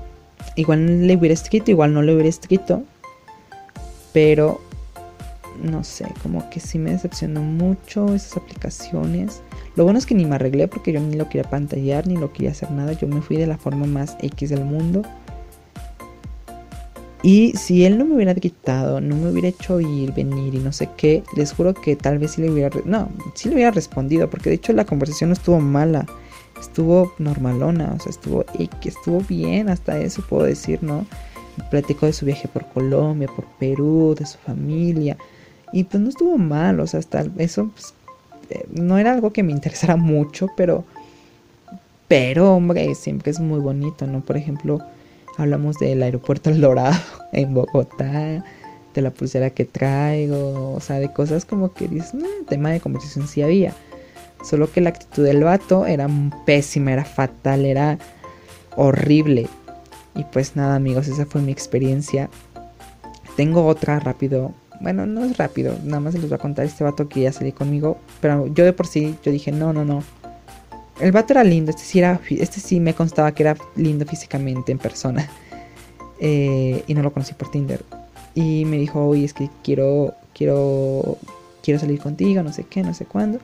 Igual 0.56 1.06
le 1.06 1.16
hubiera 1.16 1.32
escrito, 1.32 1.70
igual 1.70 1.94
no 1.94 2.02
le 2.02 2.12
hubiera 2.12 2.28
escrito. 2.28 2.82
Pero, 4.12 4.60
no 5.62 5.84
sé, 5.84 6.06
como 6.22 6.48
que 6.50 6.60
sí 6.60 6.78
me 6.78 6.90
decepcionó 6.90 7.40
mucho 7.42 8.14
esas 8.14 8.36
aplicaciones. 8.36 9.42
Lo 9.76 9.84
bueno 9.84 9.98
es 9.98 10.06
que 10.06 10.14
ni 10.14 10.24
me 10.24 10.36
arreglé 10.36 10.68
porque 10.68 10.92
yo 10.92 11.00
ni 11.00 11.16
lo 11.16 11.28
quería 11.28 11.48
pantallar, 11.48 12.06
ni 12.06 12.16
lo 12.16 12.32
quería 12.32 12.50
hacer 12.50 12.70
nada. 12.70 12.92
Yo 12.92 13.06
me 13.08 13.20
fui 13.20 13.36
de 13.36 13.46
la 13.46 13.58
forma 13.58 13.86
más 13.86 14.16
X 14.20 14.50
del 14.50 14.64
mundo. 14.64 15.02
Y 17.22 17.52
si 17.56 17.84
él 17.86 17.96
no 17.96 18.04
me 18.04 18.16
hubiera 18.16 18.34
gritado, 18.34 19.00
no 19.00 19.16
me 19.16 19.30
hubiera 19.30 19.48
hecho 19.48 19.80
ir, 19.80 20.12
venir 20.12 20.54
y 20.54 20.58
no 20.58 20.72
sé 20.72 20.90
qué, 20.96 21.22
les 21.36 21.54
juro 21.54 21.72
que 21.72 21.96
tal 21.96 22.18
vez 22.18 22.32
sí 22.32 22.42
le 22.42 22.50
hubiera... 22.50 22.70
No, 22.84 23.08
sí 23.34 23.48
le 23.48 23.54
hubiera 23.54 23.70
respondido, 23.70 24.28
porque 24.28 24.50
de 24.50 24.56
hecho 24.56 24.74
la 24.74 24.84
conversación 24.84 25.30
no 25.30 25.34
estuvo 25.34 25.58
mala, 25.58 26.04
estuvo 26.60 27.14
normalona, 27.18 27.94
o 27.96 27.98
sea, 27.98 28.10
estuvo 28.10 28.44
estuvo 28.84 29.20
bien, 29.20 29.70
hasta 29.70 29.98
eso 29.98 30.22
puedo 30.28 30.44
decir, 30.44 30.82
¿no? 30.82 31.06
platicó 31.70 32.06
de 32.06 32.12
su 32.12 32.26
viaje 32.26 32.48
por 32.48 32.66
Colombia, 32.68 33.28
por 33.28 33.44
Perú, 33.58 34.14
de 34.18 34.26
su 34.26 34.38
familia. 34.38 35.16
Y 35.74 35.82
pues 35.82 36.00
no 36.00 36.08
estuvo 36.08 36.38
mal, 36.38 36.78
o 36.78 36.86
sea, 36.86 37.00
hasta 37.00 37.26
eso 37.36 37.68
pues, 37.74 37.94
eh, 38.48 38.64
no 38.70 38.96
era 38.96 39.12
algo 39.12 39.32
que 39.32 39.42
me 39.42 39.50
interesara 39.50 39.96
mucho, 39.96 40.46
pero, 40.56 40.84
pero 42.06 42.54
hombre, 42.54 42.94
siempre 42.94 43.32
es 43.32 43.40
muy 43.40 43.58
bonito, 43.58 44.06
¿no? 44.06 44.20
Por 44.20 44.36
ejemplo, 44.36 44.78
hablamos 45.36 45.76
del 45.78 46.04
aeropuerto 46.04 46.50
El 46.50 46.60
Dorado 46.60 46.96
en 47.32 47.54
Bogotá, 47.54 48.44
de 48.94 49.02
la 49.02 49.10
pulsera 49.10 49.50
que 49.50 49.64
traigo, 49.64 50.74
o 50.74 50.80
sea, 50.80 51.00
de 51.00 51.12
cosas 51.12 51.44
como 51.44 51.74
que 51.74 51.88
dices, 51.88 52.14
no, 52.14 52.28
tema 52.48 52.70
de 52.70 52.78
conversación 52.78 53.26
sí 53.26 53.42
había. 53.42 53.74
Solo 54.44 54.70
que 54.70 54.80
la 54.80 54.90
actitud 54.90 55.24
del 55.24 55.42
vato 55.42 55.86
era 55.86 56.08
pésima, 56.46 56.92
era 56.92 57.04
fatal, 57.04 57.64
era 57.64 57.98
horrible. 58.76 59.48
Y 60.14 60.22
pues 60.22 60.54
nada, 60.54 60.76
amigos, 60.76 61.08
esa 61.08 61.26
fue 61.26 61.40
mi 61.40 61.50
experiencia. 61.50 62.30
Tengo 63.36 63.66
otra 63.66 63.98
rápido. 63.98 64.54
Bueno, 64.84 65.06
no 65.06 65.24
es 65.24 65.38
rápido, 65.38 65.78
nada 65.82 66.00
más 66.00 66.12
les 66.12 66.24
voy 66.24 66.34
a 66.34 66.36
contar 66.36 66.66
este 66.66 66.84
vato 66.84 67.08
que 67.08 67.22
ya 67.22 67.32
salí 67.32 67.52
conmigo. 67.52 67.96
Pero 68.20 68.48
yo 68.48 68.66
de 68.66 68.74
por 68.74 68.86
sí, 68.86 69.16
yo 69.24 69.32
dije, 69.32 69.50
no, 69.50 69.72
no, 69.72 69.82
no. 69.82 70.04
El 71.00 71.10
vato 71.10 71.32
era 71.32 71.42
lindo, 71.42 71.70
este 71.70 71.82
sí, 71.82 72.00
era, 72.00 72.20
este 72.28 72.60
sí 72.60 72.80
me 72.80 72.92
constaba 72.92 73.32
que 73.32 73.44
era 73.44 73.56
lindo 73.76 74.04
físicamente 74.04 74.70
en 74.70 74.78
persona. 74.78 75.28
Eh, 76.20 76.84
y 76.86 76.94
no 76.94 77.02
lo 77.02 77.12
conocí 77.12 77.34
por 77.34 77.50
Tinder. 77.50 77.84
Y 78.34 78.64
me 78.66 78.78
dijo, 78.78 79.04
oye, 79.04 79.24
es 79.24 79.34
que 79.34 79.50
quiero, 79.62 80.14
quiero, 80.32 81.18
quiero 81.62 81.80
salir 81.80 81.98
contigo, 81.98 82.42
no 82.42 82.52
sé 82.52 82.64
qué, 82.64 82.82
no 82.82 82.94
sé 82.94 83.04
cuándo. 83.04 83.40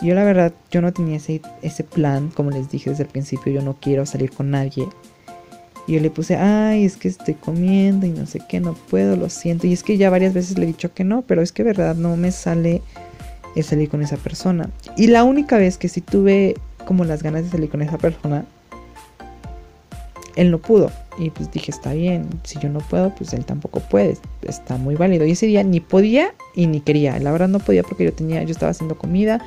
Y 0.00 0.06
yo 0.06 0.14
la 0.14 0.24
verdad, 0.24 0.54
yo 0.70 0.80
no 0.80 0.92
tenía 0.92 1.16
ese, 1.16 1.42
ese 1.60 1.84
plan, 1.84 2.30
como 2.30 2.50
les 2.50 2.70
dije 2.70 2.88
desde 2.88 3.02
el 3.02 3.08
principio, 3.10 3.52
yo 3.52 3.62
no 3.62 3.74
quiero 3.78 4.06
salir 4.06 4.30
con 4.30 4.50
nadie. 4.50 4.88
Y 5.88 5.94
yo 5.94 6.00
le 6.00 6.10
puse, 6.10 6.36
ay, 6.36 6.84
es 6.84 6.98
que 6.98 7.08
estoy 7.08 7.32
comiendo 7.32 8.06
y 8.06 8.10
no 8.10 8.26
sé 8.26 8.40
qué, 8.46 8.60
no 8.60 8.74
puedo, 8.74 9.16
lo 9.16 9.30
siento. 9.30 9.66
Y 9.66 9.72
es 9.72 9.82
que 9.82 9.96
ya 9.96 10.10
varias 10.10 10.34
veces 10.34 10.58
le 10.58 10.64
he 10.64 10.66
dicho 10.66 10.92
que 10.92 11.02
no, 11.02 11.22
pero 11.22 11.40
es 11.40 11.50
que 11.50 11.62
verdad 11.62 11.96
no 11.96 12.14
me 12.18 12.30
sale 12.30 12.82
el 13.56 13.64
salir 13.64 13.88
con 13.88 14.02
esa 14.02 14.18
persona. 14.18 14.68
Y 14.98 15.06
la 15.06 15.24
única 15.24 15.56
vez 15.56 15.78
que 15.78 15.88
sí 15.88 16.02
tuve 16.02 16.56
como 16.84 17.06
las 17.06 17.22
ganas 17.22 17.44
de 17.44 17.50
salir 17.50 17.70
con 17.70 17.80
esa 17.80 17.96
persona, 17.96 18.44
él 20.36 20.50
no 20.50 20.58
pudo. 20.58 20.92
Y 21.18 21.30
pues 21.30 21.50
dije, 21.50 21.70
está 21.70 21.94
bien, 21.94 22.28
si 22.44 22.58
yo 22.60 22.68
no 22.68 22.80
puedo, 22.80 23.14
pues 23.14 23.32
él 23.32 23.46
tampoco 23.46 23.80
puede. 23.80 24.18
Está 24.42 24.76
muy 24.76 24.94
válido. 24.94 25.24
Y 25.24 25.30
ese 25.30 25.46
día 25.46 25.64
ni 25.64 25.80
podía 25.80 26.34
y 26.54 26.66
ni 26.66 26.80
quería. 26.80 27.18
La 27.18 27.32
verdad 27.32 27.48
no 27.48 27.60
podía 27.60 27.82
porque 27.82 28.04
yo 28.04 28.12
tenía, 28.12 28.42
yo 28.42 28.52
estaba 28.52 28.70
haciendo 28.70 28.98
comida. 28.98 29.42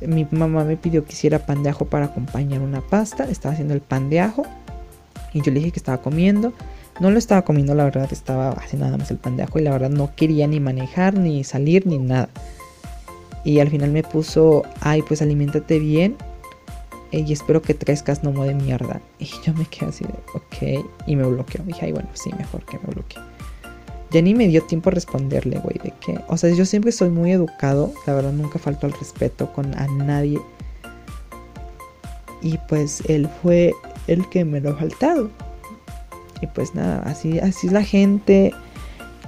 Mi 0.00 0.26
mamá 0.30 0.64
me 0.64 0.78
pidió 0.78 1.04
que 1.04 1.12
hiciera 1.12 1.44
pan 1.44 1.62
de 1.62 1.68
ajo 1.68 1.84
para 1.84 2.06
acompañar 2.06 2.62
una 2.62 2.80
pasta. 2.80 3.24
Estaba 3.24 3.52
haciendo 3.52 3.74
el 3.74 3.82
pan 3.82 4.08
de 4.08 4.20
ajo. 4.20 4.46
Y 5.36 5.42
yo 5.42 5.52
le 5.52 5.58
dije 5.58 5.72
que 5.72 5.78
estaba 5.78 6.00
comiendo. 6.00 6.54
No 6.98 7.10
lo 7.10 7.18
estaba 7.18 7.42
comiendo, 7.42 7.74
la 7.74 7.84
verdad, 7.84 8.08
estaba 8.10 8.52
haciendo 8.52 8.86
nada 8.86 8.96
más 8.96 9.10
el 9.10 9.18
pan 9.18 9.36
y 9.54 9.60
la 9.60 9.70
verdad 9.70 9.90
no 9.90 10.16
quería 10.16 10.46
ni 10.46 10.60
manejar, 10.60 11.12
ni 11.12 11.44
salir, 11.44 11.86
ni 11.86 11.98
nada. 11.98 12.30
Y 13.44 13.60
al 13.60 13.68
final 13.68 13.90
me 13.90 14.02
puso, 14.02 14.62
ay, 14.80 15.02
pues 15.02 15.20
aliméntate 15.20 15.78
bien 15.78 16.16
eh, 17.12 17.20
y 17.20 17.34
espero 17.34 17.60
que 17.60 17.76
crezcas 17.76 18.24
no 18.24 18.32
de 18.44 18.54
mierda. 18.54 19.02
Y 19.18 19.26
yo 19.44 19.52
me 19.52 19.66
quedé 19.66 19.90
así 19.90 20.04
de, 20.04 20.14
ok, 20.32 20.86
y 21.06 21.16
me 21.16 21.24
bloqueó. 21.24 21.62
Dije, 21.64 21.84
ay, 21.84 21.92
bueno, 21.92 22.08
sí, 22.14 22.30
mejor 22.38 22.64
que 22.64 22.78
me 22.78 22.94
bloquee. 22.94 23.20
Ya 24.10 24.22
ni 24.22 24.34
me 24.34 24.48
dio 24.48 24.62
tiempo 24.62 24.88
a 24.88 24.92
responderle, 24.92 25.58
güey, 25.58 25.78
de 25.82 25.92
que, 26.00 26.18
o 26.28 26.38
sea, 26.38 26.48
yo 26.48 26.64
siempre 26.64 26.92
soy 26.92 27.10
muy 27.10 27.30
educado, 27.30 27.92
la 28.06 28.14
verdad 28.14 28.32
nunca 28.32 28.58
falto 28.58 28.86
al 28.86 28.94
respeto 28.94 29.52
con 29.52 29.74
a 29.74 29.86
nadie. 29.86 30.40
Y 32.40 32.56
pues 32.68 33.02
él 33.06 33.28
fue 33.42 33.74
el 34.06 34.28
que 34.28 34.44
me 34.44 34.60
lo 34.60 34.70
ha 34.70 34.76
faltado. 34.76 35.30
Y 36.40 36.46
pues 36.48 36.74
nada, 36.74 37.02
así, 37.04 37.38
así 37.38 37.68
es 37.68 37.72
la 37.72 37.82
gente. 37.82 38.52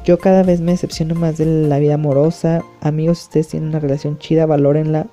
Yo 0.05 0.19
cada 0.19 0.43
vez 0.43 0.61
me 0.61 0.73
decepciono 0.73 1.14
más 1.14 1.38
de 1.38 1.47
la 1.47 1.79
vida 1.79 1.95
amorosa. 1.95 2.62
Amigos, 2.81 3.23
ustedes 3.23 3.49
tienen 3.49 3.71
una 3.71 3.81
relación 3.81 4.19
chida, 4.19 4.47
valórenla. 4.47 5.07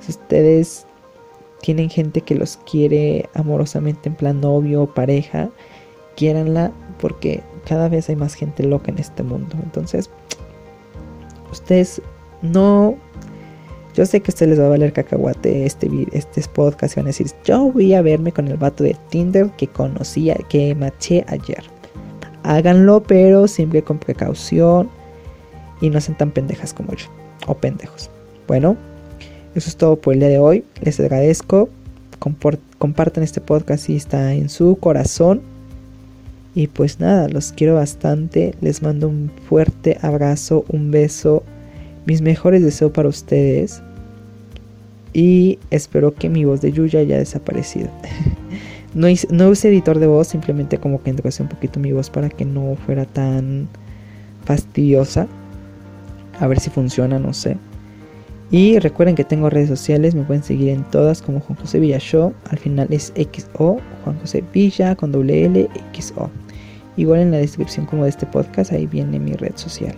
Si 0.00 0.12
ustedes 0.12 0.86
tienen 1.60 1.90
gente 1.90 2.22
que 2.22 2.34
los 2.34 2.58
quiere 2.58 3.28
amorosamente 3.34 4.08
en 4.08 4.14
plan 4.14 4.40
novio 4.40 4.82
o 4.82 4.94
pareja, 4.94 5.50
quiéranla 6.16 6.72
porque 7.00 7.42
cada 7.66 7.88
vez 7.88 8.08
hay 8.08 8.16
más 8.16 8.34
gente 8.34 8.62
loca 8.62 8.90
en 8.90 8.98
este 8.98 9.22
mundo. 9.22 9.56
Entonces, 9.62 10.10
ustedes 11.50 12.00
no 12.42 12.96
yo 13.94 14.06
sé 14.06 14.20
que 14.20 14.30
a 14.30 14.32
ustedes 14.32 14.50
les 14.50 14.60
va 14.60 14.66
a 14.66 14.70
valer 14.70 14.92
cacahuate 14.92 15.66
este, 15.66 15.88
este 16.12 16.42
podcast 16.52 16.96
y 16.96 17.00
van 17.00 17.06
a 17.06 17.08
decir, 17.08 17.26
yo 17.44 17.72
voy 17.72 17.94
a 17.94 18.02
verme 18.02 18.32
con 18.32 18.48
el 18.48 18.56
vato 18.56 18.84
de 18.84 18.96
Tinder 19.10 19.50
que 19.56 19.66
conocía, 19.66 20.36
que 20.48 20.74
maché 20.74 21.24
ayer. 21.28 21.64
Háganlo, 22.42 23.02
pero 23.02 23.48
siempre 23.48 23.82
con 23.82 23.98
precaución 23.98 24.88
y 25.80 25.90
no 25.90 26.00
sean 26.00 26.16
tan 26.16 26.30
pendejas 26.30 26.72
como 26.72 26.94
yo. 26.94 27.06
O 27.46 27.54
pendejos. 27.54 28.10
Bueno, 28.46 28.76
eso 29.54 29.68
es 29.68 29.76
todo 29.76 29.96
por 29.96 30.14
el 30.14 30.20
día 30.20 30.28
de 30.28 30.38
hoy. 30.38 30.64
Les 30.80 31.00
agradezco. 31.00 31.68
Compartan 32.78 33.24
este 33.24 33.40
podcast 33.40 33.86
si 33.86 33.96
está 33.96 34.34
en 34.34 34.48
su 34.50 34.76
corazón. 34.76 35.40
Y 36.54 36.66
pues 36.66 37.00
nada, 37.00 37.28
los 37.28 37.52
quiero 37.52 37.76
bastante. 37.76 38.54
Les 38.60 38.82
mando 38.82 39.08
un 39.08 39.30
fuerte 39.48 39.98
abrazo, 40.02 40.64
un 40.68 40.90
beso 40.90 41.42
mis 42.06 42.22
mejores 42.22 42.62
deseos 42.62 42.92
para 42.92 43.08
ustedes. 43.08 43.82
Y 45.12 45.58
espero 45.70 46.14
que 46.14 46.28
mi 46.28 46.44
voz 46.44 46.60
de 46.60 46.72
Yuya 46.72 47.00
haya 47.00 47.18
desaparecido. 47.18 47.88
no, 48.94 49.08
hice, 49.08 49.26
no 49.30 49.52
editor 49.52 49.98
de 49.98 50.06
voz, 50.06 50.28
simplemente 50.28 50.78
como 50.78 51.02
que 51.02 51.10
endrecé 51.10 51.42
un 51.42 51.48
poquito 51.48 51.80
mi 51.80 51.92
voz 51.92 52.10
para 52.10 52.28
que 52.28 52.44
no 52.44 52.76
fuera 52.86 53.04
tan 53.04 53.68
fastidiosa. 54.44 55.26
A 56.38 56.46
ver 56.46 56.60
si 56.60 56.70
funciona, 56.70 57.18
no 57.18 57.32
sé. 57.32 57.56
Y 58.52 58.78
recuerden 58.80 59.14
que 59.14 59.24
tengo 59.24 59.48
redes 59.48 59.68
sociales, 59.68 60.14
me 60.14 60.24
pueden 60.24 60.42
seguir 60.42 60.70
en 60.70 60.82
todas 60.90 61.22
como 61.22 61.40
Juan 61.40 61.58
José 61.58 61.78
Villa 61.78 61.98
Show. 61.98 62.34
Al 62.50 62.58
final 62.58 62.88
es 62.90 63.12
XO, 63.14 63.78
Juan 64.04 64.18
José 64.20 64.42
Villa 64.52 64.96
con 64.96 65.12
doble 65.12 65.44
L, 65.44 65.68
XO. 65.96 66.30
Igual 66.96 67.20
en 67.20 67.30
la 67.30 67.38
descripción 67.38 67.86
como 67.86 68.04
de 68.04 68.10
este 68.10 68.26
podcast, 68.26 68.72
ahí 68.72 68.86
viene 68.86 69.20
mi 69.20 69.34
red 69.34 69.52
social. 69.54 69.94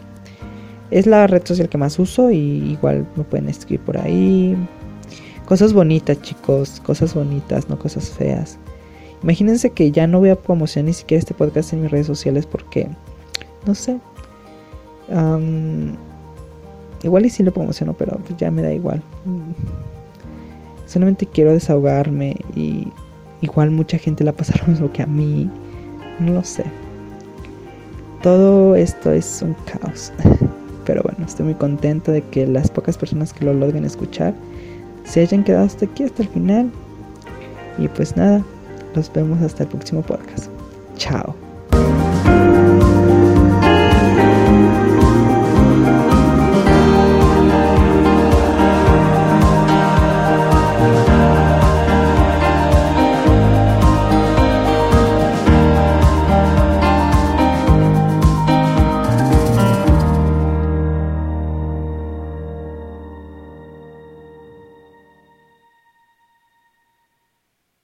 Es 0.92 1.06
la 1.06 1.26
red 1.26 1.42
social 1.42 1.70
que 1.70 1.78
más 1.78 1.98
uso 1.98 2.30
y 2.30 2.36
igual 2.36 3.06
me 3.16 3.24
pueden 3.24 3.48
escribir 3.48 3.80
por 3.80 3.96
ahí. 3.96 4.54
Cosas 5.46 5.72
bonitas, 5.72 6.20
chicos, 6.20 6.82
cosas 6.84 7.14
bonitas, 7.14 7.66
no 7.70 7.78
cosas 7.78 8.10
feas. 8.10 8.58
Imagínense 9.22 9.70
que 9.70 9.90
ya 9.90 10.06
no 10.06 10.18
voy 10.18 10.28
a 10.28 10.36
promocionar 10.36 10.88
ni 10.88 10.92
siquiera 10.92 11.20
este 11.20 11.32
podcast 11.32 11.72
en 11.72 11.80
mis 11.80 11.90
redes 11.90 12.06
sociales 12.06 12.44
porque, 12.44 12.90
no 13.66 13.74
sé. 13.74 13.98
igual 17.02 17.24
y 17.24 17.30
sí 17.30 17.42
lo 17.42 17.54
promociono, 17.54 17.94
pero 17.94 18.18
pues 18.18 18.36
ya 18.36 18.50
me 18.50 18.60
da 18.60 18.74
igual. 18.74 19.02
Solamente 20.86 21.24
quiero 21.24 21.52
desahogarme 21.52 22.36
y 22.54 22.88
igual 23.40 23.70
mucha 23.70 23.96
gente 23.96 24.24
la 24.24 24.32
pasa 24.32 24.52
lo 24.60 24.70
mismo 24.70 24.92
que 24.92 25.02
a 25.02 25.06
mí. 25.06 25.50
No 26.20 26.34
lo 26.34 26.44
sé. 26.44 26.64
Todo 28.22 28.76
esto 28.76 29.10
es 29.10 29.40
un 29.40 29.56
caos. 29.64 30.12
Pero 30.84 31.02
bueno, 31.02 31.24
estoy 31.24 31.46
muy 31.46 31.54
contento 31.54 32.12
de 32.12 32.22
que 32.22 32.46
las 32.46 32.70
pocas 32.70 32.98
personas 32.98 33.32
que 33.32 33.44
lo 33.44 33.54
logren 33.54 33.84
escuchar 33.84 34.34
se 35.04 35.20
hayan 35.20 35.44
quedado 35.44 35.66
hasta 35.66 35.86
aquí, 35.86 36.04
hasta 36.04 36.22
el 36.22 36.28
final. 36.28 36.70
Y 37.78 37.88
pues 37.88 38.16
nada, 38.16 38.42
nos 38.94 39.12
vemos 39.12 39.40
hasta 39.42 39.64
el 39.64 39.68
próximo 39.68 40.02
podcast. 40.02 40.48
Chao. 40.96 41.41